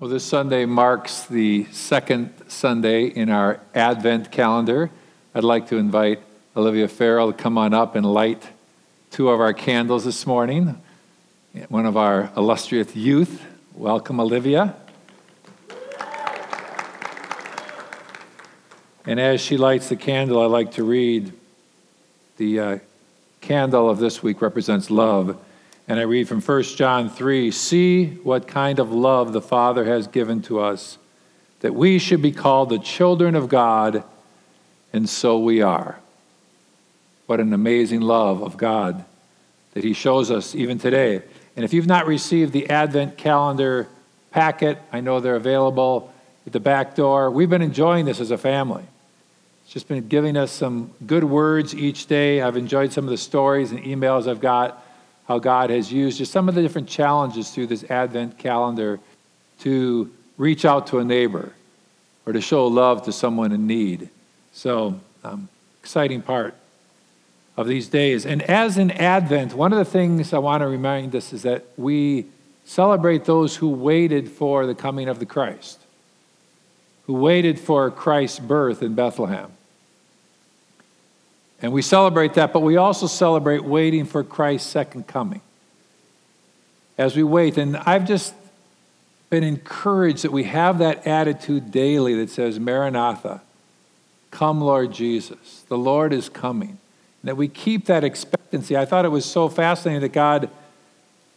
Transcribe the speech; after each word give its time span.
Well, 0.00 0.08
this 0.08 0.24
Sunday 0.24 0.64
marks 0.64 1.26
the 1.26 1.66
second 1.72 2.32
Sunday 2.48 3.04
in 3.04 3.28
our 3.28 3.60
Advent 3.74 4.32
calendar. 4.32 4.90
I'd 5.34 5.44
like 5.44 5.68
to 5.68 5.76
invite 5.76 6.22
Olivia 6.56 6.88
Farrell 6.88 7.30
to 7.30 7.36
come 7.36 7.58
on 7.58 7.74
up 7.74 7.96
and 7.96 8.06
light 8.06 8.42
two 9.10 9.28
of 9.28 9.40
our 9.40 9.52
candles 9.52 10.06
this 10.06 10.26
morning. 10.26 10.80
One 11.68 11.84
of 11.84 11.98
our 11.98 12.32
illustrious 12.34 12.96
youth. 12.96 13.44
Welcome, 13.74 14.20
Olivia. 14.20 14.74
And 19.04 19.20
as 19.20 19.42
she 19.42 19.58
lights 19.58 19.90
the 19.90 19.96
candle, 19.96 20.40
I'd 20.40 20.46
like 20.46 20.72
to 20.76 20.82
read 20.82 21.30
the 22.38 22.58
uh, 22.58 22.78
candle 23.42 23.90
of 23.90 23.98
this 23.98 24.22
week 24.22 24.40
represents 24.40 24.90
love. 24.90 25.38
And 25.90 25.98
I 25.98 26.04
read 26.04 26.28
from 26.28 26.40
1 26.40 26.62
John 26.62 27.10
3 27.10 27.50
See 27.50 28.06
what 28.22 28.46
kind 28.46 28.78
of 28.78 28.92
love 28.92 29.32
the 29.32 29.40
Father 29.40 29.84
has 29.86 30.06
given 30.06 30.40
to 30.42 30.60
us, 30.60 30.98
that 31.62 31.74
we 31.74 31.98
should 31.98 32.22
be 32.22 32.30
called 32.30 32.68
the 32.68 32.78
children 32.78 33.34
of 33.34 33.48
God, 33.48 34.04
and 34.92 35.08
so 35.08 35.40
we 35.40 35.62
are. 35.62 35.98
What 37.26 37.40
an 37.40 37.52
amazing 37.52 38.02
love 38.02 38.40
of 38.40 38.56
God 38.56 39.04
that 39.74 39.82
He 39.82 39.92
shows 39.92 40.30
us 40.30 40.54
even 40.54 40.78
today. 40.78 41.22
And 41.56 41.64
if 41.64 41.72
you've 41.72 41.88
not 41.88 42.06
received 42.06 42.52
the 42.52 42.70
Advent 42.70 43.18
calendar 43.18 43.88
packet, 44.30 44.78
I 44.92 45.00
know 45.00 45.18
they're 45.18 45.34
available 45.34 46.14
at 46.46 46.52
the 46.52 46.60
back 46.60 46.94
door. 46.94 47.32
We've 47.32 47.50
been 47.50 47.62
enjoying 47.62 48.04
this 48.04 48.20
as 48.20 48.30
a 48.30 48.38
family. 48.38 48.84
It's 49.64 49.72
just 49.72 49.88
been 49.88 50.06
giving 50.06 50.36
us 50.36 50.52
some 50.52 50.92
good 51.04 51.24
words 51.24 51.74
each 51.74 52.06
day. 52.06 52.42
I've 52.42 52.56
enjoyed 52.56 52.92
some 52.92 53.06
of 53.06 53.10
the 53.10 53.18
stories 53.18 53.72
and 53.72 53.82
emails 53.82 54.28
I've 54.28 54.40
got 54.40 54.86
how 55.30 55.38
God 55.38 55.70
has 55.70 55.92
used 55.92 56.18
just 56.18 56.32
some 56.32 56.48
of 56.48 56.56
the 56.56 56.60
different 56.60 56.88
challenges 56.88 57.52
through 57.52 57.68
this 57.68 57.84
Advent 57.84 58.36
calendar 58.36 58.98
to 59.60 60.10
reach 60.36 60.64
out 60.64 60.88
to 60.88 60.98
a 60.98 61.04
neighbor 61.04 61.52
or 62.26 62.32
to 62.32 62.40
show 62.40 62.66
love 62.66 63.04
to 63.04 63.12
someone 63.12 63.52
in 63.52 63.64
need. 63.64 64.08
So, 64.52 64.98
um, 65.22 65.48
exciting 65.80 66.20
part 66.20 66.56
of 67.56 67.68
these 67.68 67.86
days. 67.86 68.26
And 68.26 68.42
as 68.42 68.76
in 68.76 68.90
Advent, 68.90 69.54
one 69.54 69.72
of 69.72 69.78
the 69.78 69.84
things 69.84 70.32
I 70.32 70.38
want 70.38 70.62
to 70.62 70.66
remind 70.66 71.14
us 71.14 71.32
is 71.32 71.42
that 71.42 71.64
we 71.76 72.26
celebrate 72.64 73.24
those 73.24 73.54
who 73.54 73.68
waited 73.68 74.28
for 74.28 74.66
the 74.66 74.74
coming 74.74 75.08
of 75.08 75.20
the 75.20 75.26
Christ, 75.26 75.78
who 77.06 77.14
waited 77.14 77.60
for 77.60 77.88
Christ's 77.92 78.40
birth 78.40 78.82
in 78.82 78.96
Bethlehem. 78.96 79.52
And 81.62 81.72
we 81.72 81.82
celebrate 81.82 82.34
that, 82.34 82.52
but 82.52 82.60
we 82.60 82.76
also 82.76 83.06
celebrate 83.06 83.64
waiting 83.64 84.04
for 84.04 84.24
Christ's 84.24 84.68
second 84.68 85.06
coming. 85.06 85.42
As 86.96 87.16
we 87.16 87.22
wait, 87.22 87.58
and 87.58 87.76
I've 87.76 88.06
just 88.06 88.34
been 89.28 89.44
encouraged 89.44 90.24
that 90.24 90.32
we 90.32 90.44
have 90.44 90.78
that 90.78 91.06
attitude 91.06 91.70
daily 91.70 92.14
that 92.16 92.30
says, 92.30 92.58
Maranatha, 92.58 93.42
come, 94.30 94.60
Lord 94.60 94.92
Jesus. 94.92 95.64
The 95.68 95.78
Lord 95.78 96.12
is 96.12 96.28
coming. 96.28 96.78
And 97.22 97.28
that 97.28 97.36
we 97.36 97.48
keep 97.48 97.86
that 97.86 98.04
expectancy. 98.04 98.76
I 98.76 98.84
thought 98.84 99.04
it 99.04 99.10
was 99.10 99.24
so 99.24 99.48
fascinating 99.48 100.00
that 100.00 100.12
God 100.12 100.50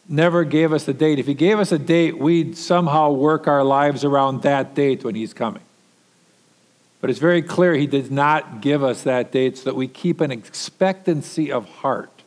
never 0.08 0.44
gave 0.44 0.74
us 0.74 0.88
a 0.88 0.94
date. 0.94 1.20
If 1.20 1.28
He 1.28 1.34
gave 1.34 1.60
us 1.60 1.72
a 1.72 1.80
date, 1.80 2.18
we'd 2.18 2.58
somehow 2.58 3.12
work 3.12 3.48
our 3.48 3.64
lives 3.64 4.04
around 4.04 4.42
that 4.44 4.74
date 4.74 5.04
when 5.04 5.16
He's 5.16 5.34
coming. 5.34 5.64
But 7.04 7.10
it's 7.10 7.20
very 7.20 7.42
clear 7.42 7.74
he 7.74 7.86
did 7.86 8.14
not 8.14 8.62
give 8.62 8.82
us 8.82 9.04
that 9.04 9.30
date 9.30 9.58
so 9.58 9.66
that 9.66 9.76
we 9.76 9.90
keep 9.90 10.22
an 10.22 10.32
expectancy 10.32 11.52
of 11.52 11.68
heart. 11.68 12.24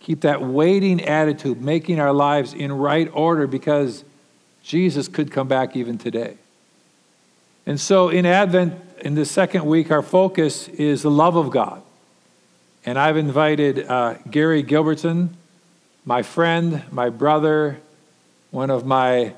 Keep 0.00 0.20
that 0.20 0.42
waiting 0.42 1.02
attitude, 1.02 1.62
making 1.62 1.98
our 2.00 2.12
lives 2.12 2.52
in 2.52 2.70
right 2.70 3.08
order 3.14 3.46
because 3.46 4.04
Jesus 4.62 5.08
could 5.08 5.32
come 5.32 5.48
back 5.48 5.74
even 5.74 5.96
today. 5.96 6.36
And 7.64 7.80
so 7.80 8.10
in 8.10 8.26
Advent, 8.26 8.74
in 9.00 9.14
the 9.14 9.24
second 9.24 9.64
week, 9.64 9.90
our 9.90 10.02
focus 10.02 10.68
is 10.68 11.00
the 11.00 11.10
love 11.10 11.36
of 11.36 11.48
God. 11.48 11.80
And 12.84 12.98
I've 12.98 13.16
invited 13.16 13.86
uh, 13.86 14.16
Gary 14.30 14.62
Gilbertson, 14.62 15.30
my 16.04 16.20
friend, 16.22 16.82
my 16.92 17.08
brother, 17.08 17.80
one 18.50 18.68
of 18.68 18.84
my 18.84 19.32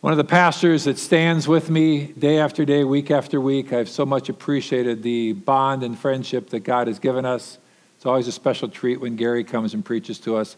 one 0.00 0.12
of 0.14 0.16
the 0.16 0.24
pastors 0.24 0.84
that 0.84 0.98
stands 0.98 1.46
with 1.46 1.68
me 1.68 2.06
day 2.06 2.38
after 2.38 2.64
day, 2.64 2.84
week 2.84 3.10
after 3.10 3.38
week. 3.38 3.70
I've 3.70 3.90
so 3.90 4.06
much 4.06 4.30
appreciated 4.30 5.02
the 5.02 5.34
bond 5.34 5.82
and 5.82 5.98
friendship 5.98 6.48
that 6.50 6.60
God 6.60 6.86
has 6.86 6.98
given 6.98 7.26
us. 7.26 7.58
It's 7.96 8.06
always 8.06 8.26
a 8.26 8.32
special 8.32 8.66
treat 8.68 8.98
when 8.98 9.16
Gary 9.16 9.44
comes 9.44 9.74
and 9.74 9.84
preaches 9.84 10.18
to 10.20 10.36
us. 10.36 10.56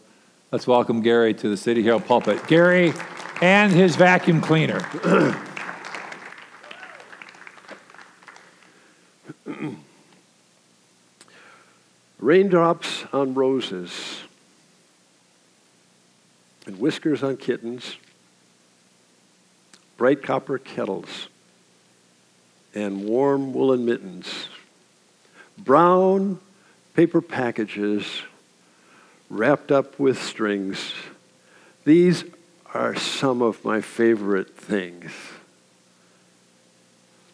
Let's 0.51 0.65
welcome 0.65 1.01
Gary 1.01 1.33
to 1.33 1.49
the 1.49 1.57
City 1.57 1.83
Hill 1.83 1.99
pulpit. 1.99 2.47
Gary 2.47 2.93
and 3.41 3.73
his 3.73 3.97
vacuum 3.97 4.39
cleaner. 4.39 4.79
Raindrops 12.19 13.03
on 13.11 13.33
roses 13.33 14.21
and 16.65 16.79
whiskers 16.79 17.23
on 17.23 17.35
kittens 17.35 17.97
bright 20.03 20.21
copper 20.21 20.57
kettles, 20.57 21.29
and 22.75 23.05
warm 23.05 23.53
woolen 23.53 23.85
mittens, 23.85 24.49
brown 25.57 26.37
paper 26.93 27.21
packages 27.21 28.21
wrapped 29.29 29.71
up 29.71 29.97
with 29.97 30.21
strings. 30.21 30.91
These 31.85 32.25
are 32.73 32.95
some 32.95 33.41
of 33.41 33.63
my 33.63 33.79
favorite 33.79 34.57
things. 34.57 35.13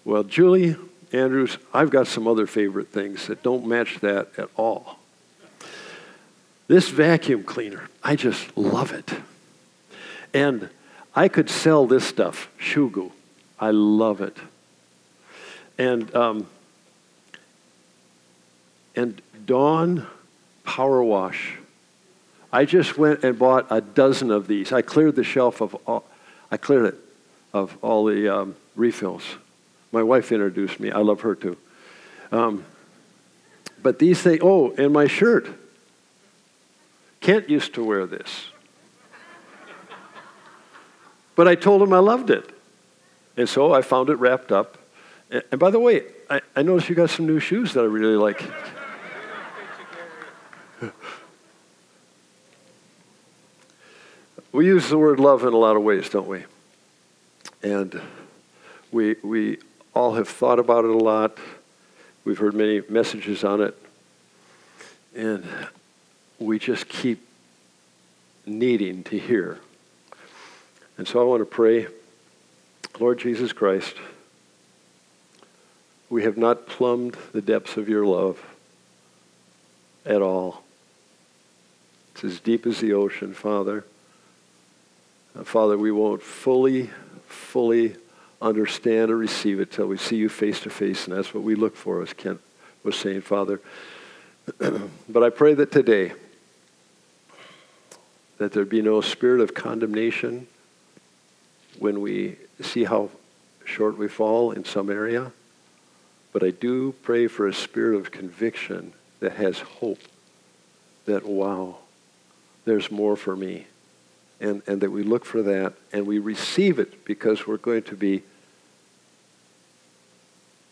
Well, 0.06 0.22
Julie 0.22 0.75
Andrews, 1.12 1.57
I've 1.74 1.90
got 1.90 2.06
some 2.06 2.28
other 2.28 2.46
favorite 2.46 2.90
things 2.90 3.25
that 3.25 3.41
don't 3.41 3.66
match 3.66 4.00
that 4.01 4.30
at 4.38 4.50
all. 4.56 5.00
This 6.68 6.90
vacuum 6.90 7.46
cleaner, 7.46 7.90
I 8.03 8.16
just 8.16 8.56
love 8.56 8.91
it. 8.91 9.12
And 10.36 10.69
I 11.15 11.27
could 11.27 11.49
sell 11.49 11.85
this 11.85 12.05
stuff, 12.05 12.49
Shugu. 12.59 13.11
I 13.59 13.71
love 13.71 14.21
it. 14.21 14.37
And, 15.77 16.13
um, 16.15 16.47
and 18.95 19.21
Dawn 19.45 20.07
Power 20.63 21.03
Wash. 21.03 21.57
I 22.51 22.65
just 22.65 22.97
went 22.97 23.23
and 23.23 23.37
bought 23.37 23.67
a 23.69 23.81
dozen 23.81 24.31
of 24.31 24.47
these. 24.47 24.71
I 24.71 24.81
cleared 24.81 25.15
the 25.15 25.23
shelf 25.23 25.61
of 25.61 25.75
all, 25.85 26.03
I 26.51 26.57
cleared 26.57 26.85
it 26.85 26.99
of 27.53 27.77
all 27.81 28.05
the 28.05 28.27
um, 28.27 28.55
refills. 28.75 29.23
My 29.91 30.03
wife 30.03 30.31
introduced 30.31 30.79
me. 30.79 30.91
I 30.91 30.99
love 30.99 31.21
her 31.21 31.35
too. 31.35 31.57
Um, 32.31 32.65
but 33.81 33.99
these 33.99 34.21
things, 34.21 34.41
oh, 34.43 34.71
and 34.77 34.93
my 34.93 35.07
shirt. 35.07 35.47
Kent 37.21 37.49
used 37.49 37.73
to 37.73 37.83
wear 37.83 38.05
this. 38.05 38.45
But 41.39 41.47
I 41.47 41.55
told 41.55 41.81
him 41.81 41.94
I 41.94 42.00
loved 42.00 42.29
it. 42.31 42.50
And 43.38 43.47
so 43.47 43.72
I 43.73 43.81
found 43.81 44.09
it 44.09 44.16
wrapped 44.16 44.51
up. 44.51 44.77
And 45.31 45.57
by 45.57 45.72
the 45.72 45.79
way, 45.79 46.03
I, 46.29 46.41
I 46.53 46.63
noticed 46.63 46.89
you 46.89 46.95
got 46.95 47.11
some 47.11 47.25
new 47.25 47.39
shoes 47.39 47.72
that 47.75 47.79
I 47.79 47.85
really 47.85 48.17
like. 48.17 48.44
we 54.51 54.66
use 54.66 54.89
the 54.89 54.97
word 54.97 55.22
love 55.22 55.44
in 55.44 55.53
a 55.53 55.57
lot 55.57 55.77
of 55.77 55.81
ways, 55.81 56.09
don't 56.09 56.27
we? 56.27 56.44
And 57.63 58.01
we, 58.91 59.16
we 59.23 59.59
all 59.95 60.16
have 60.16 60.27
thought 60.27 60.59
about 60.59 60.83
it 60.83 60.91
a 60.91 60.97
lot. 60.97 61.38
We've 62.25 62.38
heard 62.38 62.53
many 62.53 62.81
messages 62.89 63.45
on 63.45 63.61
it. 63.61 63.81
And 65.16 65.45
we 66.38 66.59
just 66.59 66.89
keep 66.89 67.25
needing 68.45 69.06
to 69.06 69.17
hear 69.17 69.61
and 70.99 71.07
so 71.07 71.21
I 71.21 71.23
want 71.23 71.39
to 71.39 71.45
pray, 71.45 71.88
Lord 73.00 73.19
Jesus 73.19 73.53
Christ, 73.53 73.95
we 76.09 76.24
have 76.24 76.38
not 76.38 76.68
plumbed 76.68 77.15
the 77.31 77.41
depths 77.41 77.77
of 77.77 77.88
your 77.88 78.06
love 78.06 78.38
at 80.06 80.21
all. 80.21 80.62
It's 82.12 82.25
as 82.25 82.41
deep 82.41 82.68
as 82.68 82.81
the 82.81 82.91
ocean, 82.91 83.33
Father. 83.33 83.85
Uh, 85.39 85.45
Father, 85.45 85.77
we 85.77 85.89
won't 85.89 86.21
fully, 86.21 86.89
fully 87.29 87.95
understand 88.41 89.09
or 89.09 89.15
receive 89.15 89.62
it 89.62 89.71
till 89.71 89.88
we 89.88 89.95
see 89.95 90.18
you 90.18 90.27
face 90.27 90.59
to 90.63 90.69
face, 90.69 91.07
and 91.07 91.15
that's 91.15 91.33
what 91.33 91.44
we 91.44 91.56
look 91.56 91.77
for, 91.77 92.01
as 92.01 92.12
Kent 92.12 92.41
was 92.83 92.97
saying, 92.97 93.21
Father. 93.21 93.62
but 94.57 95.24
I 95.24 95.29
pray 95.29 95.53
that 95.53 95.71
today, 95.71 96.12
that 98.38 98.51
there 98.51 98.65
be 98.65 98.81
no 98.81 99.00
spirit 99.00 99.39
of 99.39 99.53
condemnation 99.53 100.47
when 101.79 102.01
we 102.01 102.35
see 102.61 102.83
how 102.83 103.09
short 103.65 103.97
we 103.97 104.07
fall 104.07 104.51
in 104.51 104.65
some 104.65 104.89
area. 104.91 105.31
But 106.31 106.43
I 106.43 106.51
do 106.51 106.93
pray 107.01 107.27
for 107.27 107.47
a 107.47 107.53
spirit 107.53 107.97
of 107.97 108.11
conviction 108.11 108.93
that 109.19 109.33
has 109.33 109.59
hope 109.59 110.01
that, 111.05 111.25
wow, 111.25 111.77
there's 112.65 112.91
more 112.91 113.15
for 113.15 113.35
me. 113.35 113.65
and, 114.39 114.61
and 114.67 114.81
that 114.81 114.91
we 114.91 115.03
look 115.03 115.25
for 115.25 115.41
that 115.41 115.73
and 115.91 116.07
we 116.07 116.19
receive 116.19 116.79
it 116.79 117.03
because 117.05 117.45
we're 117.45 117.57
going 117.57 117.83
to 117.83 117.95
be 117.95 118.23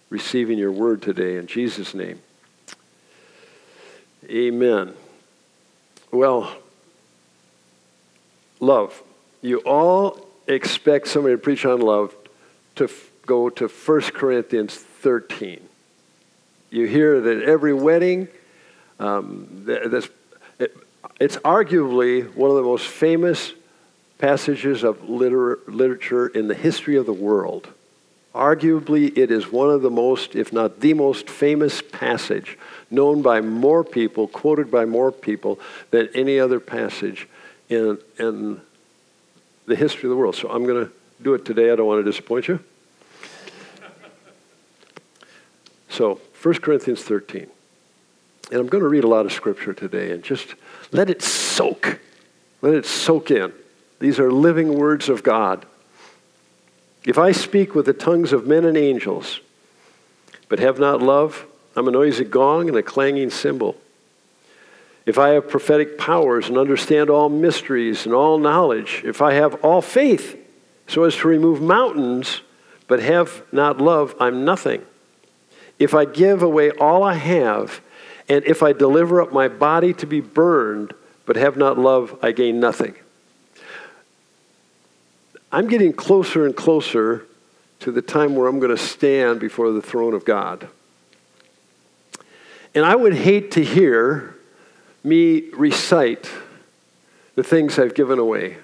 receiving 0.09 0.57
your 0.57 0.71
word 0.71 1.01
today 1.01 1.35
in 1.37 1.47
Jesus' 1.47 1.93
name. 1.93 2.19
Amen. 4.29 4.93
Well, 6.11 6.55
love. 8.59 9.01
You 9.41 9.59
all 9.59 10.26
expect 10.47 11.07
somebody 11.07 11.35
to 11.35 11.39
preach 11.39 11.65
on 11.65 11.81
love 11.81 12.15
to 12.75 12.85
f- 12.85 13.09
go 13.25 13.49
to 13.49 13.67
1 13.67 14.01
Corinthians 14.13 14.75
13. 14.75 15.59
You 16.69 16.87
hear 16.87 17.21
that 17.21 17.43
every 17.43 17.73
wedding, 17.73 18.27
um, 18.99 19.65
it, 19.67 20.11
it's 21.19 21.37
arguably 21.37 22.33
one 22.35 22.49
of 22.49 22.55
the 22.55 22.63
most 22.63 22.87
famous 22.87 23.53
passages 24.17 24.83
of 24.83 25.09
liter- 25.09 25.59
literature 25.67 26.27
in 26.27 26.47
the 26.47 26.55
history 26.55 26.95
of 26.95 27.05
the 27.05 27.13
world. 27.13 27.67
Arguably, 28.33 29.17
it 29.17 29.31
is 29.31 29.51
one 29.51 29.69
of 29.69 29.81
the 29.81 29.89
most, 29.89 30.35
if 30.35 30.53
not 30.53 30.79
the 30.79 30.93
most 30.93 31.29
famous 31.29 31.81
passage 31.81 32.57
known 32.91 33.21
by 33.21 33.41
more 33.41 33.83
people, 33.83 34.27
quoted 34.27 34.69
by 34.69 34.85
more 34.85 35.11
people 35.11 35.59
than 35.91 36.09
any 36.13 36.39
other 36.39 36.59
passage 36.59 37.27
in, 37.69 37.97
in 38.19 38.61
the 39.67 39.75
history 39.75 40.07
of 40.07 40.11
the 40.11 40.15
world. 40.15 40.35
So 40.35 40.49
I'm 40.49 40.65
going 40.65 40.85
to 40.85 40.91
do 41.21 41.33
it 41.33 41.45
today. 41.45 41.71
I 41.71 41.75
don't 41.75 41.85
want 41.85 42.03
to 42.03 42.09
disappoint 42.09 42.47
you. 42.47 42.59
So, 45.89 46.19
1 46.41 46.55
Corinthians 46.55 47.03
13. 47.03 47.47
And 48.51 48.59
I'm 48.59 48.67
going 48.67 48.83
to 48.83 48.89
read 48.89 49.03
a 49.03 49.07
lot 49.07 49.25
of 49.25 49.33
scripture 49.33 49.73
today 49.73 50.11
and 50.11 50.23
just 50.23 50.55
let 50.91 51.09
it 51.09 51.21
soak. 51.21 51.99
Let 52.61 52.73
it 52.73 52.85
soak 52.85 53.31
in. 53.31 53.51
These 53.99 54.19
are 54.19 54.31
living 54.31 54.77
words 54.77 55.09
of 55.09 55.23
God. 55.23 55.65
If 57.03 57.17
I 57.17 57.31
speak 57.31 57.73
with 57.73 57.85
the 57.85 57.93
tongues 57.93 58.31
of 58.31 58.45
men 58.45 58.63
and 58.63 58.77
angels, 58.77 59.41
but 60.49 60.59
have 60.59 60.79
not 60.79 61.01
love, 61.01 61.45
I'm 61.75 61.87
a 61.87 61.91
noisy 61.91 62.23
gong 62.23 62.69
and 62.69 62.77
a 62.77 62.83
clanging 62.83 63.29
cymbal. 63.29 63.75
If 65.07 65.17
I 65.17 65.29
have 65.29 65.47
prophetic 65.47 65.97
powers 65.97 66.49
and 66.49 66.57
understand 66.57 67.09
all 67.09 67.29
mysteries 67.29 68.05
and 68.05 68.13
all 68.13 68.37
knowledge, 68.37 69.03
if 69.05 69.21
I 69.21 69.35
have 69.35 69.55
all 69.63 69.81
faith 69.81 70.37
so 70.85 71.05
as 71.05 71.15
to 71.15 71.29
remove 71.29 71.61
mountains, 71.61 72.41
but 72.87 72.99
have 72.99 73.41
not 73.53 73.77
love, 73.79 74.13
I'm 74.19 74.43
nothing. 74.43 74.81
If 75.79 75.93
I 75.93 76.03
give 76.03 76.43
away 76.43 76.71
all 76.71 77.03
I 77.03 77.13
have, 77.13 77.79
and 78.27 78.43
if 78.45 78.61
I 78.61 78.73
deliver 78.73 79.21
up 79.21 79.31
my 79.31 79.47
body 79.47 79.93
to 79.93 80.05
be 80.05 80.19
burned, 80.19 80.93
but 81.25 81.37
have 81.37 81.55
not 81.55 81.79
love, 81.79 82.19
I 82.21 82.33
gain 82.33 82.59
nothing. 82.59 82.93
I'm 85.53 85.67
getting 85.67 85.93
closer 85.93 86.45
and 86.45 86.53
closer 86.53 87.25
to 87.79 87.93
the 87.93 88.01
time 88.01 88.35
where 88.35 88.47
I'm 88.47 88.59
going 88.59 88.75
to 88.75 88.83
stand 88.83 89.39
before 89.39 89.71
the 89.71 89.81
throne 89.81 90.13
of 90.13 90.25
God. 90.25 90.67
And 92.75 92.83
I 92.83 92.97
would 92.97 93.13
hate 93.15 93.51
to 93.51 93.63
hear 93.63 94.36
me 95.07 95.49
recite 95.53 96.29
the 97.35 97.43
things 97.43 97.79
I've 97.79 97.95
given 97.95 98.19
away. 98.19 98.57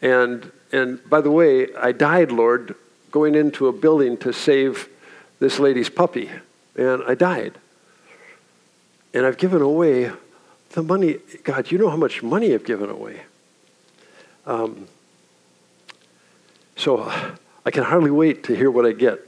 And, 0.00 0.50
and 0.72 0.98
by 1.08 1.20
the 1.20 1.30
way, 1.30 1.74
I 1.74 1.92
died, 1.92 2.32
Lord, 2.32 2.74
going 3.10 3.34
into 3.34 3.68
a 3.68 3.72
building 3.72 4.16
to 4.18 4.32
save 4.32 4.88
this 5.38 5.58
lady's 5.58 5.88
puppy. 5.88 6.30
And 6.76 7.02
I 7.06 7.14
died. 7.14 7.58
And 9.14 9.26
I've 9.26 9.36
given 9.36 9.60
away 9.62 10.10
the 10.70 10.82
money. 10.82 11.18
God, 11.44 11.70
you 11.70 11.78
know 11.78 11.90
how 11.90 11.96
much 11.96 12.22
money 12.22 12.54
I've 12.54 12.64
given 12.64 12.88
away. 12.88 13.22
Um, 14.46 14.88
so 16.76 17.12
I 17.64 17.70
can 17.70 17.84
hardly 17.84 18.10
wait 18.10 18.44
to 18.44 18.56
hear 18.56 18.70
what 18.70 18.86
I 18.86 18.92
get. 18.92 19.20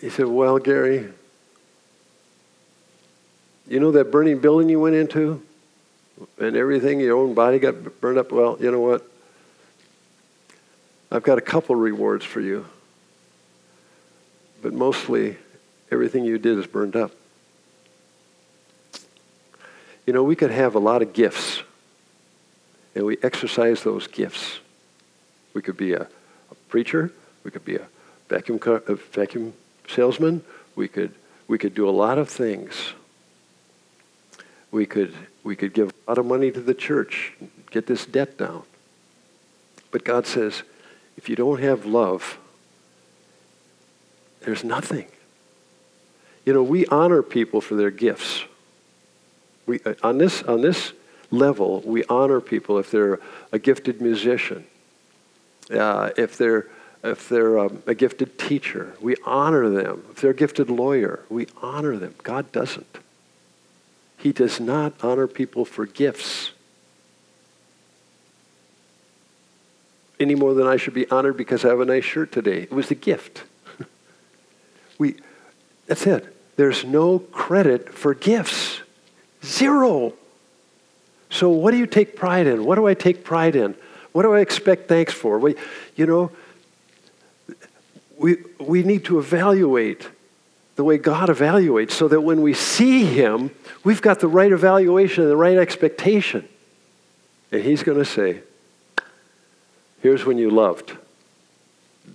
He 0.00 0.10
said, 0.10 0.26
Well, 0.26 0.58
Gary, 0.58 1.12
you 3.72 3.80
know 3.80 3.92
that 3.92 4.10
burning 4.10 4.38
building 4.38 4.68
you 4.68 4.78
went 4.78 4.94
into 4.94 5.40
and 6.38 6.56
everything, 6.56 7.00
your 7.00 7.16
own 7.16 7.32
body 7.32 7.58
got 7.58 8.02
burned 8.02 8.18
up? 8.18 8.30
Well, 8.30 8.58
you 8.60 8.70
know 8.70 8.80
what? 8.80 9.10
I've 11.10 11.22
got 11.22 11.38
a 11.38 11.40
couple 11.40 11.74
rewards 11.74 12.22
for 12.22 12.42
you. 12.42 12.66
But 14.60 14.74
mostly, 14.74 15.38
everything 15.90 16.22
you 16.26 16.36
did 16.36 16.58
is 16.58 16.66
burned 16.66 16.96
up. 16.96 17.12
You 20.06 20.12
know, 20.12 20.22
we 20.22 20.36
could 20.36 20.50
have 20.50 20.74
a 20.74 20.78
lot 20.78 21.00
of 21.00 21.14
gifts, 21.14 21.62
and 22.94 23.06
we 23.06 23.16
exercise 23.22 23.82
those 23.82 24.06
gifts. 24.06 24.58
We 25.54 25.62
could 25.62 25.78
be 25.78 25.94
a, 25.94 26.02
a 26.02 26.54
preacher, 26.68 27.10
we 27.42 27.50
could 27.50 27.64
be 27.64 27.76
a 27.76 27.86
vacuum, 28.28 28.60
a 28.66 28.96
vacuum 28.96 29.54
salesman, 29.88 30.44
we 30.76 30.88
could, 30.88 31.14
we 31.48 31.56
could 31.56 31.74
do 31.74 31.88
a 31.88 31.90
lot 31.90 32.18
of 32.18 32.28
things. 32.28 32.92
We 34.72 34.86
could, 34.86 35.14
we 35.44 35.54
could 35.54 35.74
give 35.74 35.90
a 35.90 36.10
lot 36.10 36.18
of 36.18 36.26
money 36.26 36.50
to 36.50 36.60
the 36.60 36.74
church, 36.74 37.34
get 37.70 37.86
this 37.86 38.06
debt 38.06 38.38
down. 38.38 38.64
But 39.92 40.02
God 40.02 40.26
says, 40.26 40.62
if 41.16 41.28
you 41.28 41.36
don't 41.36 41.60
have 41.60 41.84
love, 41.84 42.38
there's 44.40 44.64
nothing. 44.64 45.06
You 46.44 46.54
know, 46.54 46.62
we 46.62 46.86
honor 46.86 47.22
people 47.22 47.60
for 47.60 47.76
their 47.76 47.90
gifts. 47.90 48.44
We, 49.66 49.80
uh, 49.84 49.94
on, 50.02 50.18
this, 50.18 50.42
on 50.42 50.62
this 50.62 50.92
level, 51.30 51.82
we 51.84 52.02
honor 52.04 52.40
people 52.40 52.78
if 52.78 52.90
they're 52.90 53.20
a 53.52 53.58
gifted 53.58 54.00
musician, 54.00 54.64
uh, 55.70 56.10
if 56.16 56.36
they're, 56.38 56.66
if 57.04 57.28
they're 57.28 57.58
um, 57.58 57.82
a 57.86 57.94
gifted 57.94 58.38
teacher. 58.38 58.96
We 59.00 59.16
honor 59.24 59.68
them. 59.68 60.04
If 60.10 60.22
they're 60.22 60.30
a 60.30 60.34
gifted 60.34 60.70
lawyer, 60.70 61.20
we 61.28 61.46
honor 61.60 61.96
them. 61.98 62.14
God 62.22 62.50
doesn't. 62.52 62.98
He 64.22 64.30
does 64.30 64.60
not 64.60 64.92
honor 65.02 65.26
people 65.26 65.64
for 65.64 65.84
gifts 65.84 66.52
any 70.20 70.36
more 70.36 70.54
than 70.54 70.64
I 70.64 70.76
should 70.76 70.94
be 70.94 71.10
honored 71.10 71.36
because 71.36 71.64
I 71.64 71.70
have 71.70 71.80
a 71.80 71.84
nice 71.84 72.04
shirt 72.04 72.30
today. 72.30 72.62
It 72.62 72.70
was 72.70 72.92
a 72.92 72.94
gift. 72.94 73.42
we, 74.98 75.16
that's 75.88 76.06
it. 76.06 76.36
There's 76.54 76.84
no 76.84 77.18
credit 77.18 77.92
for 77.92 78.14
gifts. 78.14 78.82
Zero. 79.44 80.12
So, 81.28 81.48
what 81.48 81.72
do 81.72 81.78
you 81.78 81.86
take 81.86 82.14
pride 82.14 82.46
in? 82.46 82.64
What 82.64 82.76
do 82.76 82.86
I 82.86 82.94
take 82.94 83.24
pride 83.24 83.56
in? 83.56 83.74
What 84.12 84.22
do 84.22 84.34
I 84.34 84.38
expect 84.38 84.88
thanks 84.88 85.12
for? 85.12 85.40
We, 85.40 85.56
you 85.96 86.06
know, 86.06 86.30
we, 88.16 88.36
we 88.60 88.84
need 88.84 89.04
to 89.06 89.18
evaluate 89.18 90.08
the 90.76 90.84
way 90.84 90.98
God 90.98 91.28
evaluates 91.28 91.92
so 91.92 92.08
that 92.08 92.20
when 92.20 92.42
we 92.42 92.54
see 92.54 93.04
Him, 93.04 93.50
we've 93.84 94.02
got 94.02 94.20
the 94.20 94.28
right 94.28 94.50
evaluation 94.50 95.22
and 95.22 95.30
the 95.30 95.36
right 95.36 95.58
expectation. 95.58 96.48
And 97.50 97.62
He's 97.62 97.82
going 97.82 97.98
to 97.98 98.04
say, 98.04 98.40
Here's 100.00 100.24
when 100.24 100.36
you 100.36 100.50
loved. 100.50 100.96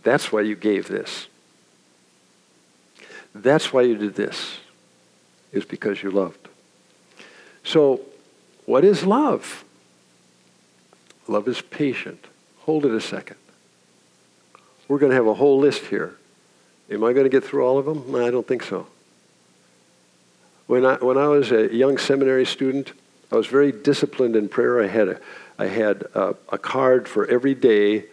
That's 0.03 0.31
why 0.31 0.41
you 0.41 0.55
gave 0.55 0.89
this. 0.89 1.27
That's 3.33 3.71
why 3.71 3.83
you 3.83 3.95
did 3.95 4.15
this, 4.15 4.57
is 5.53 5.63
because 5.63 6.03
you 6.03 6.11
loved. 6.11 6.49
So, 7.63 8.01
what 8.65 8.83
is 8.83 9.05
love? 9.05 9.63
Love 11.27 11.47
is 11.47 11.61
patient. 11.61 12.25
Hold 12.59 12.85
it 12.85 12.91
a 12.91 13.01
second. 13.01 13.37
We're 14.87 14.99
going 14.99 15.11
to 15.11 15.15
have 15.15 15.27
a 15.27 15.33
whole 15.33 15.59
list 15.59 15.85
here. 15.85 16.15
Am 16.89 17.03
I 17.03 17.11
going 17.11 17.25
to 17.25 17.29
get 17.29 17.43
through 17.43 17.65
all 17.65 17.77
of 17.77 17.85
them? 17.85 18.15
I 18.15 18.31
don't 18.31 18.47
think 18.47 18.63
so. 18.63 18.87
When 20.67 20.85
I, 20.85 20.95
when 20.95 21.17
I 21.17 21.27
was 21.27 21.51
a 21.51 21.73
young 21.73 21.97
seminary 21.97 22.45
student, 22.45 22.93
I 23.31 23.35
was 23.35 23.47
very 23.47 23.71
disciplined 23.71 24.35
in 24.35 24.47
prayer. 24.47 24.81
I 24.81 24.87
had 24.87 25.07
a, 25.09 25.19
I 25.59 25.65
had 25.65 26.03
a, 26.13 26.35
a 26.49 26.57
card 26.57 27.07
for 27.09 27.25
every 27.27 27.55
day, 27.55 28.05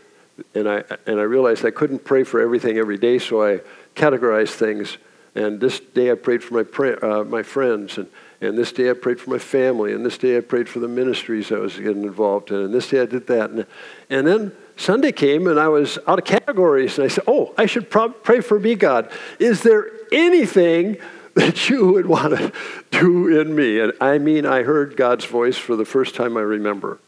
and 0.54 0.68
I, 0.68 0.82
and 1.06 1.20
I 1.20 1.22
realized 1.22 1.64
I 1.64 1.70
couldn't 1.70 2.04
pray 2.04 2.24
for 2.24 2.40
everything 2.40 2.78
every 2.78 2.98
day, 2.98 3.18
so 3.18 3.44
I 3.44 3.60
categorized 3.94 4.54
things. 4.54 4.98
And 5.36 5.60
this 5.60 5.78
day 5.80 6.10
I 6.10 6.14
prayed 6.14 6.42
for 6.42 6.54
my, 6.54 6.92
uh, 6.94 7.24
my 7.24 7.42
friends, 7.42 7.98
and, 7.98 8.08
and 8.40 8.58
this 8.58 8.72
day 8.72 8.90
I 8.90 8.94
prayed 8.94 9.20
for 9.20 9.30
my 9.30 9.38
family, 9.38 9.92
and 9.92 10.04
this 10.04 10.18
day 10.18 10.36
I 10.36 10.40
prayed 10.40 10.68
for 10.68 10.80
the 10.80 10.88
ministries 10.88 11.52
I 11.52 11.58
was 11.58 11.76
getting 11.76 12.02
involved 12.02 12.50
in, 12.50 12.56
and 12.56 12.74
this 12.74 12.88
day 12.88 13.00
I 13.00 13.06
did 13.06 13.28
that. 13.28 13.50
And, 13.50 13.66
and 14.10 14.26
then 14.26 14.52
Sunday 14.76 15.12
came 15.12 15.46
and 15.46 15.58
I 15.58 15.68
was 15.68 15.98
out 16.06 16.18
of 16.18 16.24
categories, 16.24 16.98
and 16.98 17.04
I 17.04 17.08
said, 17.08 17.24
Oh, 17.26 17.54
I 17.56 17.66
should 17.66 17.90
pray 17.90 18.40
for 18.40 18.58
me, 18.58 18.74
God. 18.74 19.10
Is 19.38 19.62
there 19.62 19.90
anything 20.12 20.98
that 21.34 21.68
you 21.68 21.92
would 21.92 22.06
want 22.06 22.36
to 22.36 22.52
do 22.90 23.40
in 23.40 23.54
me? 23.54 23.80
And 23.80 23.92
I 24.00 24.18
mean, 24.18 24.46
I 24.46 24.62
heard 24.62 24.96
God's 24.96 25.24
voice 25.24 25.56
for 25.56 25.76
the 25.76 25.84
first 25.84 26.14
time 26.14 26.36
I 26.36 26.40
remember. 26.40 26.98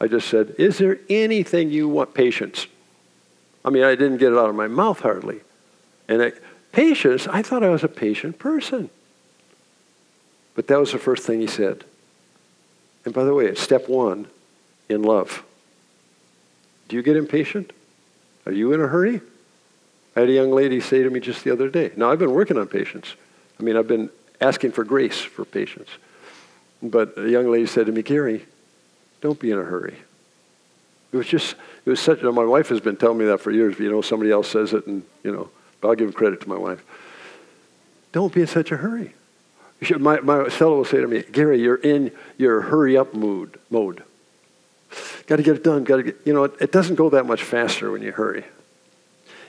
I 0.00 0.06
just 0.06 0.28
said, 0.28 0.54
Is 0.58 0.78
there 0.78 0.98
anything 1.08 1.70
you 1.70 1.88
want? 1.88 2.14
Patience. 2.14 2.66
I 3.64 3.70
mean, 3.70 3.82
I 3.82 3.96
didn't 3.96 4.18
get 4.18 4.32
it 4.32 4.38
out 4.38 4.48
of 4.48 4.54
my 4.54 4.68
mouth 4.68 5.00
hardly. 5.00 5.40
And 6.08 6.22
I, 6.22 6.32
patience, 6.72 7.26
I 7.26 7.42
thought 7.42 7.62
I 7.62 7.68
was 7.68 7.84
a 7.84 7.88
patient 7.88 8.38
person. 8.38 8.90
But 10.54 10.68
that 10.68 10.78
was 10.78 10.92
the 10.92 10.98
first 10.98 11.24
thing 11.24 11.40
he 11.40 11.46
said. 11.46 11.84
And 13.04 13.12
by 13.12 13.24
the 13.24 13.34
way, 13.34 13.46
it's 13.46 13.60
step 13.60 13.88
one 13.88 14.26
in 14.88 15.02
love. 15.02 15.42
Do 16.88 16.96
you 16.96 17.02
get 17.02 17.16
impatient? 17.16 17.72
Are 18.46 18.52
you 18.52 18.72
in 18.72 18.80
a 18.80 18.86
hurry? 18.86 19.20
I 20.16 20.20
had 20.20 20.28
a 20.28 20.32
young 20.32 20.50
lady 20.50 20.80
say 20.80 21.02
to 21.02 21.10
me 21.10 21.20
just 21.20 21.44
the 21.44 21.52
other 21.52 21.68
day. 21.68 21.92
Now, 21.96 22.10
I've 22.10 22.18
been 22.18 22.32
working 22.32 22.56
on 22.58 22.66
patience. 22.66 23.14
I 23.60 23.62
mean, 23.62 23.76
I've 23.76 23.86
been 23.86 24.10
asking 24.40 24.72
for 24.72 24.84
grace 24.84 25.20
for 25.20 25.44
patience. 25.44 25.90
But 26.82 27.18
a 27.18 27.28
young 27.28 27.50
lady 27.50 27.66
said 27.66 27.86
to 27.86 27.92
me, 27.92 28.02
Gary, 28.02 28.46
don't 29.20 29.38
be 29.38 29.50
in 29.50 29.58
a 29.58 29.64
hurry. 29.64 29.96
It 31.12 31.16
was 31.16 31.26
just, 31.26 31.54
it 31.84 31.90
was 31.90 32.00
such, 32.00 32.18
you 32.18 32.24
know, 32.24 32.32
my 32.32 32.44
wife 32.44 32.68
has 32.68 32.80
been 32.80 32.96
telling 32.96 33.18
me 33.18 33.26
that 33.26 33.40
for 33.40 33.50
years, 33.50 33.74
but 33.74 33.82
you 33.82 33.90
know, 33.90 34.02
somebody 34.02 34.30
else 34.30 34.48
says 34.48 34.72
it 34.72 34.86
and, 34.86 35.02
you 35.24 35.32
know, 35.32 35.50
but 35.80 35.88
I'll 35.88 35.94
give 35.94 36.14
credit 36.14 36.40
to 36.42 36.48
my 36.48 36.58
wife. 36.58 36.84
Don't 38.12 38.32
be 38.32 38.42
in 38.42 38.46
such 38.46 38.72
a 38.72 38.76
hurry. 38.76 39.14
My, 39.98 40.20
my 40.20 40.48
fellow 40.48 40.78
will 40.78 40.84
say 40.84 41.00
to 41.00 41.06
me, 41.06 41.22
Gary, 41.22 41.60
you're 41.60 41.76
in 41.76 42.10
your 42.36 42.62
hurry 42.62 42.96
up 42.96 43.14
mood, 43.14 43.58
mode. 43.70 44.02
Got 45.28 45.36
to 45.36 45.42
get 45.42 45.56
it 45.56 45.62
done. 45.62 45.84
Got 45.84 45.98
to 45.98 46.02
get, 46.02 46.16
you 46.24 46.32
know, 46.32 46.44
it, 46.44 46.54
it 46.58 46.72
doesn't 46.72 46.96
go 46.96 47.10
that 47.10 47.26
much 47.26 47.42
faster 47.42 47.92
when 47.92 48.02
you 48.02 48.10
hurry. 48.10 48.44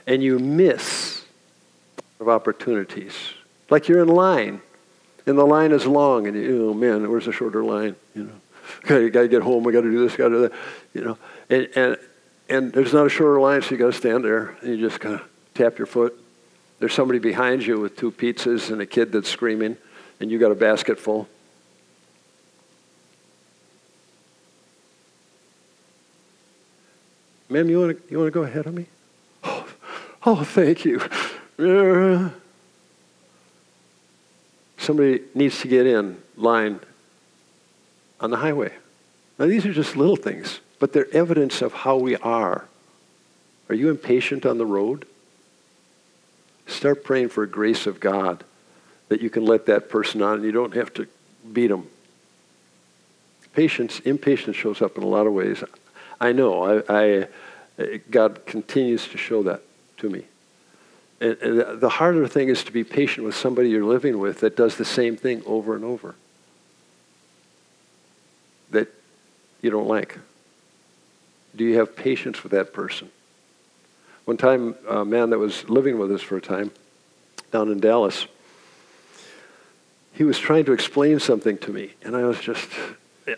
And 0.06 0.22
you 0.22 0.38
miss 0.38 1.24
of 2.20 2.28
opportunities. 2.28 3.14
Like 3.70 3.88
you're 3.88 4.02
in 4.02 4.08
line, 4.08 4.60
and 5.26 5.38
the 5.38 5.46
line 5.46 5.72
is 5.72 5.86
long, 5.86 6.26
and 6.26 6.36
you, 6.36 6.70
oh 6.70 6.74
man, 6.74 7.10
where's 7.10 7.24
the 7.24 7.32
shorter 7.32 7.64
line? 7.64 7.96
You 8.14 8.24
know, 8.24 8.32
okay, 8.84 9.08
got 9.08 9.22
to 9.22 9.28
get 9.28 9.42
home. 9.42 9.64
We 9.64 9.72
got 9.72 9.82
to 9.82 9.90
do 9.90 10.06
this. 10.06 10.16
Got 10.16 10.28
to 10.28 10.34
do 10.34 10.40
that. 10.42 10.52
You 10.92 11.04
know, 11.04 11.18
and, 11.48 11.68
and 11.74 11.96
and 12.48 12.72
there's 12.72 12.92
not 12.92 13.06
a 13.06 13.08
shorter 13.08 13.40
line, 13.40 13.62
so 13.62 13.70
you 13.70 13.76
got 13.78 13.86
to 13.86 13.92
stand 13.92 14.24
there 14.24 14.56
and 14.60 14.76
you 14.76 14.88
just 14.88 15.00
kind 15.00 15.14
of 15.14 15.22
tap 15.54 15.78
your 15.78 15.86
foot. 15.86 16.18
There's 16.78 16.92
somebody 16.92 17.20
behind 17.20 17.64
you 17.64 17.78
with 17.78 17.96
two 17.96 18.10
pizzas 18.10 18.70
and 18.70 18.80
a 18.80 18.86
kid 18.86 19.12
that's 19.12 19.28
screaming, 19.28 19.76
and 20.18 20.30
you 20.30 20.38
got 20.38 20.50
a 20.50 20.56
basket 20.56 20.98
full. 20.98 21.28
Ma'am, 27.50 27.68
you 27.68 27.80
want 27.80 27.98
to 27.98 28.12
you 28.12 28.18
want 28.18 28.28
to 28.28 28.30
go 28.30 28.44
ahead 28.44 28.66
of 28.66 28.74
me? 28.74 28.86
Oh, 29.42 29.66
oh 30.24 30.44
thank 30.44 30.84
you. 30.84 31.00
Uh, 31.58 32.30
somebody 34.78 35.20
needs 35.34 35.60
to 35.60 35.68
get 35.68 35.84
in 35.86 36.22
line 36.36 36.80
on 38.20 38.30
the 38.30 38.36
highway. 38.36 38.72
Now, 39.38 39.46
these 39.46 39.66
are 39.66 39.72
just 39.72 39.96
little 39.96 40.16
things, 40.16 40.60
but 40.78 40.92
they're 40.92 41.12
evidence 41.12 41.60
of 41.60 41.72
how 41.72 41.96
we 41.96 42.16
are. 42.16 42.66
Are 43.68 43.74
you 43.74 43.90
impatient 43.90 44.46
on 44.46 44.58
the 44.58 44.66
road? 44.66 45.06
Start 46.66 47.02
praying 47.02 47.30
for 47.30 47.44
grace 47.46 47.86
of 47.86 47.98
God 47.98 48.44
that 49.08 49.20
you 49.20 49.28
can 49.28 49.44
let 49.44 49.66
that 49.66 49.88
person 49.88 50.22
on 50.22 50.34
and 50.34 50.44
you 50.44 50.52
don't 50.52 50.74
have 50.74 50.94
to 50.94 51.06
beat 51.52 51.66
them. 51.66 51.88
Patience, 53.54 53.98
impatience 54.00 54.56
shows 54.56 54.80
up 54.80 54.96
in 54.96 55.02
a 55.02 55.08
lot 55.08 55.26
of 55.26 55.32
ways. 55.32 55.64
I 56.20 56.32
know. 56.32 56.82
I, 56.88 57.26
I 57.82 58.00
God 58.10 58.44
continues 58.46 59.08
to 59.08 59.16
show 59.16 59.42
that 59.44 59.62
to 59.98 60.10
me. 60.10 60.24
And, 61.20 61.36
and 61.38 61.80
the 61.80 61.88
harder 61.88 62.26
thing 62.26 62.48
is 62.48 62.64
to 62.64 62.72
be 62.72 62.84
patient 62.84 63.26
with 63.26 63.34
somebody 63.34 63.70
you're 63.70 63.84
living 63.84 64.18
with 64.18 64.40
that 64.40 64.56
does 64.56 64.76
the 64.76 64.84
same 64.84 65.16
thing 65.16 65.42
over 65.46 65.74
and 65.74 65.84
over 65.84 66.14
that 68.70 68.88
you 69.62 69.70
don't 69.70 69.88
like. 69.88 70.18
Do 71.54 71.64
you 71.64 71.76
have 71.78 71.96
patience 71.96 72.42
with 72.42 72.52
that 72.52 72.72
person? 72.72 73.10
One 74.24 74.36
time, 74.36 74.76
a 74.88 75.04
man 75.04 75.30
that 75.30 75.38
was 75.38 75.68
living 75.68 75.98
with 75.98 76.12
us 76.12 76.22
for 76.22 76.36
a 76.36 76.40
time 76.40 76.70
down 77.50 77.70
in 77.70 77.80
Dallas, 77.80 78.26
he 80.12 80.24
was 80.24 80.38
trying 80.38 80.64
to 80.66 80.72
explain 80.72 81.18
something 81.18 81.58
to 81.58 81.72
me, 81.72 81.94
and 82.02 82.14
I 82.14 82.24
was 82.24 82.38
just 82.40 82.68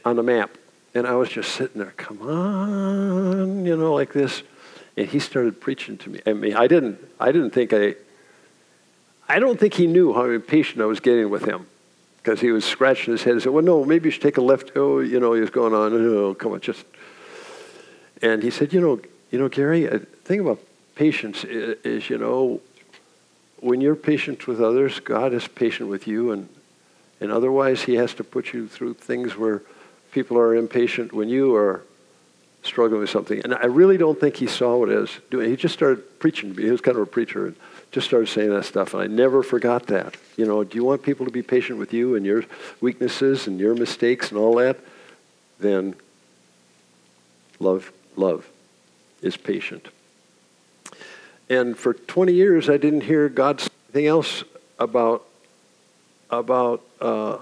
on 0.04 0.16
the 0.16 0.22
map, 0.22 0.50
and 0.94 1.06
I 1.06 1.14
was 1.14 1.28
just 1.28 1.54
sitting 1.54 1.80
there, 1.80 1.92
come 1.96 2.20
on, 2.22 3.64
you 3.64 3.76
know, 3.76 3.94
like 3.94 4.12
this. 4.12 4.42
And 4.96 5.08
he 5.08 5.18
started 5.18 5.60
preaching 5.60 5.96
to 5.98 6.10
me. 6.10 6.20
I 6.26 6.34
mean, 6.34 6.54
I 6.54 6.66
didn't, 6.66 6.98
I 7.18 7.32
didn't 7.32 7.50
think 7.50 7.72
I, 7.72 7.94
I 9.28 9.38
don't 9.38 9.58
think 9.58 9.74
he 9.74 9.86
knew 9.86 10.12
how 10.12 10.24
impatient 10.28 10.82
I 10.82 10.84
was 10.84 11.00
getting 11.00 11.30
with 11.30 11.44
him 11.44 11.66
because 12.18 12.40
he 12.40 12.50
was 12.50 12.64
scratching 12.64 13.12
his 13.12 13.22
head 13.22 13.32
and 13.32 13.42
said, 13.42 13.52
well, 13.52 13.64
no, 13.64 13.84
maybe 13.84 14.06
you 14.06 14.10
should 14.10 14.22
take 14.22 14.36
a 14.36 14.42
left. 14.42 14.72
Oh, 14.76 15.00
you 15.00 15.18
know, 15.18 15.32
he 15.32 15.40
was 15.40 15.50
going 15.50 15.72
on. 15.72 15.92
Oh, 15.94 16.34
come 16.34 16.52
on, 16.52 16.60
just. 16.60 16.84
And 18.20 18.42
he 18.42 18.50
said, 18.50 18.72
you 18.72 18.80
know, 18.80 19.00
you 19.30 19.38
know, 19.38 19.48
Gary, 19.48 19.88
uh, 19.88 19.92
the 19.92 20.06
thing 20.24 20.40
about 20.40 20.60
patience 20.94 21.42
is, 21.44 21.78
is, 21.84 22.10
you 22.10 22.18
know, 22.18 22.60
when 23.60 23.80
you're 23.80 23.96
patient 23.96 24.46
with 24.46 24.60
others, 24.60 25.00
God 25.00 25.32
is 25.32 25.48
patient 25.48 25.88
with 25.88 26.06
you, 26.06 26.32
and 26.32 26.48
and 27.20 27.30
otherwise 27.30 27.82
He 27.82 27.94
has 27.94 28.12
to 28.14 28.24
put 28.24 28.52
you 28.52 28.68
through 28.68 28.94
things 28.94 29.36
where 29.36 29.62
people 30.12 30.38
are 30.38 30.54
impatient 30.54 31.12
when 31.12 31.28
you 31.28 31.56
are 31.56 31.82
struggling 32.62 33.00
with 33.00 33.10
something. 33.10 33.40
And 33.42 33.54
I 33.54 33.66
really 33.66 33.96
don't 33.96 34.18
think 34.18 34.36
he 34.36 34.46
saw 34.46 34.76
what 34.76 34.88
it 34.88 34.96
was 34.96 35.10
doing. 35.30 35.50
He 35.50 35.56
just 35.56 35.74
started 35.74 36.20
preaching 36.20 36.50
to 36.50 36.56
me. 36.56 36.64
He 36.64 36.70
was 36.70 36.80
kind 36.80 36.96
of 36.96 37.02
a 37.02 37.06
preacher 37.06 37.46
and 37.46 37.56
just 37.90 38.06
started 38.06 38.28
saying 38.28 38.50
that 38.50 38.64
stuff. 38.64 38.94
And 38.94 39.02
I 39.02 39.06
never 39.06 39.42
forgot 39.42 39.88
that. 39.88 40.16
You 40.36 40.46
know, 40.46 40.62
do 40.62 40.76
you 40.76 40.84
want 40.84 41.02
people 41.02 41.26
to 41.26 41.32
be 41.32 41.42
patient 41.42 41.78
with 41.78 41.92
you 41.92 42.14
and 42.14 42.24
your 42.24 42.44
weaknesses 42.80 43.46
and 43.48 43.58
your 43.58 43.74
mistakes 43.74 44.30
and 44.30 44.38
all 44.38 44.54
that? 44.56 44.78
Then 45.58 45.94
love, 47.58 47.92
love 48.16 48.48
is 49.22 49.36
patient. 49.36 49.88
And 51.50 51.76
for 51.76 51.94
20 51.94 52.32
years, 52.32 52.70
I 52.70 52.76
didn't 52.76 53.02
hear 53.02 53.28
God 53.28 53.60
say 53.60 53.68
anything 53.88 54.06
else 54.06 54.44
about, 54.78 55.24
about 56.30 56.82
uh, 57.00 57.38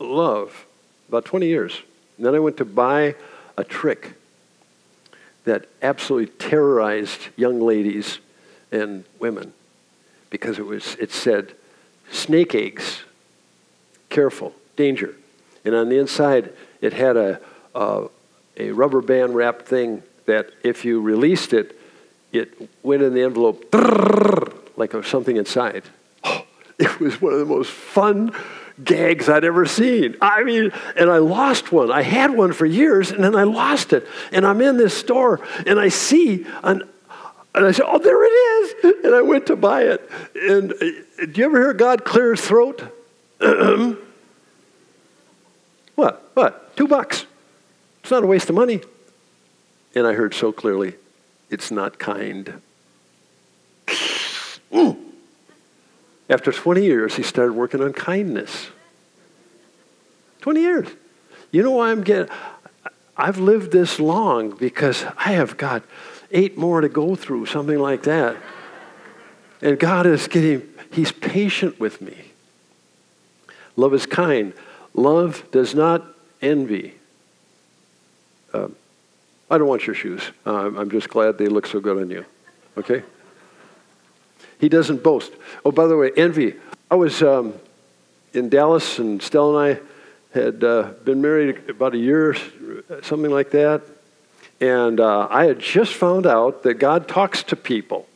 love. 0.00 0.66
About 1.12 1.26
20 1.26 1.46
years. 1.46 1.78
And 2.16 2.24
then 2.24 2.34
I 2.34 2.38
went 2.38 2.56
to 2.56 2.64
buy 2.64 3.16
a 3.58 3.64
trick 3.64 4.14
that 5.44 5.66
absolutely 5.82 6.32
terrorized 6.38 7.28
young 7.36 7.60
ladies 7.60 8.18
and 8.70 9.04
women 9.18 9.52
because 10.30 10.58
it 10.58 10.64
was 10.64 10.94
it 10.94 11.12
said 11.12 11.52
snake 12.10 12.54
eggs 12.54 13.02
careful 14.08 14.54
danger 14.76 15.14
and 15.66 15.74
on 15.74 15.90
the 15.90 15.98
inside 15.98 16.50
it 16.80 16.94
had 16.94 17.18
a, 17.18 17.38
a, 17.74 18.06
a 18.56 18.70
rubber 18.70 19.02
band 19.02 19.34
wrapped 19.34 19.66
thing 19.66 20.02
that 20.24 20.48
if 20.64 20.82
you 20.82 21.02
released 21.02 21.52
it 21.52 21.78
it 22.32 22.70
went 22.82 23.02
in 23.02 23.12
the 23.12 23.20
envelope 23.20 23.66
like 24.78 24.94
something 25.04 25.36
inside 25.36 25.82
oh, 26.24 26.46
it 26.78 26.98
was 27.00 27.20
one 27.20 27.34
of 27.34 27.38
the 27.38 27.44
most 27.44 27.70
fun 27.70 28.34
gags 28.82 29.28
I'd 29.28 29.44
ever 29.44 29.66
seen. 29.66 30.16
I 30.20 30.42
mean, 30.44 30.72
and 30.96 31.10
I 31.10 31.18
lost 31.18 31.72
one. 31.72 31.90
I 31.90 32.02
had 32.02 32.30
one 32.30 32.52
for 32.52 32.66
years, 32.66 33.10
and 33.10 33.22
then 33.22 33.34
I 33.36 33.44
lost 33.44 33.92
it. 33.92 34.06
And 34.32 34.46
I'm 34.46 34.60
in 34.60 34.76
this 34.76 34.96
store, 34.96 35.40
and 35.66 35.78
I 35.78 35.88
see 35.88 36.46
an 36.62 36.82
and 37.54 37.66
I 37.66 37.72
said, 37.72 37.84
Oh, 37.86 37.98
there 37.98 38.24
it 38.24 38.28
is. 38.28 39.04
And 39.04 39.14
I 39.14 39.20
went 39.22 39.46
to 39.48 39.56
buy 39.56 39.82
it. 39.82 40.10
And 40.34 40.72
uh, 40.72 40.76
do 40.76 41.32
you 41.34 41.44
ever 41.44 41.58
hear 41.58 41.74
God 41.74 42.04
clear 42.04 42.30
his 42.30 42.40
throat? 42.40 42.80
what? 45.94 46.30
What? 46.34 46.76
Two 46.76 46.88
bucks. 46.88 47.26
It's 48.00 48.10
not 48.10 48.24
a 48.24 48.26
waste 48.26 48.48
of 48.48 48.54
money. 48.54 48.80
And 49.94 50.06
I 50.06 50.14
heard 50.14 50.32
so 50.32 50.50
clearly, 50.52 50.94
it's 51.50 51.70
not 51.70 51.98
kind. 51.98 52.62
After 56.32 56.50
20 56.50 56.82
years, 56.82 57.14
he 57.16 57.22
started 57.22 57.52
working 57.52 57.82
on 57.82 57.92
kindness. 57.92 58.68
20 60.40 60.60
years. 60.60 60.88
You 61.50 61.62
know 61.62 61.72
why 61.72 61.90
I'm 61.90 62.02
getting, 62.02 62.34
I've 63.18 63.38
lived 63.38 63.70
this 63.70 64.00
long 64.00 64.56
because 64.56 65.04
I 65.18 65.32
have 65.32 65.58
got 65.58 65.82
eight 66.30 66.56
more 66.56 66.80
to 66.80 66.88
go 66.88 67.16
through, 67.16 67.46
something 67.46 67.78
like 67.78 68.04
that. 68.04 68.38
And 69.60 69.78
God 69.78 70.06
is 70.06 70.26
getting, 70.26 70.66
He's 70.90 71.12
patient 71.12 71.78
with 71.78 72.00
me. 72.00 72.16
Love 73.76 73.92
is 73.92 74.06
kind. 74.06 74.54
Love 74.94 75.44
does 75.50 75.74
not 75.74 76.02
envy. 76.40 76.94
Uh, 78.54 78.68
I 79.50 79.58
don't 79.58 79.68
want 79.68 79.86
your 79.86 79.94
shoes. 79.94 80.22
Uh, 80.46 80.70
I'm 80.78 80.90
just 80.90 81.10
glad 81.10 81.36
they 81.36 81.46
look 81.46 81.66
so 81.66 81.78
good 81.78 81.98
on 81.98 82.08
you. 82.08 82.24
Okay? 82.78 83.02
He 84.62 84.68
doesn't 84.68 85.02
boast. 85.02 85.32
Oh, 85.64 85.72
by 85.72 85.88
the 85.88 85.96
way, 85.96 86.12
envy. 86.16 86.54
I 86.88 86.94
was 86.94 87.20
um, 87.20 87.54
in 88.32 88.48
Dallas, 88.48 89.00
and 89.00 89.20
Stella 89.20 89.64
and 89.64 89.76
I 89.76 90.38
had 90.38 90.62
uh, 90.62 90.92
been 91.04 91.20
married 91.20 91.68
about 91.68 91.96
a 91.96 91.98
year, 91.98 92.36
something 93.02 93.32
like 93.32 93.50
that. 93.50 93.82
And 94.60 95.00
uh, 95.00 95.26
I 95.28 95.46
had 95.46 95.58
just 95.58 95.94
found 95.94 96.28
out 96.28 96.62
that 96.62 96.74
God 96.74 97.08
talks 97.08 97.42
to 97.42 97.56
people. 97.56 98.06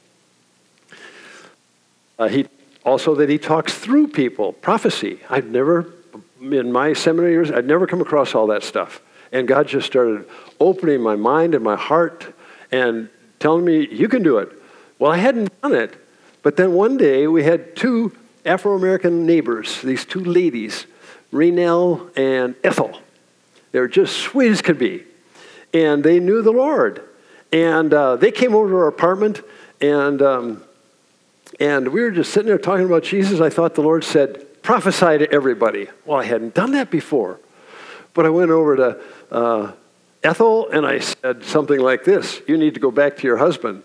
Uh, 2.16 2.28
he 2.28 2.46
also 2.84 3.16
that 3.16 3.28
He 3.28 3.38
talks 3.38 3.74
through 3.74 4.06
people. 4.06 4.52
Prophecy. 4.52 5.18
I'd 5.28 5.50
never, 5.50 5.92
in 6.40 6.70
my 6.70 6.92
seminary 6.92 7.32
years, 7.32 7.50
I'd 7.50 7.66
never 7.66 7.88
come 7.88 8.00
across 8.00 8.36
all 8.36 8.46
that 8.46 8.62
stuff. 8.62 9.00
And 9.32 9.48
God 9.48 9.66
just 9.66 9.88
started 9.88 10.28
opening 10.60 11.00
my 11.00 11.16
mind 11.16 11.56
and 11.56 11.64
my 11.64 11.74
heart 11.74 12.32
and 12.70 13.08
telling 13.40 13.64
me, 13.64 13.88
"You 13.90 14.06
can 14.06 14.22
do 14.22 14.38
it." 14.38 14.52
Well, 15.00 15.10
I 15.10 15.16
hadn't 15.16 15.60
done 15.60 15.74
it, 15.74 15.96
but 16.46 16.54
then 16.54 16.74
one 16.74 16.96
day 16.96 17.26
we 17.26 17.42
had 17.42 17.74
two 17.74 18.12
Afro 18.44 18.76
American 18.76 19.26
neighbors, 19.26 19.82
these 19.82 20.04
two 20.04 20.22
ladies, 20.22 20.86
Renell 21.32 22.16
and 22.16 22.54
Ethel. 22.62 23.00
They 23.72 23.80
were 23.80 23.88
just 23.88 24.16
sweet 24.16 24.52
as 24.52 24.62
could 24.62 24.78
be. 24.78 25.02
And 25.74 26.04
they 26.04 26.20
knew 26.20 26.42
the 26.42 26.52
Lord. 26.52 27.02
And 27.52 27.92
uh, 27.92 28.14
they 28.14 28.30
came 28.30 28.54
over 28.54 28.68
to 28.68 28.76
our 28.76 28.86
apartment, 28.86 29.42
and, 29.80 30.22
um, 30.22 30.62
and 31.58 31.88
we 31.88 32.00
were 32.00 32.12
just 32.12 32.32
sitting 32.32 32.46
there 32.46 32.58
talking 32.58 32.86
about 32.86 33.02
Jesus. 33.02 33.40
I 33.40 33.50
thought 33.50 33.74
the 33.74 33.82
Lord 33.82 34.04
said, 34.04 34.62
prophesy 34.62 35.18
to 35.18 35.32
everybody. 35.32 35.88
Well, 36.04 36.20
I 36.20 36.26
hadn't 36.26 36.54
done 36.54 36.70
that 36.74 36.92
before. 36.92 37.40
But 38.14 38.24
I 38.24 38.28
went 38.28 38.52
over 38.52 38.76
to 38.76 39.00
uh, 39.32 39.72
Ethel 40.22 40.70
and 40.70 40.86
I 40.86 41.00
said 41.00 41.42
something 41.42 41.80
like 41.80 42.04
this 42.04 42.40
You 42.46 42.56
need 42.56 42.74
to 42.74 42.80
go 42.80 42.92
back 42.92 43.16
to 43.16 43.26
your 43.26 43.38
husband. 43.38 43.82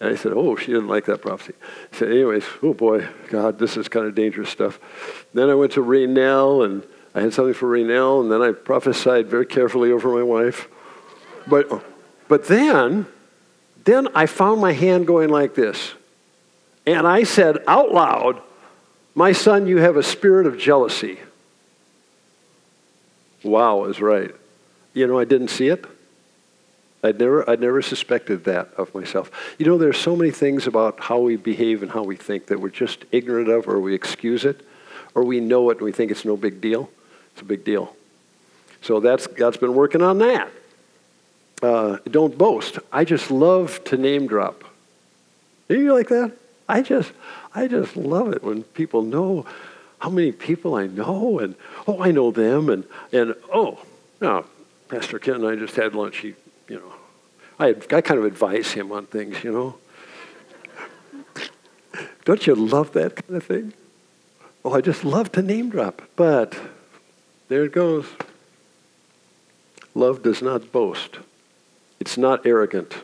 And 0.00 0.10
I 0.10 0.16
said, 0.16 0.32
Oh, 0.34 0.56
she 0.56 0.66
didn't 0.66 0.88
like 0.88 1.06
that 1.06 1.22
prophecy. 1.22 1.54
I 1.92 1.96
said, 1.96 2.10
Anyways, 2.10 2.44
oh 2.62 2.74
boy, 2.74 3.08
God, 3.28 3.58
this 3.58 3.76
is 3.76 3.88
kind 3.88 4.06
of 4.06 4.14
dangerous 4.14 4.50
stuff. 4.50 4.78
Then 5.32 5.48
I 5.48 5.54
went 5.54 5.72
to 5.72 5.82
Raynell 5.82 6.64
and 6.64 6.82
I 7.16 7.22
had 7.22 7.32
something 7.32 7.54
for 7.54 7.66
Raynell, 7.66 8.20
and 8.20 8.30
then 8.30 8.42
I 8.42 8.52
prophesied 8.52 9.26
very 9.26 9.46
carefully 9.46 9.90
over 9.90 10.14
my 10.14 10.22
wife. 10.22 10.68
But, 11.46 11.82
but 12.28 12.46
then, 12.46 13.06
then 13.84 14.08
I 14.14 14.26
found 14.26 14.60
my 14.60 14.72
hand 14.72 15.06
going 15.06 15.30
like 15.30 15.54
this. 15.54 15.94
And 16.86 17.06
I 17.06 17.22
said 17.22 17.64
out 17.66 17.90
loud, 17.90 18.42
My 19.14 19.32
son, 19.32 19.66
you 19.66 19.78
have 19.78 19.96
a 19.96 20.02
spirit 20.02 20.46
of 20.46 20.58
jealousy. 20.58 21.18
Wow 23.42 23.84
is 23.84 23.98
right. 23.98 24.34
You 24.92 25.06
know, 25.06 25.18
I 25.18 25.24
didn't 25.24 25.48
see 25.48 25.68
it. 25.68 25.86
I'd 27.06 27.18
never, 27.20 27.48
I'd 27.48 27.60
never 27.60 27.82
suspected 27.82 28.44
that 28.44 28.74
of 28.76 28.94
myself. 28.94 29.30
You 29.58 29.66
know, 29.66 29.78
there's 29.78 29.96
so 29.98 30.16
many 30.16 30.32
things 30.32 30.66
about 30.66 30.98
how 31.00 31.20
we 31.20 31.36
behave 31.36 31.82
and 31.82 31.92
how 31.92 32.02
we 32.02 32.16
think 32.16 32.46
that 32.46 32.60
we're 32.60 32.68
just 32.68 33.04
ignorant 33.12 33.48
of, 33.48 33.68
or 33.68 33.80
we 33.80 33.94
excuse 33.94 34.44
it, 34.44 34.60
or 35.14 35.22
we 35.22 35.40
know 35.40 35.70
it 35.70 35.78
and 35.78 35.84
we 35.84 35.92
think 35.92 36.10
it's 36.10 36.24
no 36.24 36.36
big 36.36 36.60
deal. 36.60 36.90
It's 37.32 37.42
a 37.42 37.44
big 37.44 37.64
deal. 37.64 37.94
So 38.82 39.00
that's 39.00 39.26
God's 39.26 39.56
been 39.56 39.74
working 39.74 40.02
on 40.02 40.18
that. 40.18 40.50
Uh, 41.62 41.98
don't 42.10 42.36
boast. 42.36 42.78
I 42.92 43.04
just 43.04 43.30
love 43.30 43.82
to 43.84 43.96
name 43.96 44.26
drop. 44.26 44.64
Do 45.68 45.80
you 45.80 45.94
like 45.94 46.08
that? 46.08 46.32
I 46.68 46.82
just, 46.82 47.12
I 47.54 47.68
just 47.68 47.96
love 47.96 48.32
it 48.32 48.42
when 48.42 48.64
people 48.64 49.02
know 49.02 49.46
how 50.00 50.10
many 50.10 50.32
people 50.32 50.74
I 50.74 50.86
know, 50.86 51.38
and 51.38 51.54
oh, 51.86 52.02
I 52.02 52.10
know 52.10 52.30
them, 52.30 52.68
and 52.68 52.84
and 53.12 53.34
oh, 53.52 53.78
no, 54.20 54.44
Pastor 54.88 55.18
Kent 55.18 55.38
and 55.38 55.46
I 55.46 55.56
just 55.56 55.76
had 55.76 55.94
lunch. 55.94 56.18
He, 56.18 56.34
you 56.68 56.76
know, 56.76 56.94
I 57.58 57.68
I 57.96 58.00
kind 58.00 58.18
of 58.18 58.24
advise 58.24 58.72
him 58.72 58.92
on 58.92 59.06
things, 59.06 59.42
you 59.44 59.52
know. 59.52 59.76
Don't 62.24 62.46
you 62.46 62.54
love 62.54 62.92
that 62.92 63.16
kind 63.16 63.36
of 63.36 63.44
thing? 63.44 63.72
Oh, 64.64 64.72
I 64.72 64.80
just 64.80 65.04
love 65.04 65.30
to 65.32 65.42
name 65.42 65.70
drop, 65.70 66.02
but 66.16 66.58
there 67.48 67.64
it 67.64 67.72
goes. 67.72 68.06
Love 69.94 70.22
does 70.22 70.42
not 70.42 70.72
boast. 70.72 71.18
It's 72.00 72.18
not 72.18 72.44
arrogant. 72.44 72.94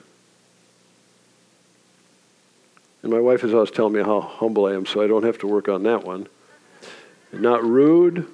And 3.02 3.12
my 3.12 3.20
wife 3.20 3.44
is 3.44 3.54
always 3.54 3.70
telling 3.70 3.94
me 3.94 4.02
how 4.02 4.20
humble 4.20 4.66
I 4.66 4.74
am, 4.74 4.86
so 4.86 5.00
I 5.00 5.06
don't 5.06 5.24
have 5.24 5.38
to 5.38 5.46
work 5.46 5.68
on 5.68 5.84
that 5.84 6.04
one 6.04 6.28
not 7.32 7.64
rude. 7.64 8.26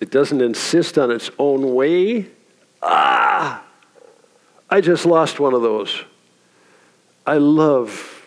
It 0.00 0.10
doesn't 0.10 0.40
insist 0.40 0.98
on 0.98 1.10
its 1.10 1.30
own 1.38 1.74
way. 1.74 2.26
Ah! 2.82 3.64
I 4.68 4.80
just 4.80 5.06
lost 5.06 5.38
one 5.38 5.54
of 5.54 5.62
those. 5.62 6.02
I 7.26 7.38
love 7.38 8.26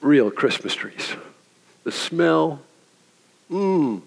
real 0.00 0.30
Christmas 0.30 0.74
trees. 0.74 1.14
The 1.84 1.92
smell, 1.92 2.60
mmm. 3.50 4.02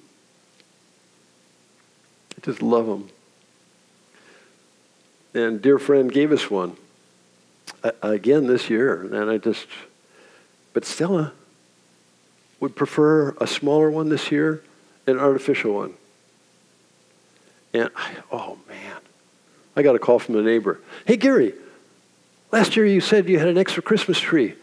I 2.38 2.42
just 2.46 2.62
love 2.62 2.88
them. 2.88 3.10
And 5.34 5.62
dear 5.62 5.80
friend 5.80 6.12
gave 6.12 6.32
us 6.32 6.50
one 6.50 6.76
uh, 7.84 7.92
again 8.02 8.48
this 8.48 8.70
year, 8.70 9.04
and 9.04 9.30
I 9.30 9.38
just, 9.38 9.68
but 10.74 10.86
Stella, 10.86 11.34
would 12.60 12.76
prefer 12.76 13.36
a 13.40 13.48
smaller 13.48 13.90
one 13.90 14.10
this 14.10 14.32
year 14.32 14.64
an 15.08 15.20
artificial 15.20 15.74
one. 15.74 15.94
And 17.74 17.90
I, 17.96 18.16
oh 18.32 18.58
man, 18.68 18.98
I 19.80 19.82
got 19.82 19.96
a 19.96 20.00
call 20.00 20.20
from 20.20 20.36
the 20.36 20.42
neighbor. 20.42 20.82
Hey 21.06 21.16
Gary, 21.16 21.54
last 22.52 22.76
year 22.76 22.86
you 22.86 23.00
said 23.00 23.30
you 23.30 23.40
had 23.40 23.48
an 23.48 23.58
extra 23.58 23.82
Christmas 23.82 24.20
tree, 24.20 24.56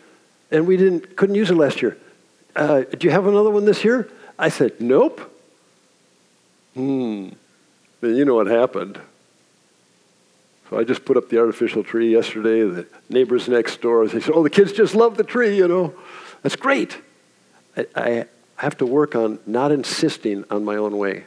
and 0.51 0.67
we 0.67 0.77
didn't 0.77 1.17
couldn't 1.17 1.37
use 1.37 1.51
it 1.51 1.55
last 1.55 1.81
year. 1.81 1.97
Uh, 2.55 2.83
do 2.83 3.07
you 3.07 3.11
have 3.11 3.27
another 3.27 3.49
one 3.49 3.65
this 3.65 3.83
year? 3.83 4.11
I 4.39 4.51
said, 4.51 4.79
nope. 4.79 5.21
Hmm. 6.75 7.31
Then 8.03 8.17
you 8.17 8.27
know 8.27 8.35
what 8.35 8.47
happened. 8.47 9.01
So 10.69 10.79
I 10.79 10.85
just 10.85 11.07
put 11.07 11.17
up 11.17 11.31
the 11.31 11.39
artificial 11.39 11.83
tree 11.83 12.13
yesterday. 12.13 12.61
The 12.69 12.87
neighbors 13.09 13.49
next 13.49 13.81
door, 13.81 14.07
they 14.07 14.21
said, 14.21 14.35
oh, 14.35 14.43
the 14.43 14.51
kids 14.51 14.73
just 14.73 14.95
love 14.95 15.17
the 15.17 15.25
tree, 15.25 15.57
you 15.57 15.67
know. 15.67 15.95
That's 16.43 16.57
great. 16.57 16.99
I, 17.75 17.87
I 17.95 18.27
have 18.57 18.77
to 18.79 18.87
work 18.87 19.15
on 19.15 19.39
not 19.47 19.73
insisting 19.73 20.45
on 20.51 20.63
my 20.65 20.77
own 20.77 20.99
way. 20.99 21.25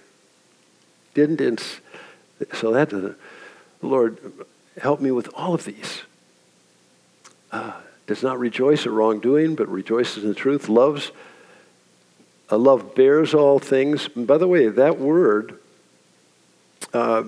Didn't 1.15 1.41
ins- 1.41 1.80
so 2.54 2.71
that 2.71 2.93
uh, 2.93 3.13
Lord 3.82 4.20
help 4.82 5.00
me 5.02 5.12
with 5.12 5.30
all 5.36 5.54
of 5.54 5.65
these. 5.65 6.02
Uh, 7.52 7.74
does 8.08 8.24
not 8.24 8.39
rejoice 8.39 8.86
at 8.86 8.92
wrongdoing, 8.92 9.56
but 9.56 9.68
rejoices 9.68 10.24
in 10.24 10.30
the 10.30 10.36
truth. 10.36 10.68
Loves. 10.68 11.12
A 12.50 12.58
love 12.58 12.96
bears 12.96 13.34
all 13.34 13.60
things. 13.60 14.10
And 14.15 14.26
by 14.26 14.38
the 14.38 14.48
way, 14.48 14.68
that 14.68 15.00
word 15.00 15.60
uh, 16.94 17.24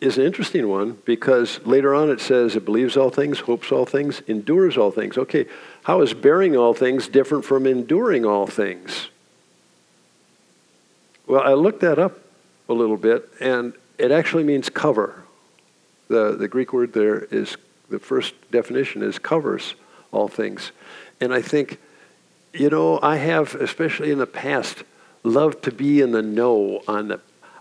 is 0.00 0.16
an 0.16 0.24
interesting 0.24 0.68
one 0.68 0.98
because 1.04 1.60
later 1.66 1.94
on 1.94 2.10
it 2.10 2.20
says 2.20 2.56
it 2.56 2.64
believes 2.64 2.96
all 2.96 3.10
things, 3.10 3.40
hopes 3.40 3.70
all 3.70 3.84
things, 3.84 4.20
endures 4.26 4.76
all 4.78 4.90
things. 4.90 5.18
Okay, 5.18 5.46
how 5.84 6.00
is 6.00 6.14
bearing 6.14 6.56
all 6.56 6.74
things 6.74 7.08
different 7.08 7.44
from 7.44 7.66
enduring 7.66 8.24
all 8.24 8.46
things? 8.46 9.08
Well, 11.26 11.42
I 11.42 11.52
looked 11.52 11.82
that 11.82 11.98
up 11.98 12.18
a 12.68 12.72
little 12.72 12.96
bit, 12.96 13.28
and 13.40 13.74
it 13.98 14.10
actually 14.10 14.44
means 14.44 14.68
cover. 14.70 15.22
The, 16.12 16.36
the 16.36 16.46
Greek 16.46 16.74
word 16.74 16.92
there 16.92 17.24
is 17.24 17.56
the 17.88 17.98
first 17.98 18.34
definition 18.50 19.02
is 19.02 19.18
covers 19.18 19.76
all 20.10 20.28
things. 20.28 20.70
And 21.22 21.32
I 21.32 21.40
think, 21.40 21.78
you 22.52 22.68
know, 22.68 23.00
I 23.02 23.16
have, 23.16 23.54
especially 23.54 24.10
in 24.10 24.18
the 24.18 24.26
past, 24.26 24.82
loved 25.22 25.64
to 25.64 25.72
be 25.72 26.02
in 26.02 26.12
the 26.12 26.20
know 26.20 26.82
on 26.86 27.08
the, 27.08 27.20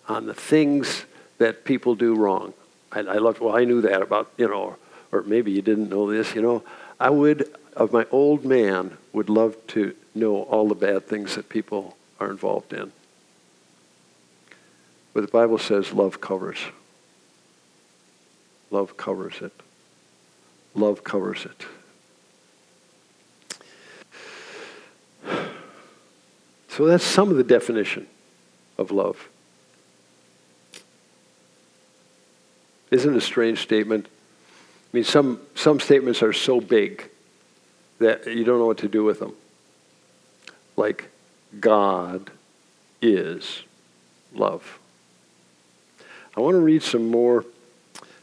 on 0.09 0.25
the 0.25 0.33
things 0.33 1.05
that 1.37 1.63
people 1.63 1.95
do 1.95 2.13
wrong. 2.13 2.53
I, 2.91 2.99
I 2.99 3.17
love, 3.19 3.39
well, 3.39 3.55
I 3.55 3.63
knew 3.63 3.79
that 3.83 4.01
about, 4.01 4.29
you 4.35 4.49
know, 4.49 4.75
or 5.13 5.21
maybe 5.21 5.53
you 5.53 5.61
didn't 5.61 5.89
know 5.89 6.11
this, 6.11 6.35
you 6.35 6.41
know. 6.41 6.61
I 6.99 7.09
would, 7.09 7.55
of 7.77 7.93
my 7.93 8.05
old 8.11 8.43
man, 8.43 8.97
would 9.13 9.29
love 9.29 9.55
to 9.67 9.95
know 10.13 10.41
all 10.41 10.67
the 10.67 10.75
bad 10.75 11.07
things 11.07 11.35
that 11.35 11.47
people 11.47 11.95
are 12.19 12.29
involved 12.29 12.73
in. 12.73 12.91
But 15.13 15.21
the 15.21 15.31
Bible 15.31 15.57
says 15.57 15.93
love 15.93 16.19
covers. 16.19 16.59
Love 18.71 18.95
covers 18.97 19.41
it. 19.41 19.51
Love 20.73 21.03
covers 21.03 21.45
it. 21.45 21.65
So 26.69 26.85
that's 26.85 27.03
some 27.03 27.29
of 27.29 27.35
the 27.35 27.43
definition 27.43 28.07
of 28.77 28.91
love. 28.91 29.27
Isn't 32.89 33.13
it 33.13 33.17
a 33.17 33.21
strange 33.21 33.59
statement? 33.59 34.07
I 34.07 34.97
mean, 34.97 35.03
some, 35.03 35.41
some 35.53 35.79
statements 35.79 36.23
are 36.23 36.33
so 36.33 36.61
big 36.61 37.09
that 37.99 38.25
you 38.25 38.43
don't 38.43 38.57
know 38.57 38.65
what 38.65 38.79
to 38.79 38.87
do 38.87 39.03
with 39.03 39.19
them. 39.19 39.33
Like, 40.75 41.09
God 41.59 42.31
is 43.01 43.63
love. 44.33 44.79
I 46.35 46.39
want 46.39 46.55
to 46.55 46.61
read 46.61 46.83
some 46.83 47.09
more 47.09 47.45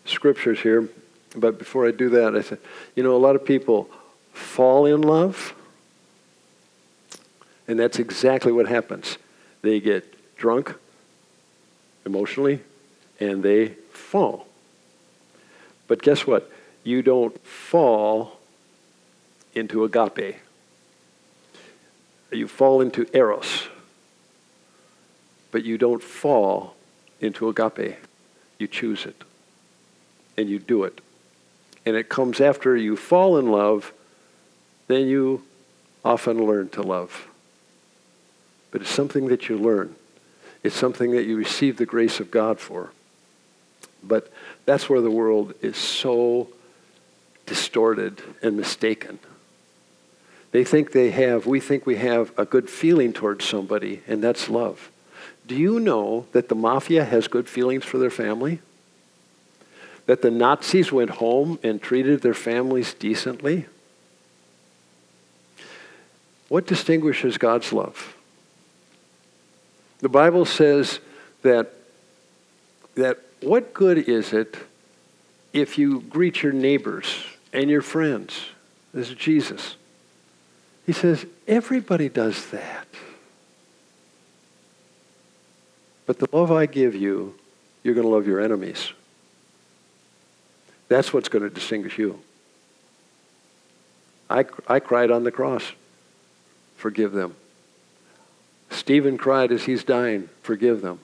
scriptures 0.09 0.61
here, 0.61 0.89
but 1.37 1.59
before 1.59 1.87
I 1.87 1.91
do 1.91 2.09
that, 2.11 2.35
I 2.35 2.41
said, 2.41 2.59
you 2.95 3.03
know, 3.03 3.15
a 3.15 3.19
lot 3.19 3.37
of 3.37 3.45
people 3.45 3.89
fall 4.33 4.87
in 4.87 5.03
love, 5.03 5.55
and 7.67 7.79
that's 7.79 7.99
exactly 7.99 8.53
what 8.53 8.67
happens. 8.67 9.19
They 9.63 9.81
get 9.81 10.37
drunk 10.37 10.75
emotionally, 12.07 12.61
and 13.21 13.43
they 13.43 13.69
fall. 13.93 14.47
But 15.87 16.03
guess 16.03 16.27
what? 16.27 16.51
You 16.85 17.03
don't 17.03 17.39
fall 17.47 18.39
into 19.55 19.85
agape. 19.85 20.37
You 22.31 22.47
fall 22.49 22.81
into 22.81 23.07
eros. 23.13 23.69
But 25.51 25.65
you 25.65 25.79
don't 25.79 26.03
fall 26.03 26.77
into 27.21 27.49
agape. 27.49 27.97
You 28.59 28.67
choose 28.67 29.07
it. 29.07 29.23
And 30.39 30.49
you 30.49 30.59
do 30.59 30.85
it. 30.85 31.03
And 31.85 31.97
it 31.97 32.09
comes 32.09 32.41
after 32.41 32.77
you 32.77 32.97
fall 32.97 33.37
in 33.37 33.51
love, 33.51 33.93
then 34.87 35.07
you 35.07 35.43
often 36.05 36.47
learn 36.47 36.71
to 36.71 36.83
love. 36.83 37.29
But 38.71 38.83
it's 38.83 38.91
something 38.91 39.29
that 39.29 39.49
you 39.49 39.59
learn. 39.59 39.95
It's 40.63 40.77
something 40.77 41.11
that 41.11 41.25
you 41.25 41.37
receive 41.37 41.77
the 41.77 41.87
grace 41.87 42.21
of 42.21 42.31
God 42.31 42.61
for. 42.61 42.93
But 44.03 44.33
that's 44.65 44.89
where 44.89 45.01
the 45.01 45.11
world 45.11 45.55
is 45.61 45.77
so 45.77 46.49
distorted 47.47 48.23
and 48.43 48.57
mistaken. 48.57 49.19
They 50.53 50.65
think 50.65 50.93
they 50.93 51.11
have, 51.11 51.47
we 51.47 51.61
think 51.61 51.85
we 51.85 51.97
have 51.97 52.33
a 52.39 52.45
good 52.45 52.71
feeling 52.71 53.13
towards 53.13 53.45
somebody, 53.45 54.03
and 54.07 54.23
that's 54.23 54.49
love. 54.49 54.91
Do 55.47 55.55
you 55.55 55.81
know 55.81 56.27
that 56.33 56.49
the 56.49 56.55
mafia 56.55 57.05
has 57.05 57.29
good 57.29 57.49
feelings 57.49 57.85
for 57.85 57.99
their 57.99 58.11
family? 58.11 58.61
That 60.09 60.23
the 60.23 60.31
Nazis 60.31 60.91
went 60.91 61.11
home 61.11 61.59
and 61.63 61.83
treated 61.83 62.23
their 62.23 62.33
families 62.33 62.95
decently? 62.95 63.67
What 66.49 66.67
distinguishes 66.67 67.37
God's 67.37 67.75
love? 67.75 68.17
The 69.99 70.09
Bible 70.09 70.47
says 70.47 71.01
that, 71.43 71.75
that 72.95 73.19
what 73.43 73.75
good 73.75 73.99
is 73.99 74.33
it 74.33 74.57
if 75.53 75.77
you 75.77 76.01
greet 76.01 76.43
your 76.43 76.53
neighbors 76.53 77.23
and 77.53 77.69
your 77.69 77.83
friends? 77.83 78.47
This 78.95 79.11
is 79.11 79.15
Jesus. 79.15 79.77
He 80.87 80.95
says, 80.95 81.27
everybody 81.47 82.09
does 82.09 82.47
that. 82.47 82.89
But 86.07 86.19
the 86.19 86.29
love 86.33 86.51
I 86.51 86.65
give 86.65 86.95
you, 86.95 87.35
you're 87.83 87.93
going 87.93 88.07
to 88.07 88.11
love 88.11 88.27
your 88.27 88.41
enemies. 88.41 88.95
That's 90.89 91.13
what's 91.13 91.29
going 91.29 91.43
to 91.43 91.51
distinguish 91.51 91.99
you. 91.99 92.21
I, 94.31 94.45
I 94.67 94.81
cried 94.81 95.11
on 95.11 95.25
the 95.25 95.31
cross. 95.31 95.73
Forgive 96.77 97.13
them. 97.13 97.35
Stephen 98.71 99.17
cried 99.17 99.53
as 99.53 99.65
he's 99.65 99.85
dying. 99.85 100.29
Forgive 100.43 100.83
them. 100.83 101.01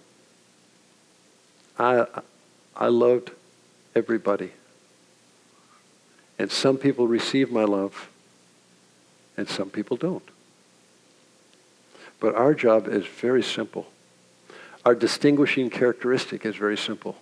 I, 1.78 2.06
I 2.76 2.88
loved 2.88 3.30
everybody. 3.94 4.52
And 6.38 6.50
some 6.50 6.76
people 6.76 7.06
receive 7.06 7.50
my 7.50 7.64
love, 7.64 8.08
and 9.36 9.48
some 9.48 9.70
people 9.70 9.96
don't. 9.96 10.28
But 12.20 12.34
our 12.34 12.54
job 12.54 12.88
is 12.88 13.06
very 13.06 13.42
simple. 13.42 13.86
Our 14.84 14.94
distinguishing 14.94 15.70
characteristic 15.70 16.44
is 16.44 16.56
very 16.56 16.76
simple 16.76 17.16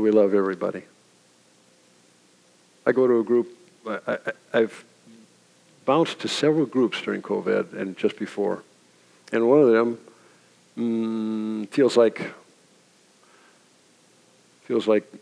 we 0.00 0.10
love 0.10 0.34
everybody. 0.34 0.82
I 2.86 2.92
go 2.92 3.06
to 3.06 3.20
a 3.20 3.24
group, 3.24 3.48
I, 3.86 4.18
have 4.52 4.84
bounced 5.84 6.20
to 6.20 6.28
several 6.28 6.66
groups 6.66 7.00
during 7.02 7.22
COVID 7.22 7.72
and 7.72 7.96
just 7.96 8.18
before. 8.18 8.62
And 9.32 9.48
one 9.48 9.60
of 9.60 9.70
them 9.70 9.98
mm, 10.76 11.68
feels 11.68 11.96
like 11.96 12.32
feels 14.64 14.86
like 14.86 15.12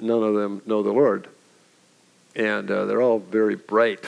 none 0.00 0.22
of 0.22 0.34
them 0.34 0.62
know 0.66 0.82
the 0.82 0.92
Lord. 0.92 1.28
And 2.34 2.70
uh, 2.70 2.84
they're 2.86 3.02
all 3.02 3.18
very 3.18 3.56
bright. 3.56 4.04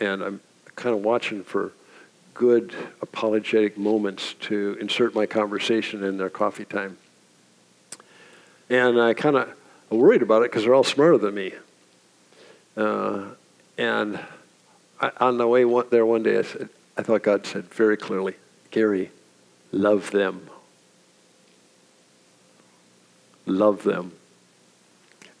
And 0.00 0.22
I'm 0.22 0.40
kind 0.74 0.96
of 0.96 1.02
watching 1.02 1.44
for 1.44 1.72
good 2.34 2.74
apologetic 3.02 3.76
moments 3.76 4.34
to 4.40 4.76
insert 4.80 5.14
my 5.14 5.26
conversation 5.26 6.02
in 6.02 6.16
their 6.16 6.30
coffee 6.30 6.64
time. 6.64 6.96
And 8.70 8.98
I 9.00 9.12
kind 9.12 9.36
of 9.36 9.54
worried 9.94 10.22
about 10.22 10.42
it 10.42 10.50
because 10.50 10.64
they're 10.64 10.74
all 10.74 10.84
smarter 10.84 11.18
than 11.18 11.34
me. 11.34 11.52
Uh, 12.76 13.26
and 13.78 14.18
I, 15.00 15.10
on 15.18 15.38
the 15.38 15.46
way 15.46 15.64
one, 15.64 15.86
there 15.90 16.06
one 16.06 16.22
day, 16.22 16.38
I 16.38 16.42
said, 16.42 16.68
I 16.96 17.02
thought 17.02 17.22
God 17.22 17.46
said 17.46 17.64
very 17.72 17.96
clearly, 17.96 18.34
Gary, 18.70 19.10
love 19.72 20.10
them. 20.10 20.48
Love 23.46 23.82
them. 23.82 24.12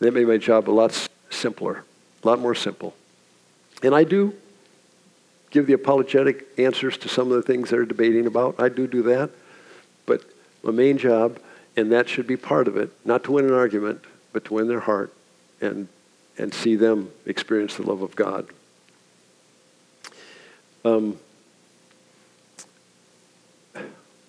That 0.00 0.12
made 0.12 0.26
my 0.26 0.38
job 0.38 0.68
a 0.68 0.72
lot 0.72 1.08
simpler, 1.30 1.84
a 2.22 2.26
lot 2.26 2.40
more 2.40 2.54
simple. 2.54 2.94
And 3.82 3.94
I 3.94 4.04
do 4.04 4.34
give 5.50 5.66
the 5.66 5.74
apologetic 5.74 6.46
answers 6.58 6.96
to 6.98 7.08
some 7.08 7.30
of 7.30 7.36
the 7.36 7.42
things 7.42 7.70
they're 7.70 7.84
debating 7.84 8.26
about. 8.26 8.56
I 8.58 8.68
do 8.68 8.86
do 8.86 9.02
that. 9.02 9.30
But 10.06 10.22
my 10.62 10.72
main 10.72 10.98
job, 10.98 11.38
and 11.76 11.92
that 11.92 12.08
should 12.08 12.26
be 12.26 12.36
part 12.36 12.66
of 12.66 12.76
it, 12.76 12.90
not 13.04 13.22
to 13.24 13.32
win 13.32 13.44
an 13.44 13.52
argument, 13.52 14.04
but 14.32 14.44
to 14.46 14.54
win 14.54 14.68
their 14.68 14.80
heart 14.80 15.12
and, 15.60 15.88
and 16.38 16.52
see 16.52 16.76
them 16.76 17.10
experience 17.26 17.76
the 17.76 17.82
love 17.82 18.02
of 18.02 18.16
God. 18.16 18.48
Um, 20.84 21.18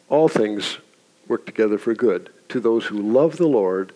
all 0.09 0.27
things 0.27 0.77
work 1.27 1.45
together 1.45 1.77
for 1.77 1.93
good 1.95 2.29
to 2.49 2.59
those 2.59 2.85
who 2.85 3.01
love 3.01 3.37
the 3.37 3.47
Lord, 3.47 3.93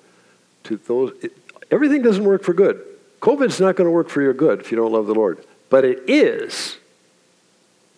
to 0.63 0.77
those. 0.77 1.13
It, 1.21 1.37
everything 1.69 2.01
doesn't 2.01 2.23
work 2.23 2.43
for 2.43 2.53
good. 2.53 2.83
COVID's 3.21 3.59
not 3.59 3.75
going 3.75 3.87
to 3.87 3.91
work 3.91 4.09
for 4.09 4.21
your 4.21 4.33
good 4.33 4.59
if 4.59 4.71
you 4.71 4.77
don't 4.77 4.91
love 4.91 5.07
the 5.07 5.13
Lord. 5.13 5.43
But 5.69 5.85
it 5.85 6.09
is, 6.09 6.77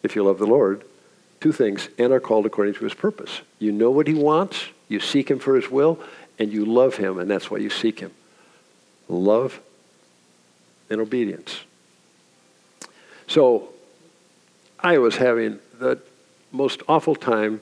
if 0.03 0.15
you 0.15 0.23
love 0.23 0.39
the 0.39 0.47
Lord, 0.47 0.83
two 1.39 1.51
things, 1.51 1.87
and 1.97 2.11
are 2.11 2.19
called 2.19 2.45
according 2.45 2.73
to 2.75 2.83
his 2.83 2.93
purpose. 2.93 3.41
You 3.59 3.71
know 3.71 3.91
what 3.91 4.07
he 4.07 4.13
wants, 4.13 4.65
you 4.87 4.99
seek 4.99 5.29
him 5.29 5.39
for 5.39 5.55
his 5.55 5.69
will, 5.69 5.99
and 6.39 6.51
you 6.51 6.65
love 6.65 6.95
him, 6.95 7.19
and 7.19 7.29
that's 7.29 7.51
why 7.51 7.57
you 7.57 7.69
seek 7.69 7.99
him. 7.99 8.11
Love 9.07 9.59
and 10.89 11.01
obedience. 11.01 11.59
So 13.27 13.69
I 14.79 14.97
was 14.97 15.17
having 15.17 15.59
the 15.77 15.99
most 16.51 16.81
awful 16.87 17.15
time 17.15 17.61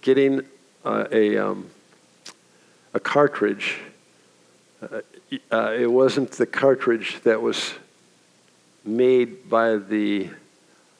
getting 0.00 0.42
uh, 0.84 1.06
a, 1.10 1.36
um, 1.36 1.68
a 2.94 3.00
cartridge. 3.00 3.78
Uh, 4.80 5.00
uh, 5.50 5.72
it 5.72 5.90
wasn't 5.90 6.30
the 6.32 6.46
cartridge 6.46 7.20
that 7.24 7.42
was 7.42 7.74
made 8.84 9.48
by 9.48 9.76
the 9.76 10.28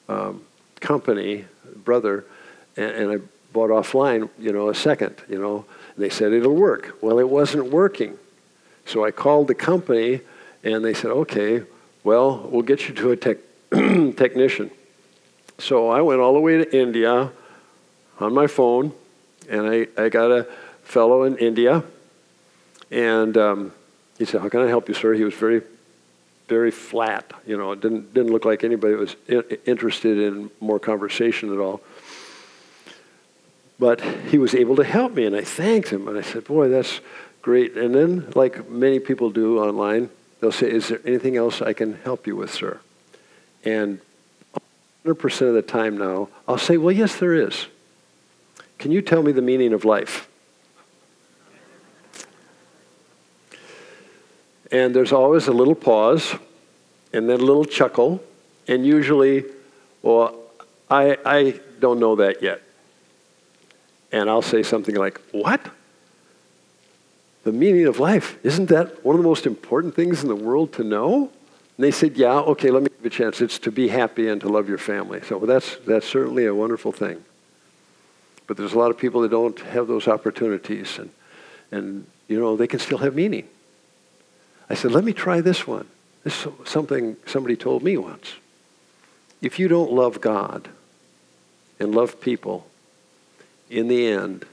um, 0.09 0.41
company, 0.79 1.45
brother, 1.83 2.25
and, 2.75 2.91
and, 2.91 3.11
I 3.11 3.17
bought 3.55 3.69
offline, 3.69 4.29
you 4.37 4.51
know, 4.51 4.67
a 4.67 4.75
second, 4.75 5.15
you 5.29 5.39
know. 5.39 5.65
They 5.97 6.09
said 6.09 6.33
it'll 6.33 6.53
work. 6.53 6.97
Well, 7.01 7.19
it 7.19 7.29
wasn't 7.29 7.71
working. 7.71 8.17
So 8.85 9.05
I 9.05 9.11
called 9.11 9.47
the 9.47 9.55
company, 9.55 10.19
and 10.61 10.83
they 10.83 10.93
said, 10.93 11.11
okay, 11.23 11.63
well, 12.03 12.49
we'll 12.51 12.63
get 12.63 12.89
you 12.89 12.93
to 12.95 13.11
a 13.11 13.15
tech 13.15 13.37
technician. 13.71 14.71
So 15.57 15.89
I 15.89 16.01
went 16.01 16.19
all 16.19 16.33
the 16.33 16.41
way 16.41 16.57
to 16.57 16.77
India 16.77 17.31
on 18.19 18.33
my 18.33 18.47
phone, 18.47 18.91
and 19.49 19.61
I, 19.61 19.87
I 19.97 20.09
got 20.09 20.31
a 20.31 20.43
fellow 20.83 21.23
in 21.23 21.37
India, 21.37 21.81
and 22.91 23.37
um, 23.37 23.71
he 24.17 24.25
said, 24.25 24.41
"How 24.41 24.49
can 24.49 24.59
I 24.61 24.67
help 24.67 24.89
you, 24.89 24.93
sir?" 24.93 25.13
He 25.13 25.23
was 25.23 25.33
very, 25.33 25.61
very 26.49 26.71
flat. 26.71 27.31
You 27.47 27.57
know, 27.57 27.71
it 27.71 27.79
didn't 27.79 28.13
didn't 28.13 28.33
look 28.33 28.43
like 28.43 28.65
anybody 28.65 28.95
was 28.95 29.15
interested 29.65 30.17
in 30.17 30.51
more 30.59 30.79
conversation 30.79 31.53
at 31.53 31.59
all. 31.59 31.81
But 33.77 34.01
he 34.01 34.37
was 34.37 34.55
able 34.55 34.75
to 34.77 34.83
help 34.83 35.13
me, 35.13 35.25
and 35.25 35.35
I 35.35 35.41
thanked 35.41 35.89
him, 35.89 36.07
and 36.07 36.17
I 36.17 36.21
said, 36.21 36.45
"Boy, 36.45 36.69
that's 36.69 37.01
great." 37.41 37.75
And 37.75 37.93
then, 37.93 38.31
like 38.35 38.69
many 38.69 38.99
people 38.99 39.29
do 39.29 39.59
online, 39.59 40.09
they'll 40.39 40.51
say, 40.51 40.71
"Is 40.71 40.87
there 40.87 41.01
anything 41.05 41.35
else 41.35 41.61
I 41.61 41.73
can 41.73 41.99
help 42.03 42.25
you 42.25 42.35
with, 42.35 42.53
sir?" 42.53 42.79
And 43.65 43.99
100% 45.05 45.47
of 45.47 45.53
the 45.53 45.61
time 45.61 45.97
now, 45.97 46.29
I'll 46.47 46.57
say, 46.57 46.77
Well, 46.77 46.91
yes, 46.91 47.17
there 47.17 47.33
is. 47.33 47.67
Can 48.79 48.91
you 48.91 49.01
tell 49.01 49.21
me 49.21 49.31
the 49.31 49.41
meaning 49.41 49.71
of 49.71 49.85
life? 49.85 50.27
And 54.71 54.95
there's 54.95 55.11
always 55.11 55.47
a 55.47 55.51
little 55.53 55.75
pause 55.75 56.35
and 57.13 57.29
then 57.29 57.39
a 57.39 57.43
little 57.43 57.65
chuckle, 57.65 58.21
and 58.67 58.85
usually, 58.85 59.45
well, 60.01 60.35
I, 60.89 61.17
I 61.23 61.59
don't 61.79 61.99
know 61.99 62.15
that 62.15 62.41
yet. 62.41 62.61
And 64.15 64.29
I'll 64.29 64.41
say 64.41 64.63
something 64.63 64.95
like, 64.95 65.19
What? 65.33 65.59
The 67.43 67.51
meaning 67.51 67.85
of 67.85 67.99
life. 67.99 68.37
Isn't 68.43 68.67
that 68.67 69.03
one 69.03 69.17
of 69.17 69.21
the 69.21 69.27
most 69.27 69.45
important 69.45 69.93
things 69.93 70.23
in 70.23 70.29
the 70.29 70.35
world 70.35 70.71
to 70.73 70.85
know? 70.85 71.29
And 71.77 71.83
they 71.83 71.91
said, 71.91 72.15
Yeah, 72.15 72.39
okay, 72.51 72.71
let 72.71 72.81
me 72.81 72.87
give 72.87 73.01
you 73.03 73.07
a 73.07 73.09
chance. 73.09 73.41
It's 73.41 73.59
to 73.59 73.71
be 73.73 73.89
happy 73.89 74.29
and 74.29 74.39
to 74.39 74.47
love 74.47 74.69
your 74.69 74.77
family. 74.77 75.21
So 75.27 75.39
that's, 75.39 75.75
that's 75.85 76.07
certainly 76.07 76.45
a 76.45 76.55
wonderful 76.55 76.93
thing. 76.93 77.25
But 78.47 78.55
there's 78.55 78.71
a 78.71 78.79
lot 78.79 78.89
of 78.89 78.97
people 78.97 79.19
that 79.21 79.31
don't 79.31 79.59
have 79.59 79.87
those 79.87 80.07
opportunities, 80.07 80.97
and, 80.97 81.09
and 81.71 82.07
you 82.29 82.39
know, 82.39 82.55
they 82.55 82.67
can 82.67 82.79
still 82.79 82.99
have 82.99 83.15
meaning. 83.15 83.49
I 84.69 84.75
said, 84.75 84.91
Let 84.93 85.03
me 85.03 85.11
try 85.11 85.41
this 85.41 85.67
one. 85.67 85.87
This 86.23 86.45
is 86.45 86.53
something 86.63 87.17
somebody 87.25 87.57
told 87.57 87.83
me 87.83 87.97
once. 87.97 88.35
If 89.41 89.59
you 89.59 89.67
don't 89.67 89.91
love 89.91 90.21
God 90.21 90.69
and 91.81 91.93
love 91.93 92.21
people, 92.21 92.65
in 93.69 93.87
the 93.87 94.07
end, 94.07 94.45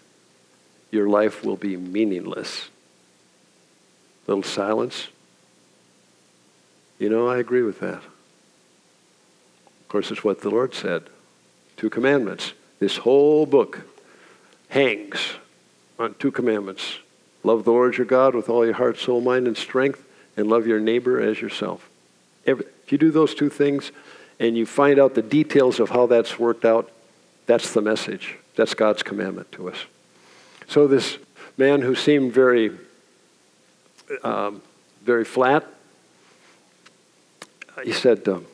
your 0.91 1.09
life 1.09 1.45
will 1.45 1.57
be 1.57 1.77
meaningless. 1.77 2.69
Little 4.27 4.43
silence. 4.43 5.09
You 6.99 7.09
know, 7.09 7.27
I 7.29 7.39
agree 7.39 7.63
with 7.63 7.81
that. 7.81 8.03
Of 8.03 9.89
course, 9.89 10.11
it's 10.11 10.23
what 10.23 10.43
the 10.43 10.51
Lord 10.51 10.75
said. 10.75 11.05
Two 11.77 11.91
commandments. 11.91 12.53
This 12.79 12.99
whole 12.99 13.47
book 13.47 13.81
hangs 14.69 15.35
on 15.99 16.15
two 16.15 16.31
commandments 16.31 16.99
Love 17.45 17.65
the 17.65 17.73
Lord 17.73 17.97
your 17.97 18.07
God 18.07 18.35
with 18.35 18.49
all 18.49 18.65
your 18.65 18.75
heart, 18.75 18.99
soul, 18.99 19.21
mind, 19.21 19.49
and 19.49 19.57
strength, 19.57 20.05
and 20.37 20.47
love 20.47 20.67
your 20.67 20.79
neighbor 20.79 21.21
as 21.21 21.41
yourself. 21.41 21.91
If 22.45 22.63
you 22.89 22.99
do 22.99 23.11
those 23.11 23.35
two 23.35 23.49
things 23.49 23.91
and 24.39 24.57
you 24.57 24.65
find 24.65 24.99
out 24.99 25.15
the 25.15 25.23
details 25.23 25.81
of 25.81 25.91
how 25.91 26.07
that's 26.07 26.39
worked 26.39 26.65
out, 26.65 26.91
that's 27.47 27.73
the 27.73 27.81
message. 27.81 28.39
That's 28.57 28.75
God's 28.75 29.03
commandment 29.03 29.51
to 29.53 29.69
us. 29.69 29.79
So 30.69 30.87
this 30.87 31.19
man 31.57 31.83
who 31.83 31.95
seemed 31.95 32.33
very, 32.33 32.73
um, 34.23 34.63
very 35.03 35.25
flat, 35.25 35.67
he 37.85 37.93
said, 37.93 38.27
um, 38.29 38.47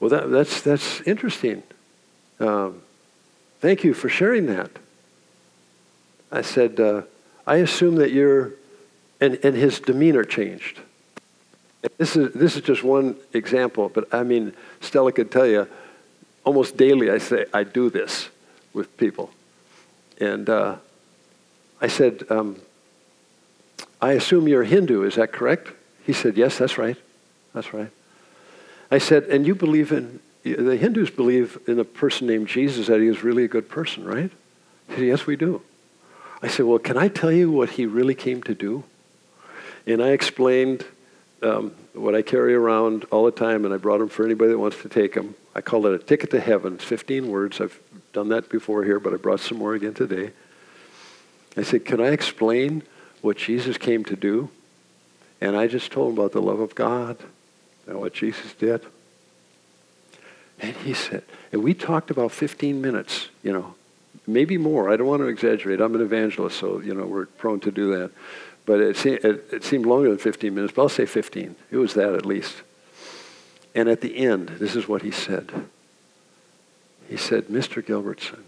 "Well, 0.00 0.10
that, 0.10 0.30
that's 0.30 0.60
that's 0.62 1.00
interesting. 1.02 1.62
Um, 2.40 2.82
thank 3.60 3.84
you 3.84 3.94
for 3.94 4.08
sharing 4.08 4.46
that." 4.46 4.70
I 6.30 6.42
said, 6.42 6.80
uh, 6.80 7.02
"I 7.46 7.56
assume 7.56 7.96
that 7.96 8.10
you're," 8.10 8.52
and 9.20 9.38
and 9.44 9.56
his 9.56 9.80
demeanor 9.80 10.24
changed. 10.24 10.80
This 11.98 12.16
is 12.16 12.32
this 12.32 12.56
is 12.56 12.62
just 12.62 12.82
one 12.82 13.16
example, 13.32 13.88
but 13.88 14.12
I 14.12 14.22
mean, 14.22 14.52
Stella 14.80 15.12
could 15.12 15.30
tell 15.30 15.46
you, 15.46 15.66
almost 16.44 16.76
daily 16.76 17.10
I 17.10 17.18
say 17.18 17.46
I 17.52 17.64
do 17.64 17.90
this 17.90 18.28
with 18.72 18.96
people, 18.96 19.30
and 20.20 20.48
uh, 20.48 20.76
I 21.80 21.88
said, 21.88 22.24
um, 22.30 22.60
"I 24.00 24.12
assume 24.12 24.48
you're 24.48 24.64
Hindu. 24.64 25.04
Is 25.04 25.16
that 25.16 25.32
correct?" 25.32 25.72
He 26.04 26.12
said, 26.12 26.36
"Yes, 26.36 26.58
that's 26.58 26.78
right." 26.78 26.96
That's 27.54 27.74
right. 27.74 27.90
I 28.90 28.98
said, 28.98 29.24
and 29.24 29.46
you 29.46 29.54
believe 29.54 29.92
in, 29.92 30.20
the 30.42 30.76
Hindus 30.76 31.10
believe 31.10 31.58
in 31.66 31.78
a 31.78 31.84
person 31.84 32.26
named 32.26 32.48
Jesus 32.48 32.86
that 32.86 33.00
he 33.00 33.06
is 33.06 33.22
really 33.22 33.44
a 33.44 33.48
good 33.48 33.68
person, 33.68 34.04
right? 34.04 34.30
He 34.88 34.94
said, 34.94 35.04
yes, 35.04 35.26
we 35.26 35.36
do. 35.36 35.62
I 36.42 36.48
said, 36.48 36.66
well, 36.66 36.78
can 36.78 36.96
I 36.96 37.08
tell 37.08 37.32
you 37.32 37.50
what 37.50 37.70
he 37.70 37.86
really 37.86 38.14
came 38.14 38.42
to 38.44 38.54
do? 38.54 38.84
And 39.86 40.02
I 40.02 40.08
explained 40.08 40.84
um, 41.42 41.74
what 41.92 42.14
I 42.14 42.22
carry 42.22 42.54
around 42.54 43.04
all 43.10 43.24
the 43.24 43.32
time, 43.32 43.64
and 43.64 43.74
I 43.74 43.76
brought 43.76 43.98
them 43.98 44.08
for 44.08 44.24
anybody 44.24 44.52
that 44.52 44.58
wants 44.58 44.80
to 44.82 44.88
take 44.88 45.14
them. 45.14 45.34
I 45.54 45.60
call 45.60 45.86
it 45.86 45.94
a 45.94 45.98
ticket 45.98 46.30
to 46.30 46.40
heaven. 46.40 46.74
It's 46.74 46.84
15 46.84 47.28
words. 47.28 47.60
I've 47.60 47.78
done 48.12 48.28
that 48.28 48.48
before 48.48 48.84
here, 48.84 49.00
but 49.00 49.12
I 49.12 49.16
brought 49.16 49.40
some 49.40 49.58
more 49.58 49.74
again 49.74 49.94
today. 49.94 50.32
I 51.56 51.62
said, 51.62 51.84
can 51.84 52.00
I 52.00 52.08
explain 52.08 52.82
what 53.20 53.36
Jesus 53.36 53.76
came 53.76 54.04
to 54.04 54.16
do? 54.16 54.50
And 55.40 55.56
I 55.56 55.66
just 55.66 55.92
told 55.92 56.12
him 56.12 56.18
about 56.18 56.32
the 56.32 56.40
love 56.40 56.60
of 56.60 56.74
God 56.74 57.18
and 57.86 57.98
what 57.98 58.14
Jesus 58.14 58.54
did. 58.54 58.84
And 60.60 60.76
he 60.76 60.94
said, 60.94 61.24
and 61.50 61.62
we 61.62 61.74
talked 61.74 62.10
about 62.10 62.30
15 62.30 62.80
minutes, 62.80 63.28
you 63.42 63.52
know, 63.52 63.74
maybe 64.26 64.56
more. 64.56 64.90
I 64.90 64.96
don't 64.96 65.08
want 65.08 65.20
to 65.20 65.26
exaggerate. 65.26 65.80
I'm 65.80 65.94
an 65.94 66.00
evangelist, 66.00 66.58
so, 66.58 66.80
you 66.80 66.94
know, 66.94 67.04
we're 67.04 67.26
prone 67.26 67.60
to 67.60 67.72
do 67.72 67.98
that. 67.98 68.12
But 68.64 68.80
it, 68.80 68.96
seemed, 68.96 69.24
it, 69.24 69.44
it 69.52 69.64
seemed 69.64 69.86
longer 69.86 70.08
than 70.08 70.18
15 70.18 70.54
minutes, 70.54 70.72
but 70.74 70.82
I'll 70.82 70.88
say 70.88 71.06
15. 71.06 71.56
It 71.70 71.76
was 71.76 71.94
that 71.94 72.14
at 72.14 72.24
least. 72.24 72.62
And 73.74 73.88
at 73.88 74.00
the 74.00 74.16
end, 74.16 74.48
this 74.60 74.76
is 74.76 74.86
what 74.86 75.02
he 75.02 75.10
said. 75.10 75.50
He 77.08 77.16
said, 77.16 77.46
Mr. 77.46 77.84
Gilbertson, 77.84 78.42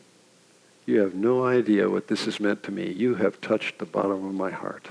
you 0.86 1.00
have 1.00 1.14
no 1.14 1.44
idea 1.44 1.88
what 1.88 2.08
this 2.08 2.26
has 2.26 2.38
meant 2.38 2.62
to 2.64 2.70
me. 2.70 2.90
You 2.92 3.14
have 3.16 3.40
touched 3.40 3.78
the 3.78 3.86
bottom 3.86 4.24
of 4.24 4.34
my 4.34 4.50
heart. 4.50 4.88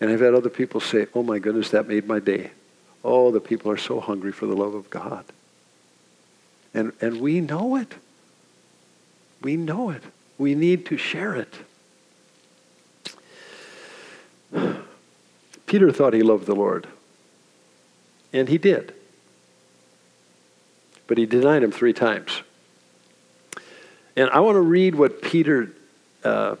And 0.00 0.10
I've 0.10 0.20
had 0.20 0.34
other 0.34 0.50
people 0.50 0.80
say, 0.80 1.06
oh 1.14 1.22
my 1.22 1.38
goodness, 1.38 1.70
that 1.70 1.86
made 1.86 2.06
my 2.06 2.18
day. 2.18 2.50
Oh, 3.04 3.30
the 3.30 3.40
people 3.40 3.70
are 3.70 3.76
so 3.76 4.00
hungry 4.00 4.32
for 4.32 4.46
the 4.46 4.56
love 4.56 4.74
of 4.74 4.90
God. 4.90 5.24
And, 6.74 6.92
and 7.00 7.20
we 7.20 7.40
know 7.40 7.76
it. 7.76 7.94
We 9.42 9.56
know 9.56 9.90
it. 9.90 10.02
We 10.38 10.54
need 10.54 10.86
to 10.86 10.96
share 10.96 11.36
it. 11.36 11.54
Peter 15.72 15.90
thought 15.90 16.12
he 16.12 16.20
loved 16.20 16.44
the 16.44 16.54
Lord. 16.54 16.86
And 18.30 18.46
he 18.46 18.58
did. 18.58 18.92
But 21.06 21.16
he 21.16 21.24
denied 21.24 21.62
him 21.62 21.72
three 21.72 21.94
times. 21.94 22.42
And 24.14 24.28
I 24.28 24.40
want 24.40 24.56
to 24.56 24.60
read 24.60 24.94
what 24.94 25.22
Peter 25.22 25.72
uh, 26.24 26.56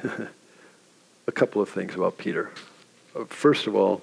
a 1.26 1.32
couple 1.32 1.60
of 1.60 1.68
things 1.68 1.96
about 1.96 2.16
Peter. 2.16 2.52
Uh, 3.16 3.24
first 3.24 3.66
of 3.66 3.74
all, 3.74 4.00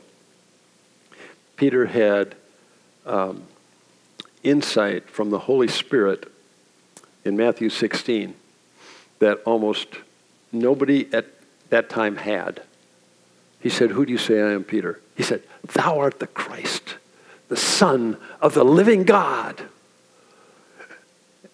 Peter 1.55 1.85
had 1.85 2.35
um, 3.05 3.43
insight 4.43 5.09
from 5.09 5.29
the 5.29 5.39
Holy 5.39 5.69
Spirit 5.69 6.29
in 7.23 7.37
Matthew 7.37 7.69
16 7.69 8.35
that 9.19 9.41
almost 9.45 9.87
nobody 10.51 11.07
at 11.13 11.25
that 11.69 11.89
time 11.89 12.17
had. 12.17 12.61
He 13.59 13.69
said, 13.69 13.91
Who 13.91 14.05
do 14.05 14.11
you 14.11 14.17
say 14.17 14.41
I 14.41 14.51
am, 14.51 14.63
Peter? 14.63 15.01
He 15.15 15.23
said, 15.23 15.43
Thou 15.73 15.99
art 15.99 16.19
the 16.19 16.27
Christ, 16.27 16.97
the 17.47 17.57
Son 17.57 18.17
of 18.41 18.53
the 18.53 18.63
living 18.63 19.03
God. 19.03 19.63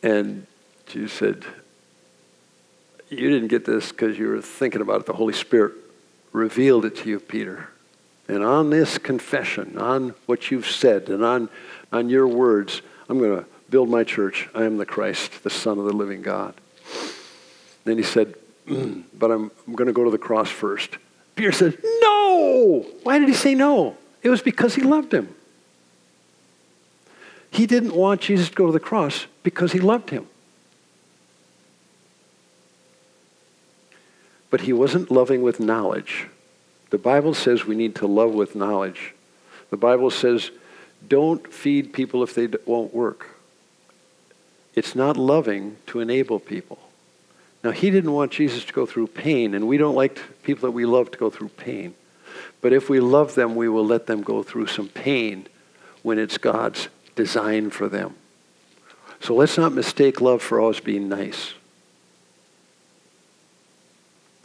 And 0.03 0.47
Jesus 0.87 1.13
said, 1.13 1.45
You 3.09 3.29
didn't 3.29 3.47
get 3.47 3.65
this 3.65 3.91
because 3.91 4.17
you 4.17 4.27
were 4.27 4.41
thinking 4.41 4.81
about 4.81 5.01
it. 5.01 5.05
The 5.05 5.13
Holy 5.13 5.33
Spirit 5.33 5.73
revealed 6.33 6.85
it 6.85 6.97
to 6.97 7.09
you, 7.09 7.19
Peter. 7.19 7.69
And 8.27 8.43
on 8.43 8.69
this 8.69 8.97
confession, 8.97 9.77
on 9.77 10.15
what 10.25 10.51
you've 10.51 10.69
said, 10.69 11.09
and 11.09 11.23
on, 11.23 11.49
on 11.91 12.09
your 12.09 12.27
words, 12.27 12.81
I'm 13.09 13.19
going 13.19 13.39
to 13.39 13.45
build 13.69 13.89
my 13.89 14.03
church. 14.03 14.49
I 14.53 14.63
am 14.63 14.77
the 14.77 14.85
Christ, 14.85 15.43
the 15.43 15.49
Son 15.49 15.79
of 15.79 15.85
the 15.85 15.93
living 15.93 16.21
God. 16.21 16.55
Then 17.83 17.97
he 17.97 18.03
said, 18.03 18.35
But 19.13 19.29
I'm, 19.29 19.51
I'm 19.67 19.75
going 19.75 19.87
to 19.87 19.93
go 19.93 20.03
to 20.03 20.09
the 20.09 20.17
cross 20.17 20.49
first. 20.49 20.97
Peter 21.35 21.51
says, 21.51 21.75
No! 22.01 22.85
Why 23.03 23.19
did 23.19 23.27
he 23.27 23.35
say 23.35 23.53
no? 23.53 23.97
It 24.23 24.29
was 24.29 24.41
because 24.41 24.75
he 24.75 24.81
loved 24.81 25.13
him. 25.13 25.35
He 27.51 27.67
didn't 27.67 27.93
want 27.93 28.21
Jesus 28.21 28.49
to 28.49 28.55
go 28.55 28.65
to 28.65 28.71
the 28.71 28.79
cross 28.79 29.27
because 29.43 29.73
he 29.73 29.79
loved 29.79 30.09
him. 30.09 30.27
But 34.49 34.61
he 34.61 34.73
wasn't 34.73 35.11
loving 35.11 35.41
with 35.41 35.59
knowledge. 35.59 36.27
The 36.89 36.97
Bible 36.97 37.33
says 37.33 37.65
we 37.65 37.75
need 37.75 37.95
to 37.95 38.07
love 38.07 38.33
with 38.33 38.55
knowledge. 38.55 39.13
The 39.69 39.77
Bible 39.77 40.11
says 40.11 40.51
don't 41.07 41.51
feed 41.51 41.93
people 41.93 42.23
if 42.23 42.35
they 42.35 42.47
won't 42.65 42.93
work. 42.93 43.27
It's 44.75 44.95
not 44.95 45.17
loving 45.17 45.77
to 45.87 45.99
enable 45.99 46.39
people. 46.39 46.79
Now, 47.63 47.71
he 47.71 47.91
didn't 47.91 48.11
want 48.11 48.31
Jesus 48.31 48.65
to 48.65 48.73
go 48.73 48.85
through 48.85 49.07
pain, 49.07 49.53
and 49.53 49.67
we 49.67 49.77
don't 49.77 49.95
like 49.95 50.19
people 50.43 50.67
that 50.67 50.71
we 50.71 50.85
love 50.85 51.11
to 51.11 51.17
go 51.17 51.29
through 51.29 51.49
pain. 51.49 51.93
But 52.59 52.73
if 52.73 52.89
we 52.89 52.99
love 52.99 53.35
them, 53.35 53.55
we 53.55 53.69
will 53.69 53.85
let 53.85 54.07
them 54.07 54.21
go 54.21 54.43
through 54.43 54.67
some 54.67 54.87
pain 54.87 55.47
when 56.01 56.17
it's 56.17 56.37
God's 56.37 56.89
design 57.15 57.69
for 57.69 57.87
them. 57.87 58.15
So 59.19 59.35
let's 59.35 59.57
not 59.57 59.73
mistake 59.73 60.21
love 60.21 60.41
for 60.41 60.59
always 60.59 60.79
being 60.79 61.07
nice. 61.07 61.53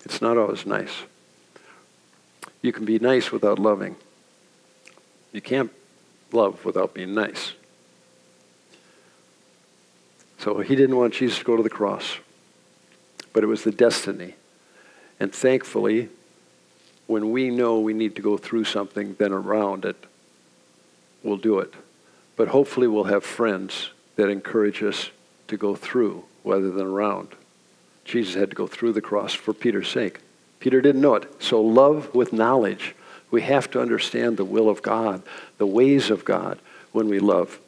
It's 0.04 0.20
not 0.20 0.36
always 0.36 0.66
nice. 0.66 0.92
You 2.62 2.72
can 2.72 2.84
be 2.84 2.98
nice 2.98 3.32
without 3.32 3.58
loving. 3.58 3.96
You 5.32 5.40
can't 5.40 5.72
love 6.32 6.64
without 6.64 6.94
being 6.94 7.14
nice. 7.14 7.52
So 10.38 10.60
he 10.60 10.76
didn't 10.76 10.96
want 10.96 11.14
Jesus 11.14 11.38
to 11.38 11.44
go 11.44 11.56
to 11.56 11.62
the 11.62 11.70
cross, 11.70 12.18
but 13.36 13.44
it 13.44 13.48
was 13.48 13.64
the 13.64 13.70
destiny. 13.70 14.34
And 15.20 15.30
thankfully, 15.30 16.08
when 17.06 17.32
we 17.32 17.50
know 17.50 17.78
we 17.78 17.92
need 17.92 18.16
to 18.16 18.22
go 18.22 18.38
through 18.38 18.64
something, 18.64 19.14
then 19.18 19.30
around 19.30 19.84
it, 19.84 20.06
we'll 21.22 21.36
do 21.36 21.58
it. 21.58 21.74
But 22.36 22.48
hopefully, 22.48 22.86
we'll 22.86 23.04
have 23.04 23.24
friends 23.24 23.90
that 24.14 24.30
encourage 24.30 24.82
us 24.82 25.10
to 25.48 25.58
go 25.58 25.76
through 25.76 26.24
rather 26.44 26.70
than 26.70 26.86
around. 26.86 27.28
Jesus 28.06 28.36
had 28.36 28.48
to 28.48 28.56
go 28.56 28.66
through 28.66 28.94
the 28.94 29.02
cross 29.02 29.34
for 29.34 29.52
Peter's 29.52 29.90
sake. 29.90 30.20
Peter 30.58 30.80
didn't 30.80 31.02
know 31.02 31.16
it. 31.16 31.42
So, 31.42 31.60
love 31.60 32.14
with 32.14 32.32
knowledge. 32.32 32.94
We 33.30 33.42
have 33.42 33.70
to 33.72 33.82
understand 33.82 34.38
the 34.38 34.46
will 34.46 34.70
of 34.70 34.80
God, 34.80 35.22
the 35.58 35.66
ways 35.66 36.08
of 36.08 36.24
God 36.24 36.58
when 36.92 37.10
we 37.10 37.18
love. 37.18 37.58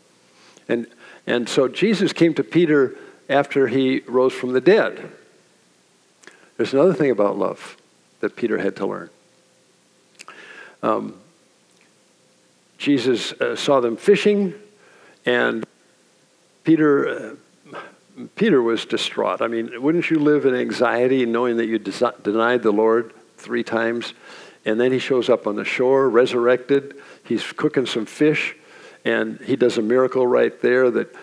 And, 0.67 0.87
and 1.27 1.47
so, 1.47 1.69
Jesus 1.69 2.15
came 2.15 2.33
to 2.37 2.43
Peter 2.43 2.97
after 3.29 3.69
he 3.69 3.99
rose 4.07 4.33
from 4.33 4.55
the 4.55 4.63
dead. 4.63 5.13
There's 6.59 6.75
another 6.75 6.93
thing 6.93 7.13
about 7.13 7.39
love 7.39 7.77
that 8.19 8.35
Peter 8.35 8.59
had 8.59 8.75
to 8.77 8.87
learn. 8.87 9.11
Um, 10.83 11.15
Jesus 12.79 13.33
uh, 13.33 13.55
saw 13.55 13.81
them 13.81 13.97
fishing, 13.97 14.55
and 15.25 15.65
Peter. 16.65 17.09
Uh, 17.09 17.35
Peter 18.35 18.61
was 18.61 18.85
distraught. 18.85 19.41
I 19.41 19.47
mean, 19.47 19.81
wouldn't 19.81 20.11
you 20.11 20.19
live 20.19 20.45
in 20.45 20.53
anxiety 20.53 21.25
knowing 21.25 21.59
that 21.59 21.67
you 21.67 21.79
denied 21.79 22.65
the 22.65 22.73
Lord 22.73 23.13
three 23.37 23.63
times? 23.63 24.13
And 24.65 24.81
then 24.81 24.91
he 24.91 24.99
shows 24.99 25.29
up 25.29 25.47
on 25.47 25.55
the 25.55 25.65
shore, 25.65 26.11
resurrected. 26.11 26.97
He's 27.23 27.53
cooking 27.53 27.87
some 27.87 28.07
fish, 28.07 28.57
and 29.05 29.39
he 29.43 29.55
does 29.55 29.79
a 29.79 29.83
miracle 29.83 30.27
right 30.27 30.61
there 30.61 30.91
that 30.91 31.15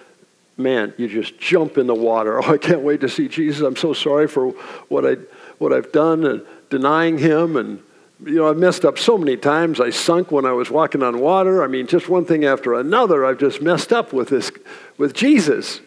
man, 0.58 0.94
you 0.98 1.08
just 1.08 1.38
jump 1.38 1.78
in 1.78 1.88
the 1.88 1.96
water. 1.96 2.40
Oh, 2.44 2.54
I 2.54 2.58
can't 2.58 2.82
wait 2.82 3.02
to 3.02 3.10
see 3.10 3.28
Jesus. 3.28 3.62
I'm 3.62 3.76
so 3.76 3.94
sorry 3.94 4.28
for 4.28 4.50
what 4.90 5.06
I 5.06 5.16
what 5.58 5.72
I've 5.72 5.92
done 5.92 6.26
and 6.26 6.46
denying 6.70 7.18
him 7.18 7.56
and 7.56 7.82
you 8.24 8.36
know, 8.36 8.50
I've 8.50 8.58
messed 8.58 8.86
up 8.86 8.98
so 8.98 9.18
many 9.18 9.36
times. 9.36 9.82
I 9.82 9.90
sunk 9.90 10.32
when 10.32 10.46
I 10.46 10.54
was 10.54 10.70
walking 10.70 11.04
on 11.04 11.20
water. 11.20 11.64
I 11.64 11.68
mean, 11.68 11.86
just 11.86 12.08
one 12.08 12.26
thing 12.26 12.46
after 12.46 12.74
another, 12.74 13.26
I've 13.26 13.40
just 13.40 13.62
messed 13.62 13.92
up 13.92 14.14
with 14.14 14.30
this 14.30 14.52
with 14.98 15.14
Jesus 15.14 15.82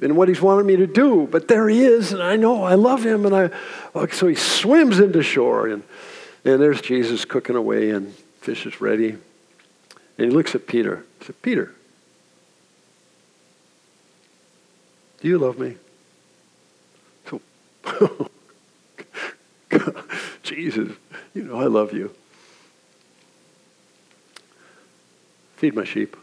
and 0.00 0.16
what 0.16 0.28
he's 0.28 0.42
wanted 0.42 0.66
me 0.66 0.76
to 0.76 0.86
do. 0.86 1.28
But 1.30 1.46
there 1.46 1.68
he 1.68 1.84
is, 1.84 2.12
and 2.12 2.22
I 2.22 2.34
know 2.36 2.64
I 2.64 2.74
love 2.74 3.06
him, 3.06 3.24
and 3.24 3.34
I 3.34 3.50
oh, 3.94 4.06
so 4.08 4.26
he 4.26 4.34
swims 4.34 4.98
into 4.98 5.22
shore 5.22 5.68
and 5.68 5.82
and 6.44 6.60
there's 6.60 6.80
Jesus 6.80 7.24
cooking 7.24 7.56
away 7.56 7.90
and 7.90 8.12
fish 8.40 8.66
is 8.66 8.80
ready. 8.80 9.10
And 9.10 10.26
he 10.26 10.30
looks 10.30 10.54
at 10.54 10.66
Peter. 10.66 11.04
He 11.20 11.26
said, 11.26 11.40
Peter, 11.42 11.72
do 15.22 15.28
you 15.28 15.38
love 15.38 15.56
me? 15.56 15.76
So 17.30 17.40
Jesus, 20.42 20.90
you 21.32 21.44
know 21.44 21.60
I 21.60 21.66
love 21.66 21.92
you. 21.92 22.12
Feed 25.56 25.76
my 25.76 25.84
sheep. 25.84 26.16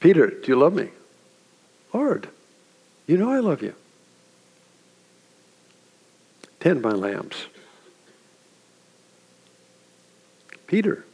Peter, 0.00 0.30
do 0.30 0.48
you 0.48 0.56
love 0.56 0.74
me? 0.74 0.88
Lord, 1.92 2.28
you 3.06 3.16
know 3.16 3.30
I 3.30 3.38
love 3.38 3.62
you. 3.62 3.76
Tend 6.58 6.82
my 6.82 6.90
lambs. 6.90 7.46
Peter, 10.66 11.04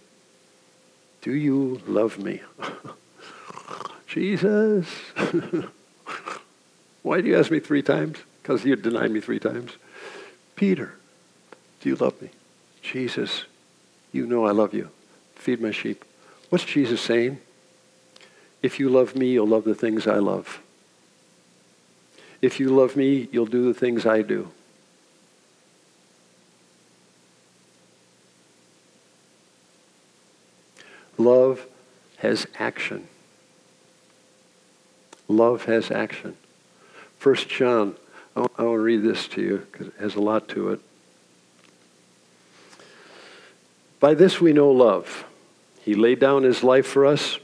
do 1.20 1.34
you 1.34 1.82
love 1.86 2.18
me? 2.18 2.40
Jesus. 4.10 4.88
Why 7.02 7.20
do 7.20 7.28
you 7.28 7.38
ask 7.38 7.48
me 7.48 7.60
three 7.60 7.82
times? 7.82 8.18
Because 8.42 8.64
you 8.64 8.74
denied 8.74 9.12
me 9.12 9.20
three 9.20 9.38
times. 9.38 9.70
Peter, 10.56 10.94
do 11.80 11.88
you 11.88 11.94
love 11.94 12.20
me? 12.20 12.30
Jesus, 12.82 13.44
you 14.10 14.26
know 14.26 14.46
I 14.46 14.50
love 14.50 14.74
you. 14.74 14.90
Feed 15.36 15.60
my 15.60 15.70
sheep. 15.70 16.04
What's 16.48 16.64
Jesus 16.64 17.00
saying? 17.00 17.38
If 18.62 18.80
you 18.80 18.88
love 18.88 19.14
me, 19.14 19.28
you'll 19.28 19.46
love 19.46 19.62
the 19.62 19.76
things 19.76 20.08
I 20.08 20.16
love. 20.16 20.60
If 22.42 22.58
you 22.58 22.70
love 22.70 22.96
me, 22.96 23.28
you'll 23.30 23.46
do 23.46 23.72
the 23.72 23.78
things 23.78 24.06
I 24.06 24.22
do. 24.22 24.50
Love 31.16 31.64
has 32.16 32.48
action. 32.58 33.06
Love 35.30 35.66
has 35.66 35.92
action. 35.92 36.36
First 37.18 37.48
John, 37.48 37.94
I 38.34 38.40
to 38.58 38.66
read 38.66 39.04
this 39.04 39.28
to 39.28 39.40
you 39.40 39.66
because 39.70 39.86
it 39.86 39.94
has 40.00 40.16
a 40.16 40.20
lot 40.20 40.48
to 40.48 40.70
it. 40.70 40.80
By 44.00 44.14
this 44.14 44.40
we 44.40 44.52
know 44.52 44.72
love. 44.72 45.24
He 45.82 45.94
laid 45.94 46.18
down 46.18 46.42
his 46.42 46.64
life 46.64 46.86
for 46.86 47.06
us. 47.06 47.38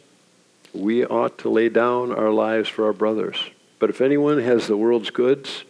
We 0.74 1.06
ought 1.06 1.38
to 1.38 1.48
lay 1.48 1.68
down 1.68 2.10
our 2.10 2.32
lives 2.32 2.68
for 2.68 2.86
our 2.86 2.92
brothers. 2.92 3.38
But 3.78 3.90
if 3.90 4.00
anyone 4.00 4.40
has 4.40 4.66
the 4.66 4.76
world's 4.76 5.10
goods 5.10 5.62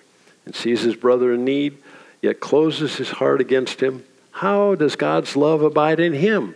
and 0.46 0.54
sees 0.54 0.80
his 0.80 0.96
brother 0.96 1.34
in 1.34 1.44
need, 1.44 1.76
yet 2.22 2.40
closes 2.40 2.96
his 2.96 3.10
heart 3.10 3.42
against 3.42 3.82
him, 3.82 4.04
how 4.30 4.74
does 4.74 4.96
God's 4.96 5.36
love 5.36 5.60
abide 5.60 6.00
in 6.00 6.14
him? 6.14 6.54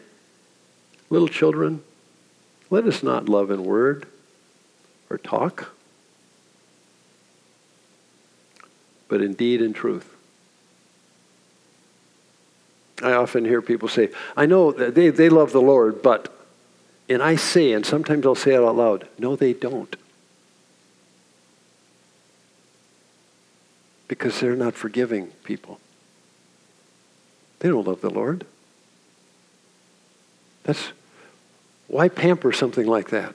Little 1.11 1.29
children, 1.29 1.83
let 2.71 2.87
us 2.87 3.03
not 3.03 3.29
love 3.29 3.51
in 3.51 3.63
word 3.63 4.07
or 5.11 5.19
talk, 5.19 5.73
but 9.09 9.21
in 9.21 9.35
deed 9.35 9.61
and 9.61 9.75
truth. 9.75 10.09
I 13.03 13.13
often 13.13 13.45
hear 13.45 13.61
people 13.61 13.89
say, 13.89 14.11
I 14.37 14.47
know 14.47 14.73
they, 14.73 15.11
they 15.11 15.29
love 15.29 15.53
the 15.53 15.61
Lord, 15.61 16.03
but, 16.03 16.33
and 17.09 17.23
I 17.23 17.37
say, 17.37 17.73
and 17.73 17.85
sometimes 17.85 18.25
I'll 18.25 18.35
say 18.35 18.55
it 18.55 18.63
out 18.63 18.77
loud, 18.77 19.09
no, 19.19 19.37
they 19.37 19.53
don't. 19.53 19.97
Because 24.07 24.39
they're 24.41 24.57
not 24.57 24.75
forgiving 24.75 25.29
people. 25.45 25.81
They 27.61 27.69
don't 27.69 27.87
love 27.87 28.01
the 28.01 28.11
Lord. 28.11 28.47
That's 30.65 30.93
why 31.89 32.09
pamper 32.09 32.53
something 32.53 32.87
like 32.87 33.11
that? 33.11 33.35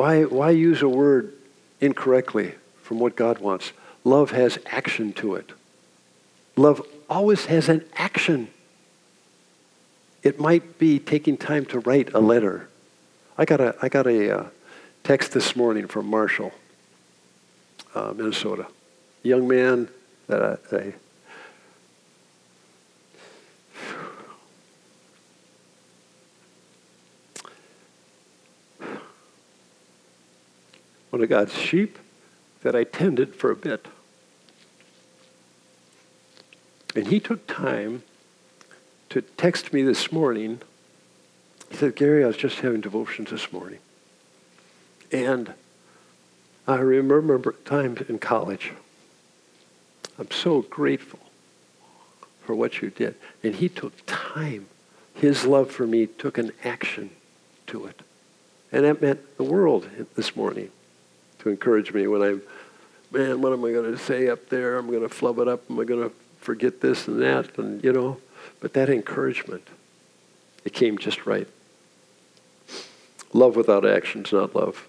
Why, 0.00 0.24
why 0.24 0.48
use 0.48 0.80
a 0.80 0.88
word 0.88 1.34
incorrectly 1.78 2.54
from 2.82 3.00
what 3.00 3.16
God 3.16 3.38
wants? 3.38 3.72
Love 4.02 4.30
has 4.30 4.58
action 4.64 5.12
to 5.12 5.34
it. 5.34 5.52
Love 6.56 6.80
always 7.10 7.44
has 7.44 7.68
an 7.68 7.84
action. 7.92 8.48
It 10.22 10.40
might 10.40 10.78
be 10.78 10.98
taking 10.98 11.36
time 11.36 11.66
to 11.66 11.80
write 11.80 12.14
a 12.14 12.18
letter. 12.18 12.70
I 13.36 13.44
got 13.44 13.60
a, 13.60 13.76
I 13.82 13.90
got 13.90 14.06
a 14.06 14.38
uh, 14.38 14.46
text 15.04 15.32
this 15.32 15.54
morning 15.54 15.86
from 15.86 16.06
Marshall, 16.06 16.52
uh, 17.94 18.14
Minnesota. 18.16 18.68
Young 19.22 19.46
man 19.46 19.90
that 20.28 20.42
I, 20.72 20.76
I 20.76 20.94
one 31.10 31.22
of 31.22 31.28
God's 31.28 31.54
sheep 31.54 31.98
that 32.62 32.74
I 32.74 32.84
tended 32.84 33.34
for 33.34 33.50
a 33.50 33.56
bit. 33.56 33.86
And 36.94 37.08
he 37.08 37.20
took 37.20 37.46
time 37.46 38.02
to 39.10 39.22
text 39.22 39.72
me 39.72 39.82
this 39.82 40.10
morning. 40.10 40.60
He 41.68 41.76
said, 41.76 41.96
Gary, 41.96 42.24
I 42.24 42.28
was 42.28 42.36
just 42.36 42.60
having 42.60 42.80
devotions 42.80 43.30
this 43.30 43.52
morning. 43.52 43.78
And 45.12 45.54
I 46.66 46.76
remember 46.76 47.52
times 47.64 48.02
in 48.08 48.18
college. 48.18 48.72
I'm 50.18 50.30
so 50.30 50.62
grateful 50.62 51.20
for 52.42 52.54
what 52.54 52.82
you 52.82 52.90
did. 52.90 53.14
And 53.42 53.56
he 53.56 53.68
took 53.68 53.94
time. 54.06 54.66
His 55.14 55.44
love 55.44 55.70
for 55.70 55.86
me 55.86 56.06
took 56.06 56.38
an 56.38 56.52
action 56.64 57.10
to 57.68 57.86
it. 57.86 58.00
And 58.72 58.84
that 58.84 59.02
meant 59.02 59.36
the 59.36 59.44
world 59.44 59.88
this 60.14 60.36
morning 60.36 60.70
to 61.40 61.48
encourage 61.48 61.92
me 61.92 62.06
when 62.06 62.22
I'm, 62.22 62.42
man, 63.10 63.40
what 63.40 63.52
am 63.52 63.64
I 63.64 63.72
going 63.72 63.90
to 63.90 63.98
say 63.98 64.28
up 64.28 64.48
there? 64.48 64.78
I'm 64.78 64.88
going 64.88 65.02
to 65.02 65.08
flub 65.08 65.38
it 65.38 65.48
up. 65.48 65.70
Am 65.70 65.78
I 65.78 65.84
going 65.84 66.08
to 66.08 66.14
forget 66.40 66.80
this 66.80 67.08
and 67.08 67.20
that? 67.22 67.58
And, 67.58 67.82
you 67.82 67.92
know, 67.92 68.18
but 68.60 68.72
that 68.74 68.88
encouragement, 68.88 69.66
it 70.64 70.72
came 70.72 70.98
just 70.98 71.26
right. 71.26 71.48
Love 73.32 73.56
without 73.56 73.86
action 73.86 74.24
is 74.24 74.32
not 74.32 74.54
love. 74.54 74.86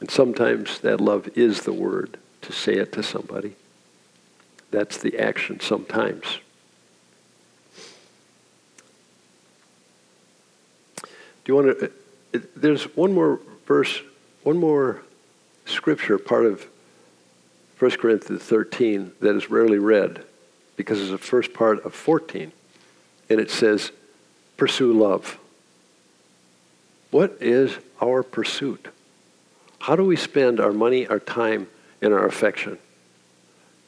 And 0.00 0.10
sometimes 0.10 0.80
that 0.80 1.00
love 1.00 1.28
is 1.36 1.62
the 1.62 1.72
word 1.72 2.18
to 2.42 2.52
say 2.52 2.74
it 2.74 2.92
to 2.92 3.02
somebody. 3.02 3.54
That's 4.70 4.98
the 4.98 5.18
action 5.18 5.60
sometimes. 5.60 6.38
Do 11.02 11.06
you 11.46 11.54
want 11.54 11.68
uh, 11.68 11.74
to? 11.74 11.92
There's 12.54 12.84
one 12.94 13.14
more 13.14 13.40
verse, 13.68 14.00
one 14.44 14.56
more 14.56 15.02
scripture, 15.66 16.16
part 16.18 16.46
of 16.46 16.66
1 17.78 17.90
Corinthians 17.92 18.42
13, 18.42 19.12
that 19.20 19.36
is 19.36 19.50
rarely 19.50 19.78
read 19.78 20.24
because 20.76 21.00
it's 21.02 21.10
the 21.10 21.18
first 21.18 21.52
part 21.52 21.84
of 21.84 21.94
14. 21.94 22.50
And 23.28 23.38
it 23.38 23.50
says, 23.50 23.92
pursue 24.56 24.92
love. 24.92 25.38
What 27.10 27.36
is 27.40 27.76
our 28.00 28.22
pursuit? 28.22 28.88
How 29.80 29.96
do 29.96 30.04
we 30.04 30.16
spend 30.16 30.60
our 30.60 30.72
money, 30.72 31.06
our 31.06 31.20
time, 31.20 31.68
and 32.00 32.14
our 32.14 32.24
affection? 32.24 32.78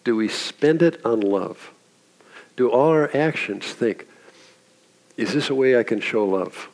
Do 0.05 0.15
we 0.15 0.29
spend 0.29 0.83
it 0.83 1.05
on 1.07 1.21
love? 1.21 1.73
Do 2.57 2.71
all 2.71 2.91
our 2.91 3.11
actions 3.17 3.65
think, 3.65 4.07
is 5.17 5.33
this 5.33 5.49
a 5.49 5.55
way 5.55 5.79
I 5.79 5.85
can 5.85 6.01
show 6.01 6.27
love? 6.27 6.69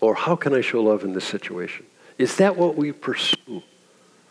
Or 0.00 0.14
how 0.14 0.36
can 0.36 0.54
I 0.54 0.60
show 0.60 0.82
love 0.82 1.04
in 1.04 1.12
this 1.12 1.24
situation? 1.24 1.84
Is 2.18 2.36
that 2.36 2.56
what 2.56 2.76
we 2.76 2.92
pursue? 2.92 3.62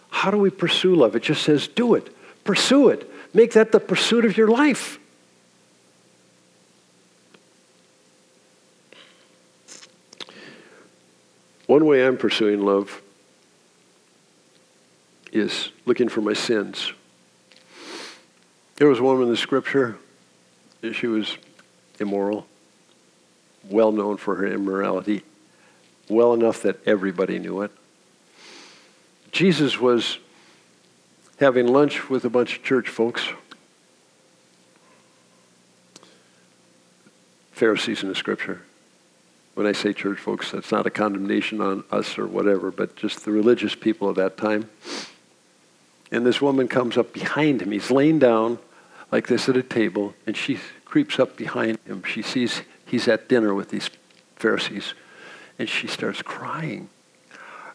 How 0.09 0.32
do 0.32 0.38
we 0.38 0.49
pursue 0.49 0.95
love? 0.95 1.15
It 1.15 1.24
just 1.24 1.43
says, 1.43 1.67
do 1.67 1.95
it, 1.95 2.15
pursue 2.43 2.89
it, 2.89 3.09
make 3.34 3.53
that 3.53 3.72
the 3.72 3.80
pursuit 3.80 4.26
of 4.26 4.36
your 4.38 4.47
life. 4.47 4.99
One 11.67 11.86
way 11.86 12.03
I'm 12.03 12.17
pursuing 12.17 12.65
love 12.65 12.99
is 15.32 15.70
looking 15.86 16.09
for 16.09 16.22
my 16.22 16.34
sins. 16.34 16.93
There 18.78 18.88
was 18.88 18.97
a 18.97 19.03
woman 19.03 19.26
in 19.26 19.30
the 19.30 19.38
scripture, 19.38 19.97
she 20.93 21.05
was 21.05 21.38
immoral. 21.99 22.47
well 23.70 23.91
known 23.91 24.17
for 24.17 24.36
her 24.36 24.47
immorality, 24.47 25.24
well 26.10 26.34
enough 26.34 26.64
that 26.64 26.86
everybody 26.88 27.39
knew 27.39 27.62
it. 27.62 27.72
Jesus 29.32 29.80
was 29.80 30.18
having 31.39 31.68
lunch 31.68 32.10
with 32.10 32.26
a 32.26 32.30
bunch 32.30 32.57
of 32.57 32.64
church 32.64 32.89
folks, 32.89 33.30
Pharisees 37.51 38.03
in 38.03 38.10
the 38.10 38.16
scripture. 38.16 38.62
When 39.53 39.68
I 39.68 39.74
say 39.74 39.93
church 39.93 40.20
folks, 40.20 40.51
that's 40.51 40.72
not 40.72 40.88
a 40.88 40.89
condemnation 40.89 41.62
on 41.62 41.84
us 41.91 42.18
or 42.18 42.26
whatever, 42.26 42.72
but 42.72 42.95
just 42.95 43.26
the 43.26 43.32
religious 43.32 43.76
people 43.76 44.10
of 44.10 44.16
that 44.16 44.38
time. 44.38 44.70
And 46.12 46.26
this 46.26 46.41
woman 46.41 46.68
comes 46.68 46.97
up 46.97 47.14
behind 47.14 47.62
him. 47.62 47.72
He's 47.72 47.91
laying 47.91 48.20
down 48.20 48.57
like 49.12 49.28
this 49.28 49.49
at 49.49 49.57
a 49.57 49.64
table, 49.64 50.14
and 50.26 50.36
she 50.36 50.60
creeps 50.86 51.20
up 51.20 51.36
behind 51.36 51.78
him. 51.86 52.03
She 52.03 52.22
sees 52.22 52.62
he's 52.86 53.07
at 53.07 53.28
dinner 53.28 53.53
with 53.53 53.70
these 53.70 53.89
Pharisees, 54.38 54.93
and 55.60 55.70
she 55.70 55.86
starts 55.88 56.22
crying. 56.24 56.89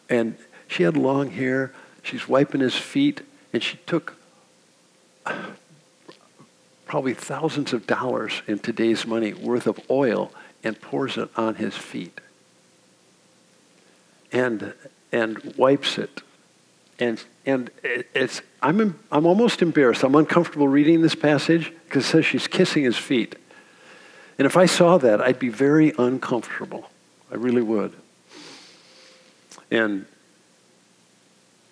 And 0.09 0.37
she 0.67 0.83
had 0.83 0.97
long 0.97 1.31
hair. 1.31 1.71
She's 2.03 2.27
wiping 2.27 2.61
his 2.61 2.75
feet, 2.75 3.21
and 3.53 3.63
she 3.63 3.77
took 3.85 4.17
probably 6.85 7.13
thousands 7.13 7.71
of 7.71 7.87
dollars 7.87 8.41
in 8.47 8.59
today's 8.59 9.07
money 9.07 9.33
worth 9.33 9.67
of 9.67 9.79
oil 9.89 10.31
and 10.63 10.79
pours 10.81 11.15
it 11.17 11.29
on 11.37 11.55
his 11.55 11.75
feet 11.75 12.19
and 14.31 14.73
and 15.11 15.53
wipes 15.55 15.97
it 15.97 16.21
and 16.99 17.23
and 17.45 17.69
it's 17.83 18.41
I'm 18.61 18.99
I'm 19.11 19.25
almost 19.25 19.61
embarrassed. 19.61 20.03
I'm 20.03 20.15
uncomfortable 20.15 20.67
reading 20.67 21.01
this 21.01 21.15
passage 21.15 21.71
because 21.85 22.05
it 22.05 22.09
says 22.09 22.25
she's 22.25 22.47
kissing 22.47 22.83
his 22.83 22.97
feet. 22.97 23.35
And 24.37 24.45
if 24.45 24.57
I 24.57 24.65
saw 24.65 24.97
that, 24.97 25.21
I'd 25.21 25.39
be 25.39 25.49
very 25.49 25.93
uncomfortable. 25.97 26.89
I 27.31 27.35
really 27.35 27.61
would. 27.61 27.93
And 29.71 30.05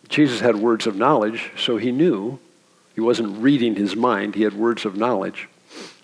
Jesus 0.09 0.39
had 0.39 0.55
words 0.55 0.87
of 0.87 0.95
knowledge, 0.95 1.51
so 1.57 1.77
he 1.77 1.91
knew. 1.91 2.39
He 2.95 3.01
wasn't 3.01 3.41
reading 3.41 3.75
his 3.75 3.95
mind, 3.95 4.35
he 4.35 4.43
had 4.43 4.53
words 4.53 4.85
of 4.85 4.95
knowledge. 4.95 5.49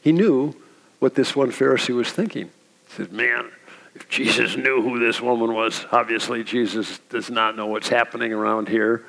He 0.02 0.12
knew 0.12 0.56
what 1.00 1.16
this 1.16 1.36
one 1.36 1.52
Pharisee 1.52 1.94
was 1.94 2.12
thinking. 2.12 2.46
He 2.88 2.94
said, 2.96 3.12
Man, 3.12 3.52
if 3.94 4.10
Jesus 4.10 4.56
knew 4.56 4.82
who 4.82 5.00
this 5.00 5.22
woman 5.22 5.54
was, 5.54 5.86
obviously 5.92 6.44
Jesus 6.44 7.00
does 7.10 7.30
not 7.30 7.56
know 7.56 7.68
what's 7.68 7.90
happening 7.90 8.34
around 8.34 8.70
here. 8.70 9.06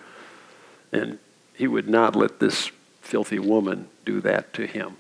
And 0.93 1.18
he 1.55 1.66
would 1.66 1.88
not 1.88 2.16
let 2.16 2.41
this 2.41 2.70
filthy 3.01 3.38
woman 3.38 3.88
do 4.05 4.20
that 4.20 4.53
to 4.55 4.66
him. 4.66 4.97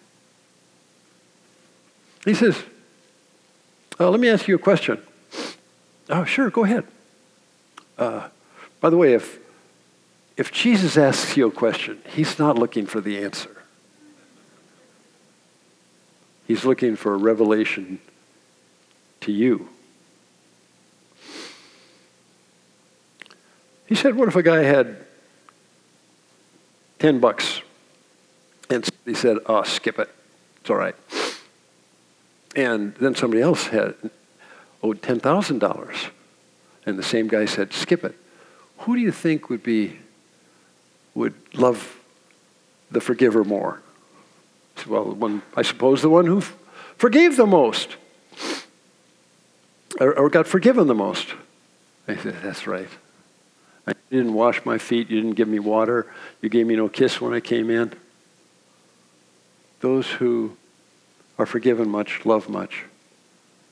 He 2.24 2.34
says, 2.34 2.62
Let 3.98 4.20
me 4.20 4.28
ask 4.28 4.46
you 4.48 4.54
a 4.54 4.58
question. 4.58 5.02
Oh, 6.10 6.24
sure, 6.24 6.50
go 6.50 6.64
ahead. 6.64 6.86
Uh, 7.96 8.28
by 8.80 8.90
the 8.90 8.96
way, 8.96 9.14
if, 9.14 9.38
if 10.36 10.52
Jesus 10.52 10.98
asks 10.98 11.36
you 11.36 11.46
a 11.46 11.50
question, 11.50 12.02
he's 12.08 12.38
not 12.38 12.58
looking 12.58 12.84
for 12.84 13.00
the 13.00 13.22
answer. 13.22 13.62
He's 16.46 16.64
looking 16.64 16.96
for 16.96 17.14
a 17.14 17.16
revelation 17.16 18.00
to 19.20 19.32
you. 19.32 19.68
He 23.86 23.94
said, 23.94 24.16
What 24.16 24.28
if 24.28 24.36
a 24.36 24.42
guy 24.42 24.62
had 24.64 25.06
10 27.00 27.18
bucks. 27.18 27.62
And 28.68 28.88
he 29.04 29.14
said, 29.14 29.38
oh, 29.46 29.62
skip 29.64 29.98
it. 29.98 30.08
It's 30.60 30.70
all 30.70 30.76
right. 30.76 30.94
And 32.54 32.94
then 32.96 33.14
somebody 33.14 33.42
else 33.42 33.66
had 33.66 33.94
owed 34.82 35.02
$10,000. 35.02 36.10
And 36.86 36.98
the 36.98 37.02
same 37.02 37.28
guy 37.28 37.44
said, 37.44 37.72
skip 37.72 38.04
it. 38.04 38.14
Who 38.78 38.96
do 38.96 39.02
you 39.02 39.12
think 39.12 39.50
would 39.50 39.62
be, 39.62 39.98
would 41.14 41.34
love 41.54 41.98
the 42.90 43.00
forgiver 43.00 43.44
more? 43.44 43.82
I 44.76 44.80
said, 44.80 44.86
Well, 44.88 45.12
one, 45.12 45.42
I 45.56 45.62
suppose 45.62 46.00
the 46.00 46.08
one 46.08 46.26
who 46.26 46.42
forgave 46.96 47.36
the 47.36 47.46
most 47.46 47.96
or, 49.98 50.16
or 50.18 50.30
got 50.30 50.46
forgiven 50.46 50.86
the 50.86 50.94
most. 50.94 51.34
I 52.06 52.16
said, 52.16 52.36
that's 52.42 52.66
right. 52.66 52.88
You 53.86 54.18
didn't 54.18 54.34
wash 54.34 54.64
my 54.64 54.78
feet. 54.78 55.10
You 55.10 55.20
didn't 55.20 55.36
give 55.36 55.48
me 55.48 55.58
water. 55.58 56.12
You 56.42 56.48
gave 56.48 56.66
me 56.66 56.76
no 56.76 56.88
kiss 56.88 57.20
when 57.20 57.32
I 57.32 57.40
came 57.40 57.70
in. 57.70 57.92
Those 59.80 60.06
who 60.08 60.56
are 61.38 61.46
forgiven 61.46 61.88
much 61.88 62.24
love 62.24 62.48
much. 62.48 62.84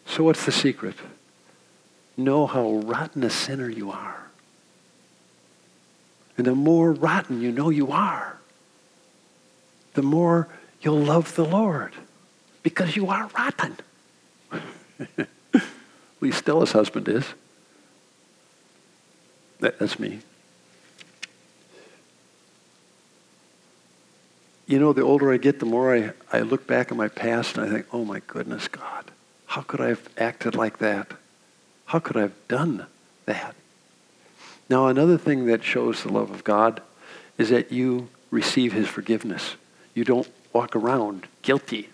So, 0.09 0.25
what's 0.25 0.45
the 0.47 0.53
secret? 0.53 0.97
Know 2.17 2.47
how 2.47 2.79
rotten 2.79 3.23
a 3.23 3.31
sinner 3.31 3.69
you 3.69 3.91
are. 3.91 4.29
And 6.37 6.47
the 6.47 6.55
more 6.55 6.93
rotten 6.93 7.41
you 7.41 7.53
know 7.53 7.69
you 7.69 7.93
are, 7.93 8.39
the 9.95 10.03
more 10.03 10.49
you'll 10.81 11.01
love 11.01 11.35
the 11.35 11.45
Lord 11.45 11.93
because 12.63 12.97
you 12.97 13.09
are 13.09 13.29
rotten. 13.37 13.77
At 15.19 15.63
least 16.21 16.39
Stella's 16.39 16.73
husband 16.73 17.09
is. 17.09 17.25
That, 19.61 19.79
that's 19.79 19.99
me. 19.99 20.21
You 24.67 24.79
know, 24.79 24.93
the 24.93 25.03
older 25.03 25.33
I 25.33 25.37
get, 25.37 25.61
the 25.61 25.67
more 25.67 25.95
I, 25.95 26.13
I 26.33 26.41
look 26.41 26.67
back 26.67 26.91
at 26.91 26.97
my 26.97 27.09
past 27.09 27.57
and 27.57 27.67
I 27.67 27.73
think, 27.73 27.87
oh 27.93 28.05
my 28.05 28.21
goodness, 28.27 28.69
God, 28.69 29.11
how 29.49 29.63
could 29.63 29.81
I 29.81 29.89
have 29.89 30.09
acted 30.19 30.55
like 30.55 30.79
that? 30.79 31.09
How 31.87 31.99
could 31.99 32.17
I 32.17 32.21
have 32.21 32.49
done 32.49 32.87
that? 33.25 33.55
Now, 34.69 34.87
another 34.87 35.17
thing 35.17 35.47
that 35.47 35.65
shows 35.65 36.03
the 36.03 36.13
love 36.13 36.31
of 36.31 36.45
God 36.45 36.83
is 37.39 37.49
that 37.49 37.73
you 37.73 38.09
receive 38.31 38.75
his 38.75 38.89
forgiveness. 38.89 39.57
You 39.95 40.05
don't 40.05 40.29
walk 40.53 40.77
around 40.77 41.27
guilty. 41.41 41.89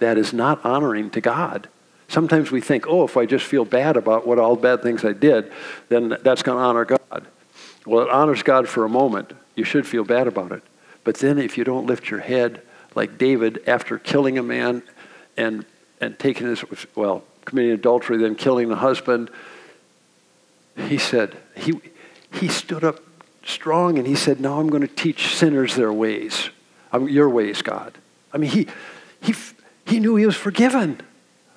That 0.00 0.18
is 0.18 0.34
not 0.34 0.62
honoring 0.66 1.08
to 1.10 1.20
God. 1.22 1.68
Sometimes 2.08 2.50
we 2.50 2.60
think, 2.60 2.86
oh, 2.86 3.04
if 3.04 3.16
I 3.16 3.24
just 3.24 3.46
feel 3.46 3.64
bad 3.64 3.96
about 3.96 4.26
what 4.26 4.38
all 4.38 4.54
bad 4.54 4.82
things 4.82 5.02
I 5.02 5.12
did, 5.12 5.50
then 5.88 6.18
that's 6.22 6.42
going 6.42 6.58
to 6.58 6.62
honor 6.62 6.84
God. 6.84 7.26
Well, 7.86 8.04
it 8.04 8.10
honors 8.10 8.42
God 8.42 8.68
for 8.68 8.84
a 8.84 8.88
moment. 8.88 9.32
You 9.54 9.64
should 9.64 9.86
feel 9.86 10.04
bad 10.04 10.26
about 10.26 10.52
it. 10.52 10.62
But 11.04 11.16
then 11.16 11.38
if 11.38 11.56
you 11.56 11.64
don't 11.64 11.86
lift 11.86 12.10
your 12.10 12.20
head, 12.20 12.60
like 12.94 13.16
David, 13.16 13.62
after 13.66 13.98
killing 13.98 14.36
a 14.36 14.42
man 14.42 14.82
and, 15.38 15.64
and 16.00 16.18
taking 16.18 16.46
his, 16.46 16.64
well, 16.94 17.24
committing 17.44 17.72
adultery, 17.72 18.18
then 18.18 18.34
killing 18.34 18.68
the 18.68 18.76
husband, 18.76 19.30
he 20.76 20.98
said, 20.98 21.36
he, 21.56 21.80
he 22.32 22.48
stood 22.48 22.84
up 22.84 23.00
strong 23.44 23.98
and 23.98 24.06
he 24.06 24.14
said, 24.14 24.40
Now 24.40 24.60
I'm 24.60 24.68
going 24.68 24.82
to 24.82 24.94
teach 24.94 25.34
sinners 25.34 25.74
their 25.74 25.92
ways, 25.92 26.50
um, 26.92 27.08
your 27.08 27.30
ways, 27.30 27.62
God. 27.62 27.94
I 28.32 28.38
mean, 28.38 28.50
he, 28.50 28.66
he, 29.22 29.34
he 29.86 30.00
knew 30.00 30.16
he 30.16 30.26
was 30.26 30.36
forgiven. 30.36 31.00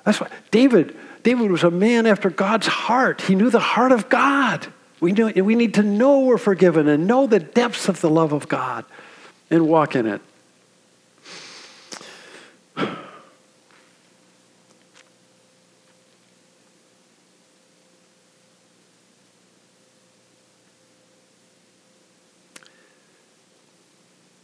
That's 0.05 0.21
why 0.21 0.29
David, 0.51 0.95
David 1.23 1.51
was 1.51 1.63
a 1.63 1.71
man 1.71 2.05
after 2.05 2.29
God's 2.29 2.67
heart. 2.67 3.21
He 3.21 3.35
knew 3.35 3.49
the 3.49 3.59
heart 3.59 3.91
of 3.91 4.07
God. 4.09 4.67
We, 5.01 5.11
knew, 5.11 5.31
we 5.43 5.55
need 5.55 5.73
to 5.75 5.83
know 5.83 6.21
we're 6.21 6.37
forgiven 6.37 6.87
and 6.87 7.07
know 7.07 7.27
the 7.27 7.39
depths 7.39 7.89
of 7.89 8.01
the 8.01 8.09
love 8.09 8.33
of 8.33 8.47
God 8.47 8.85
and 9.49 9.67
walk 9.67 9.95
in 9.95 10.05
it. 10.05 10.21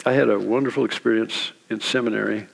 I 0.07 0.13
had 0.13 0.29
a 0.29 0.37
wonderful 0.37 0.85
experience 0.85 1.51
in 1.67 1.81
seminary 1.81 2.45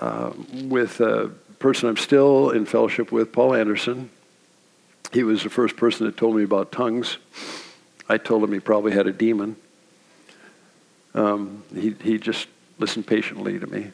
uh, 0.00 0.32
with 0.64 1.00
a 1.00 1.30
person 1.60 1.88
I'm 1.88 1.96
still 1.96 2.50
in 2.50 2.66
fellowship 2.66 3.12
with, 3.12 3.32
Paul 3.32 3.54
Anderson. 3.54 4.10
He 5.12 5.22
was 5.22 5.44
the 5.44 5.48
first 5.48 5.76
person 5.76 6.06
that 6.06 6.16
told 6.16 6.34
me 6.34 6.42
about 6.42 6.72
tongues. 6.72 7.18
I 8.08 8.18
told 8.18 8.42
him 8.42 8.52
he 8.52 8.58
probably 8.58 8.90
had 8.90 9.06
a 9.06 9.12
demon. 9.12 9.54
Um, 11.14 11.62
he, 11.72 11.94
he 12.02 12.18
just 12.18 12.48
listened 12.80 13.06
patiently 13.06 13.60
to 13.60 13.66
me. 13.68 13.92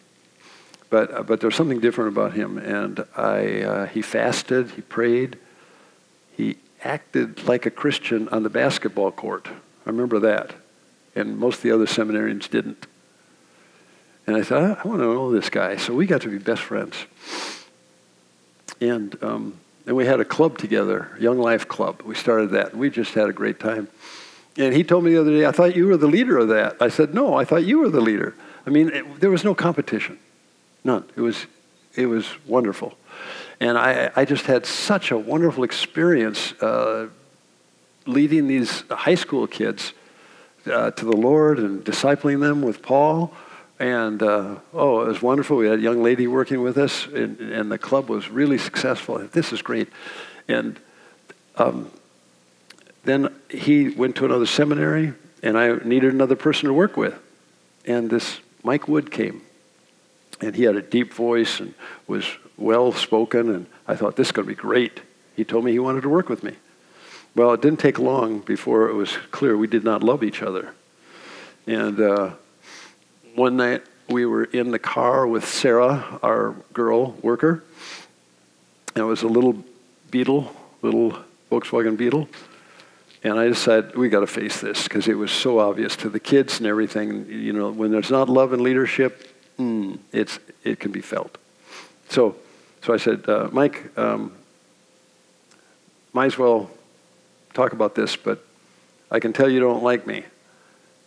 But, 0.89 1.12
uh, 1.12 1.23
but 1.25 1.41
there 1.41 1.49
was 1.49 1.57
something 1.57 1.81
different 1.81 2.12
about 2.12 2.33
him. 2.33 2.57
And 2.57 3.05
I, 3.14 3.61
uh, 3.61 3.87
he 3.87 4.01
fasted, 4.01 4.70
he 4.70 4.81
prayed, 4.81 5.39
he 6.35 6.57
acted 6.85 7.45
like 7.45 7.66
a 7.66 7.70
Christian 7.70 8.28
on 8.28 8.43
the 8.43 8.51
basketball 8.51 9.11
court. 9.11 9.49
I 9.49 9.91
remember 9.91 10.18
that. 10.20 10.55
And 11.14 11.39
most 11.39 11.57
of 11.57 11.62
the 11.62 11.72
other 11.72 11.87
seminarians 11.87 12.49
didn't. 12.49 12.87
And 14.26 14.37
I 14.37 14.43
thought, 14.43 14.62
I, 14.62 14.89
want 14.89 15.01
to 15.01 15.05
know 15.05 15.33
this 15.33 15.51
guy. 15.51 15.76
So 15.76 15.95
we 15.95 16.07
got 16.07 16.22
to 16.22 16.28
be 16.28 16.39
best 16.39 16.62
friends. 16.62 16.97
And, 18.80 19.16
um, 19.22 19.59
and 19.87 19.97
we 19.97 20.07
had 20.07 20.20
a 20.20 20.24
club 20.24 20.59
together, 20.59 21.16
Young 21.20 21.39
Life 21.39 21.68
Club. 21.68 22.03
We 22.03 22.14
started 22.14 22.51
that. 22.51 22.76
We 22.76 22.89
just 22.89 23.14
had 23.14 23.28
a 23.28 23.33
great 23.33 23.59
time. 23.59 23.89
And 24.57 24.74
he 24.74 24.85
told 24.85 25.05
me 25.05 25.12
the 25.12 25.20
other 25.20 25.30
day, 25.30 25.47
I 25.47 25.53
thought 25.53 25.74
you 25.74 25.87
were 25.87 25.97
the 25.97 26.07
leader 26.07 26.39
of 26.39 26.49
that. 26.49 26.76
I 26.80 26.89
said, 26.89 27.14
No, 27.14 27.35
I 27.35 27.45
thought 27.45 27.64
you 27.64 27.78
were 27.78 27.89
the 27.89 28.01
leader. 28.01 28.35
I 28.66 28.70
mean, 28.70 28.91
it, 28.91 29.20
there 29.20 29.30
was 29.30 29.45
no 29.45 29.55
competition, 29.55 30.18
none. 30.85 31.05
It 31.16 31.20
was, 31.20 31.47
it 31.95 32.07
was 32.07 32.28
wonderful. 32.47 32.97
And 33.63 33.79
I, 33.79 34.11
I 34.17 34.25
just 34.25 34.47
had 34.47 34.67
such 34.67 35.13
a 35.13 35.17
wonderful 35.17 35.63
experience 35.63 36.51
uh, 36.61 37.07
leading 38.07 38.49
these 38.49 38.83
high 38.91 39.15
school 39.15 39.47
kids 39.47 39.93
uh, 40.67 40.91
to 40.91 41.05
the 41.05 41.17
Lord 41.17 41.61
and 41.61 41.85
discipling 41.85 42.41
them 42.41 42.63
with 42.63 42.83
Paul. 42.83 43.33
And 43.79 44.21
uh, 44.21 44.57
oh, 44.75 45.03
it 45.03 45.07
was 45.07 45.23
wonderful. 45.23 45.59
We 45.59 45.69
had 45.69 45.79
a 45.79 45.83
young 45.83 46.03
lady 46.03 46.27
working 46.27 46.61
with 46.61 46.77
us, 46.77 47.07
and, 47.07 47.39
and 47.39 47.71
the 47.71 47.79
club 47.79 48.09
was 48.09 48.29
really 48.29 48.59
successful. 48.59 49.19
This 49.19 49.53
is 49.53 49.63
great. 49.63 49.89
And 50.49 50.81
um, 51.55 51.89
then 53.05 53.33
he 53.49 53.91
went 53.91 54.17
to 54.17 54.25
another 54.25 54.47
seminary, 54.47 55.13
and 55.41 55.57
I 55.57 55.77
needed 55.85 56.13
another 56.13 56.35
person 56.35 56.67
to 56.67 56.73
work 56.73 56.97
with. 56.97 57.15
And 57.87 58.11
this 58.11 58.41
Mike 58.65 58.89
Wood 58.89 59.13
came, 59.13 59.41
and 60.43 60.57
he 60.57 60.64
had 60.64 60.76
a 60.76 60.82
deep 60.82 61.14
voice 61.14 61.61
and 61.61 61.72
was 62.07 62.26
well 62.59 62.93
spoken, 62.93 63.49
and 63.49 63.66
I 63.86 63.95
thought 63.95 64.16
this 64.16 64.28
is 64.28 64.32
going 64.32 64.47
to 64.47 64.55
be 64.55 64.61
great. 64.61 65.01
He 65.36 65.45
told 65.45 65.64
me 65.64 65.72
he 65.72 65.78
wanted 65.78 66.03
to 66.03 66.09
work 66.09 66.28
with 66.28 66.43
me. 66.43 66.57
Well, 67.34 67.53
it 67.53 67.62
didn't 67.62 67.78
take 67.78 67.99
long 67.99 68.40
before 68.40 68.90
it 68.90 68.95
was 68.95 69.16
clear 69.30 69.57
we 69.57 69.68
did 69.68 69.84
not 69.84 70.03
love 70.03 70.22
each 70.22 70.43
other. 70.43 70.74
And 71.66 71.99
uh, 71.99 72.32
one 73.34 73.57
night 73.57 73.82
we 74.09 74.26
were 74.26 74.45
in 74.45 74.72
the 74.72 74.78
car 74.78 75.26
with 75.26 75.49
Sarah, 75.49 76.18
our 76.22 76.55
girl 76.74 77.12
worker. 77.22 77.64
And 78.95 79.03
it 79.03 79.07
was 79.07 79.22
a 79.22 79.28
little 79.28 79.64
Beetle, 80.11 80.55
little 80.82 81.16
Volkswagen 81.51 81.97
Beetle. 81.97 82.28
And 83.24 83.38
I 83.38 83.47
decided 83.47 83.97
we 83.97 84.09
got 84.09 84.20
to 84.20 84.26
face 84.26 84.61
this 84.61 84.82
because 84.82 85.07
it 85.07 85.14
was 85.14 85.30
so 85.30 85.61
obvious 85.61 85.97
to 85.97 86.11
the 86.11 86.20
kids 86.20 86.59
and 86.59 86.66
everything. 86.66 87.26
You 87.30 87.53
know, 87.53 87.70
when 87.70 87.93
there's 87.93 88.11
not 88.11 88.28
love 88.28 88.53
and 88.53 88.61
leadership, 88.61 89.32
mm, 89.63 89.99
it's 90.13 90.39
it 90.65 90.81
can 90.81 90.93
be 90.93 91.01
felt. 91.01 91.39
So, 92.09 92.37
so 92.83 92.93
I 92.93 92.97
said, 92.99 93.29
uh, 93.29 93.49
Mike, 93.53 93.97
um, 93.97 94.33
might 96.13 96.27
as 96.27 96.39
well 96.39 96.71
talk 97.55 97.73
about 97.73 97.95
this, 97.95 98.17
but 98.17 98.45
I 99.11 99.21
can 99.21 99.33
tell 99.33 99.49
you 99.49 99.61
don't 99.61 99.83
like 99.83 100.07
me. 100.07 100.25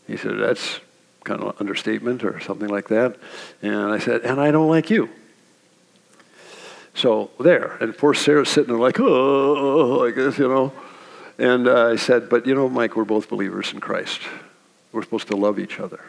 He 0.07 0.17
said, 0.17 0.37
That's 0.37 0.79
kind 1.23 1.41
of 1.41 1.47
an 1.49 1.53
understatement 1.59 2.23
or 2.23 2.39
something 2.39 2.69
like 2.69 2.87
that. 2.89 3.17
And 3.61 3.91
I 3.91 3.99
said, 3.99 4.21
And 4.21 4.39
I 4.39 4.51
don't 4.51 4.69
like 4.69 4.89
you. 4.89 5.09
So 6.93 7.31
there, 7.39 7.77
and 7.81 7.97
poor 7.97 8.13
Sarah's 8.13 8.49
sitting 8.49 8.69
there 8.69 8.81
like, 8.81 8.99
oh, 8.99 9.99
like 9.99 10.15
this, 10.15 10.37
you 10.37 10.47
know. 10.47 10.71
And 11.37 11.67
uh, 11.67 11.87
I 11.87 11.95
said, 11.97 12.29
But 12.29 12.45
you 12.45 12.55
know, 12.55 12.69
Mike, 12.69 12.95
we're 12.95 13.05
both 13.05 13.29
believers 13.29 13.73
in 13.73 13.79
Christ. 13.79 14.21
We're 14.91 15.03
supposed 15.03 15.27
to 15.27 15.35
love 15.35 15.59
each 15.59 15.79
other. 15.79 15.99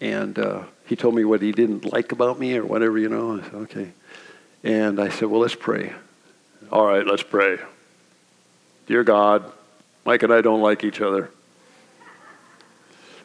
And 0.00 0.38
uh, 0.38 0.64
he 0.86 0.96
told 0.96 1.14
me 1.14 1.24
what 1.24 1.42
he 1.42 1.52
didn't 1.52 1.92
like 1.92 2.12
about 2.12 2.38
me 2.38 2.56
or 2.56 2.64
whatever, 2.64 2.98
you 2.98 3.08
know. 3.08 3.38
I 3.38 3.42
said, 3.42 3.54
Okay. 3.54 3.92
And 4.62 5.00
I 5.00 5.08
said, 5.08 5.28
Well, 5.28 5.40
let's 5.40 5.54
pray. 5.54 5.92
All 6.72 6.86
right, 6.86 7.06
let's 7.06 7.22
pray. 7.22 7.58
Dear 8.86 9.04
God, 9.04 9.50
Mike 10.04 10.22
and 10.22 10.32
I 10.32 10.40
don't 10.40 10.60
like 10.60 10.84
each 10.84 11.00
other. 11.00 11.30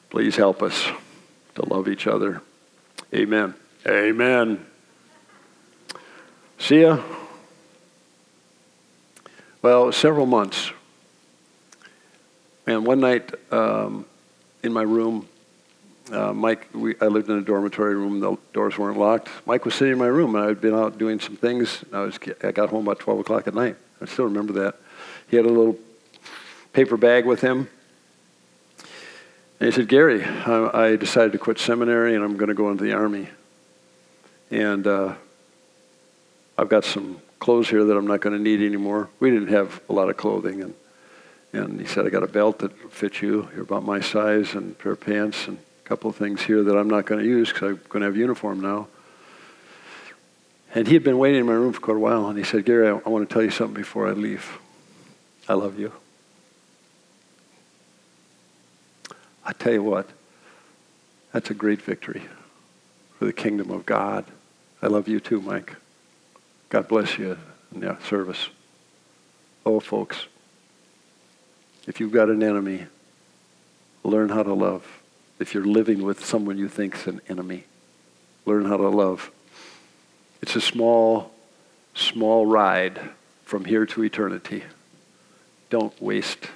Please 0.10 0.36
help 0.36 0.62
us 0.62 0.88
to 1.56 1.66
love 1.66 1.88
each 1.88 2.08
other. 2.08 2.42
Amen. 3.14 3.54
Amen. 3.88 4.66
See 6.58 6.82
ya. 6.82 7.02
Well, 9.62 9.92
several 9.92 10.26
months. 10.26 10.72
And 12.68 12.86
one 12.86 13.00
night 13.00 13.32
um, 13.52 14.06
in 14.64 14.74
my 14.74 14.82
room, 14.82 15.28
uh, 16.12 16.34
Mike, 16.34 16.68
we, 16.74 16.96
I 17.02 17.06
lived 17.06 17.30
in 17.30 17.38
a 17.38 17.42
dormitory 17.42 17.96
room. 17.96 18.20
The 18.20 18.38
doors 18.54 18.78
weren't 18.78 19.00
locked. 19.00 19.30
Mike 19.46 19.66
was 19.66 19.74
sitting 19.74 19.94
in 19.94 20.00
my 20.00 20.08
room, 20.08 20.36
and 20.36 20.44
I 20.44 20.48
had 20.48 20.62
been 20.62 20.76
out 20.76 20.98
doing 20.98 21.20
some 21.20 21.36
things. 21.36 21.84
I 21.92 22.02
was 22.02 22.20
I 22.44 22.52
got 22.52 22.70
home 22.70 22.88
about 22.88 23.00
12 23.00 23.22
o'clock 23.22 23.48
at 23.48 23.56
night. 23.56 23.76
I 24.02 24.06
still 24.06 24.26
remember 24.26 24.54
that. 24.54 24.76
He 25.28 25.38
had 25.38 25.46
a 25.46 25.50
little 25.50 25.78
paper 26.74 26.98
bag 26.98 27.26
with 27.26 27.42
him. 27.42 27.70
And 29.60 29.68
he 29.68 29.72
said, 29.72 29.88
Gary, 29.88 30.24
I, 30.24 30.70
I 30.74 30.96
decided 30.98 31.32
to 31.32 31.38
quit 31.38 31.58
seminary 31.58 32.14
and 32.14 32.24
I'm 32.24 32.36
going 32.36 32.50
to 32.50 32.54
go 32.54 32.70
into 32.70 32.84
the 32.84 32.94
Army. 32.94 33.30
And 34.52 34.86
uh, 34.86 35.16
I've 36.58 36.70
got 36.70 36.84
some 36.84 37.22
clothes 37.40 37.70
here 37.70 37.84
that 37.86 37.96
I'm 37.96 38.06
not 38.06 38.20
going 38.20 38.38
to 38.38 38.42
need 38.42 38.62
anymore. 38.62 39.10
We 39.20 39.32
didn't 39.32 39.48
have 39.48 39.82
a 39.90 39.94
lot 39.94 40.10
of 40.10 40.18
clothing. 40.18 40.62
And, 40.62 40.74
and 41.54 41.80
he 41.80 41.88
said, 41.88 42.06
I 42.06 42.10
got 42.10 42.24
a 42.24 42.28
belt 42.28 42.60
that 42.60 42.92
fits 42.92 43.22
you. 43.22 43.48
You're 43.54 43.64
about 43.64 43.86
my 43.86 44.02
size 44.02 44.54
and 44.54 44.72
a 44.72 44.76
pair 44.76 44.92
of 44.92 45.00
pants 45.00 45.48
and 45.48 45.58
couple 45.86 46.10
of 46.10 46.16
things 46.16 46.42
here 46.42 46.64
that 46.64 46.76
I'm 46.76 46.90
not 46.90 47.06
going 47.06 47.22
to 47.22 47.28
use 47.28 47.50
because 47.50 47.72
I'm 47.72 47.82
going 47.90 48.02
to 48.02 48.08
have 48.08 48.18
uniform 48.18 48.60
now. 48.60 48.88
And 50.74 50.88
he 50.88 50.94
had 50.94 51.04
been 51.04 51.18
waiting 51.18 51.42
in 51.42 51.46
my 51.46 51.54
room 51.54 51.72
for 51.72 51.80
quite 51.80 51.98
a 51.98 52.00
while. 52.00 52.28
And 52.28 52.38
he 52.38 52.44
said, 52.44 52.66
Gary, 52.66 52.90
I, 52.90 53.00
I 53.06 53.10
want 53.10 53.28
to 53.30 53.34
tell 53.34 53.44
you 53.44 53.52
something 53.52 53.76
before 53.76 54.08
I 54.08 54.12
leave. 54.12 54.60
I 55.48 55.54
love 55.54 55.80
you. 55.80 55.94
I 59.46 59.54
tell 59.54 59.74
you 59.74 59.84
what, 59.84 60.10
that's 61.32 61.52
a 61.52 61.54
great 61.54 61.82
victory 61.82 62.24
for 63.20 63.26
the 63.26 63.34
kingdom 63.34 63.70
of 63.70 63.86
God. 63.86 64.26
I 64.82 64.88
love 64.88 65.08
you 65.08 65.20
too, 65.20 65.40
Mike. 65.40 65.76
God 66.70 66.88
bless 66.88 67.20
you 67.20 67.38
in 67.74 67.82
your 67.82 67.98
service. 68.10 68.50
Oh, 69.66 69.80
folks, 69.80 70.26
if 71.86 72.00
you've 72.00 72.12
got 72.12 72.30
an 72.30 72.42
enemy, 72.42 72.88
learn 74.04 74.30
how 74.30 74.42
to 74.42 74.54
love. 74.54 74.84
If 75.40 75.54
you're 75.54 75.66
living 75.66 76.04
with 76.04 76.24
someone 76.24 76.58
you 76.58 76.70
think's 76.70 77.08
an 77.08 77.22
enemy, 77.28 77.66
learn 78.46 78.66
how 78.66 78.78
to 78.78 78.88
love. 78.88 79.32
It's 80.42 80.56
a 80.56 80.62
small, 80.62 81.32
small 81.94 82.46
ride 82.46 83.00
from 83.44 83.66
here 83.66 83.86
to 83.88 84.04
eternity. 84.04 84.64
Don't 85.70 86.00
waste 86.02 86.48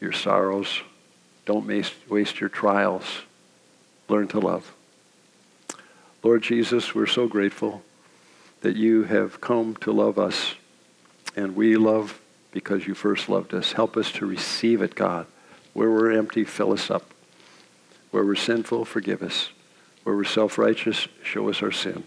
your 0.00 0.12
sorrows. 0.12 0.80
Don't 1.44 1.66
waste 2.08 2.40
your 2.40 2.48
trials. 2.48 3.04
Learn 4.08 4.28
to 4.28 4.40
love. 4.40 4.72
Lord 6.22 6.42
Jesus, 6.42 6.94
we're 6.94 7.06
so 7.06 7.28
grateful 7.28 7.82
that 8.62 8.76
you 8.76 9.02
have 9.02 9.42
come 9.42 9.76
to 9.76 9.92
love 9.92 10.18
us, 10.18 10.54
and 11.36 11.54
we 11.54 11.76
love 11.76 12.18
because 12.50 12.86
you 12.86 12.94
first 12.94 13.28
loved 13.28 13.52
us. 13.52 13.72
Help 13.72 13.96
us 13.96 14.10
to 14.12 14.24
receive 14.24 14.80
it, 14.80 14.94
God. 14.94 15.26
Where 15.74 15.90
we're 15.90 16.12
empty, 16.12 16.44
fill 16.44 16.72
us 16.72 16.90
up. 16.90 17.10
Where 18.14 18.24
we're 18.24 18.36
sinful, 18.36 18.84
forgive 18.84 19.24
us. 19.24 19.48
Where 20.04 20.14
we're 20.14 20.22
self 20.22 20.56
righteous, 20.56 21.08
show 21.24 21.48
us 21.48 21.64
our 21.64 21.72
sin. 21.72 22.04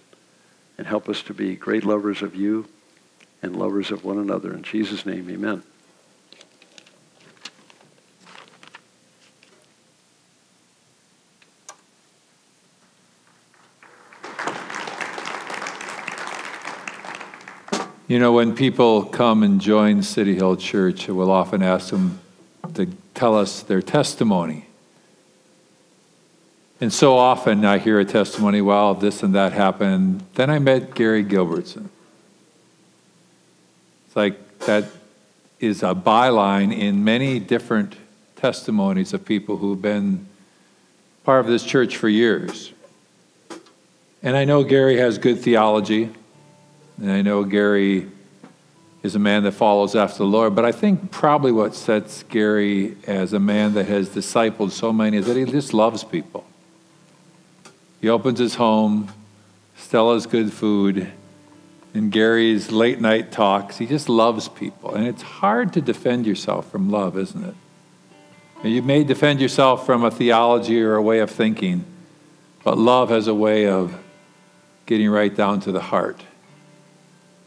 And 0.77 0.87
help 0.87 1.09
us 1.09 1.21
to 1.23 1.33
be 1.33 1.57
great 1.57 1.83
lovers 1.83 2.21
of 2.21 2.33
you 2.33 2.69
and 3.41 3.57
lovers 3.57 3.91
of 3.91 4.05
one 4.05 4.17
another. 4.17 4.53
In 4.53 4.63
Jesus' 4.63 5.05
name, 5.05 5.29
amen. 5.29 5.63
You 18.07 18.19
know, 18.19 18.31
when 18.31 18.55
people 18.55 19.03
come 19.03 19.43
and 19.43 19.59
join 19.59 20.01
City 20.03 20.35
Hill 20.35 20.55
Church, 20.55 21.09
we'll 21.09 21.29
often 21.29 21.61
ask 21.61 21.89
them 21.89 22.21
to 22.75 22.85
tell 23.13 23.37
us 23.37 23.61
their 23.61 23.81
testimony. 23.81 24.66
And 26.79 26.93
so 26.93 27.17
often 27.17 27.65
I 27.65 27.79
hear 27.79 27.99
a 27.99 28.05
testimony, 28.05 28.61
well, 28.61 28.93
this 28.93 29.23
and 29.23 29.33
that 29.33 29.53
happened. 29.53 30.23
Then 30.35 30.49
I 30.49 30.59
met 30.59 30.93
Gary 30.93 31.23
Gilbertson. 31.23 31.89
It's 34.05 34.15
like 34.15 34.59
that 34.59 34.85
is 35.59 35.81
a 35.81 35.95
byline 35.95 36.77
in 36.77 37.03
many 37.03 37.39
different 37.39 37.95
testimonies 38.35 39.13
of 39.13 39.25
people 39.25 39.57
who've 39.57 39.81
been 39.81 40.27
part 41.23 41.39
of 41.39 41.47
this 41.47 41.63
church 41.63 41.97
for 41.97 42.07
years. 42.07 42.71
And 44.21 44.37
I 44.37 44.45
know 44.45 44.63
Gary 44.63 44.97
has 44.97 45.17
good 45.17 45.39
theology. 45.39 46.11
And 46.99 47.11
I 47.11 47.21
know 47.21 47.43
Gary 47.43 48.07
is 49.03 49.15
a 49.15 49.19
man 49.19 49.43
that 49.43 49.51
follows 49.51 49.95
after 49.95 50.19
the 50.19 50.25
Lord, 50.25 50.55
but 50.55 50.65
I 50.65 50.71
think 50.71 51.11
probably 51.11 51.51
what 51.51 51.75
sets 51.75 52.23
Gary 52.23 52.97
as 53.05 53.33
a 53.33 53.39
man 53.39 53.75
that 53.75 53.85
has 53.85 54.09
discipled 54.09 54.71
so 54.71 54.91
many 54.91 55.17
is 55.17 55.27
that 55.27 55.37
he 55.37 55.45
just 55.45 55.73
loves 55.73 56.03
people. 56.03 56.46
He 58.01 58.09
opens 58.09 58.39
his 58.39 58.55
home, 58.55 59.11
Stella's 59.75 60.25
good 60.25 60.53
food, 60.53 61.11
and 61.93 62.11
Gary's 62.11 62.71
late 62.71 63.01
night 63.01 63.31
talks. 63.31 63.77
He 63.77 63.85
just 63.85 64.07
loves 64.07 64.47
people. 64.47 64.93
And 64.93 65.07
it's 65.07 65.21
hard 65.23 65.73
to 65.73 65.81
defend 65.81 66.27
yourself 66.27 66.69
from 66.71 66.91
love, 66.91 67.17
isn't 67.17 67.43
it? 67.43 67.55
You 68.63 68.81
may 68.81 69.03
defend 69.03 69.39
yourself 69.39 69.85
from 69.85 70.03
a 70.03 70.11
theology 70.11 70.81
or 70.81 70.95
a 70.95 71.01
way 71.01 71.19
of 71.19 71.29
thinking, 71.29 71.85
but 72.63 72.77
love 72.77 73.09
has 73.09 73.27
a 73.27 73.33
way 73.33 73.67
of 73.67 73.95
getting 74.85 75.09
right 75.09 75.35
down 75.35 75.59
to 75.61 75.71
the 75.71 75.79
heart. 75.79 76.23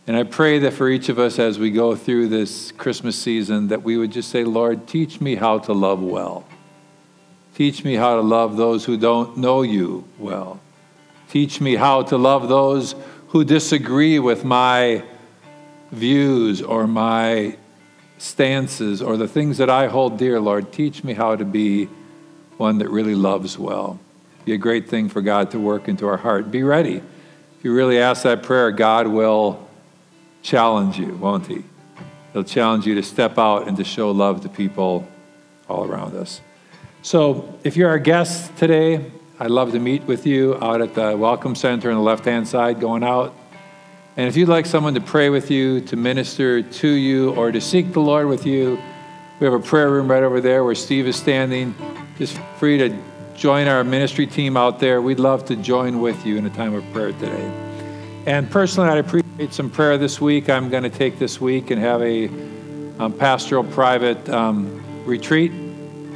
And 0.07 0.17
I 0.17 0.23
pray 0.23 0.59
that 0.61 0.73
for 0.73 0.89
each 0.89 1.09
of 1.09 1.19
us 1.19 1.39
as 1.39 1.59
we 1.59 1.71
go 1.71 1.95
through 1.95 2.29
this 2.29 2.73
Christmas 2.73 3.17
season, 3.17 3.69
that 3.69 3.83
we 3.83 3.97
would 3.97 4.11
just 4.11 4.31
say, 4.31 4.45
Lord, 4.45 4.87
teach 4.87 5.21
me 5.21 5.37
how 5.37 5.59
to 5.61 5.73
love 5.73 6.03
well. 6.03 6.45
Teach 7.55 7.85
me 7.85 7.95
how 7.95 8.17
to 8.17 8.23
love 8.23 8.57
those 8.57 8.85
who 8.85 8.97
don't 8.97 9.37
know 9.37 9.63
you 9.63 10.05
well. 10.19 10.61
Teach 11.29 11.61
me 11.61 11.77
how 11.77 12.03
to 12.03 12.17
love 12.17 12.49
those 12.49 12.95
who 13.29 13.45
disagree 13.45 14.19
with 14.19 14.45
my 14.45 15.05
views 15.93 16.63
or 16.63 16.87
my 16.87 17.57
stances 18.19 19.01
or 19.01 19.17
the 19.17 19.29
things 19.29 19.59
that 19.59 19.71
I 19.71 19.87
hold 19.87 20.19
dear, 20.19 20.41
Lord. 20.41 20.73
Teach 20.73 21.05
me 21.05 21.15
how 21.15 21.37
to 21.37 21.45
be 21.45 21.87
one 22.57 22.79
that 22.79 22.91
really 22.91 23.15
loves 23.15 23.59
well. 23.59 23.99
Be 24.45 24.53
a 24.53 24.59
great 24.59 24.89
thing 24.89 25.09
for 25.09 25.23
God 25.23 25.51
to 25.53 25.59
work 25.59 25.89
into 25.89 26.07
our 26.07 26.17
heart. 26.17 26.51
Be 26.51 26.63
ready. 26.63 26.97
If 26.97 27.65
you 27.65 27.75
really 27.75 27.99
ask 27.99 28.23
that 28.23 28.43
prayer, 28.43 28.71
God 28.71 29.07
will 29.07 29.69
challenge 30.43 30.99
you, 30.99 31.15
won't 31.15 31.47
He? 31.47 31.65
He'll 32.33 32.45
challenge 32.45 32.87
you 32.87 32.95
to 32.95 33.03
step 33.03 33.39
out 33.39 33.69
and 33.69 33.77
to 33.77 33.85
show 33.85 34.11
love 34.11 34.43
to 34.43 34.49
people 34.49 35.07
all 35.69 35.85
around 35.85 36.15
us. 36.17 36.41
So, 37.03 37.59
if 37.65 37.79
you're 37.79 37.89
our 37.89 37.99
guest 37.99 38.55
today, 38.59 39.11
I'd 39.39 39.51
love 39.51 39.73
to 39.73 39.79
meet 39.79 40.03
with 40.05 40.27
you 40.27 40.57
out 40.63 40.83
at 40.83 40.95
the 40.95 41.17
Welcome 41.17 41.55
Center 41.55 41.91
on 41.91 41.97
the 41.97 42.03
left 42.03 42.27
hand 42.27 42.47
side 42.47 42.79
going 42.79 43.03
out. 43.03 43.35
And 44.19 44.29
if 44.29 44.37
you'd 44.37 44.51
like 44.51 44.67
someone 44.67 44.93
to 44.93 45.01
pray 45.01 45.31
with 45.31 45.51
you, 45.51 45.81
to 45.87 45.97
minister 45.97 46.61
to 46.61 46.89
you, 46.89 47.31
or 47.37 47.53
to 47.53 47.61
seek 47.61 47.95
the 47.95 48.01
Lord 48.01 48.27
with 48.27 48.45
you, 48.45 48.79
we 49.41 49.47
have 49.47 49.55
a 49.55 49.59
prayer 49.59 49.91
room 49.91 50.11
right 50.11 50.23
over 50.23 50.43
there 50.43 50.63
where 50.63 50.75
Steve 50.75 51.07
is 51.07 51.17
standing. 51.17 51.75
Just 52.19 52.39
free 52.59 52.77
to 52.77 52.95
join 53.35 53.67
our 53.67 53.83
ministry 53.83 54.27
team 54.27 54.59
out 54.59 54.79
there. 54.79 55.01
We'd 55.01 55.21
love 55.21 55.47
to 55.47 55.57
join 55.57 56.03
with 56.03 56.27
you 56.27 56.37
in 56.37 56.45
a 56.45 56.51
time 56.51 56.75
of 56.75 56.85
prayer 56.93 57.13
today. 57.13 57.51
And 58.27 58.51
personally, 58.51 58.91
I'd 58.91 58.99
appreciate 58.99 59.55
some 59.55 59.71
prayer 59.71 59.97
this 59.97 60.21
week. 60.21 60.51
I'm 60.51 60.69
going 60.69 60.83
to 60.83 60.91
take 60.91 61.19
this 61.19 61.41
week 61.41 61.71
and 61.71 61.81
have 61.81 62.03
a 62.03 62.27
um, 62.99 63.15
pastoral 63.19 63.65
private 63.65 64.29
um, 64.29 64.83
retreat, 65.07 65.51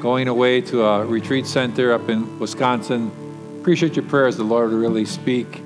going 0.05 0.29
away 0.29 0.61
to 0.61 0.85
a 0.85 1.03
retreat 1.07 1.47
center 1.47 1.91
up 1.91 2.11
in 2.11 2.39
Wisconsin. 2.39 3.11
Appreciate 3.59 3.97
your 3.97 4.05
prayers. 4.05 4.37
The 4.37 4.45
Lord 4.45 4.71
will 4.71 4.79
really 4.79 5.07
speak 5.07 5.63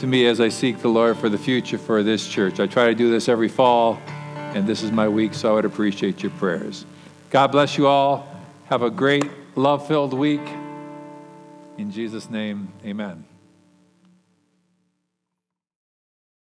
to 0.00 0.06
me 0.06 0.26
as 0.26 0.38
I 0.38 0.50
seek 0.50 0.80
the 0.80 0.88
Lord 0.88 1.16
for 1.16 1.30
the 1.30 1.38
future 1.38 1.78
for 1.78 2.02
this 2.02 2.28
church. 2.28 2.60
I 2.60 2.66
try 2.66 2.88
to 2.88 2.94
do 2.94 3.10
this 3.10 3.26
every 3.26 3.48
fall, 3.48 3.98
and 4.54 4.66
this 4.66 4.82
is 4.82 4.92
my 4.92 5.08
week, 5.08 5.32
so 5.32 5.52
I 5.52 5.54
would 5.54 5.64
appreciate 5.64 6.22
your 6.22 6.32
prayers. 6.32 6.84
God 7.30 7.46
bless 7.46 7.78
you 7.78 7.86
all. 7.86 8.28
Have 8.66 8.82
a 8.82 8.90
great, 8.90 9.24
love 9.54 9.88
filled 9.88 10.12
week. 10.12 10.46
In 11.78 11.90
Jesus' 11.90 12.28
name, 12.28 12.70
amen. 12.84 13.27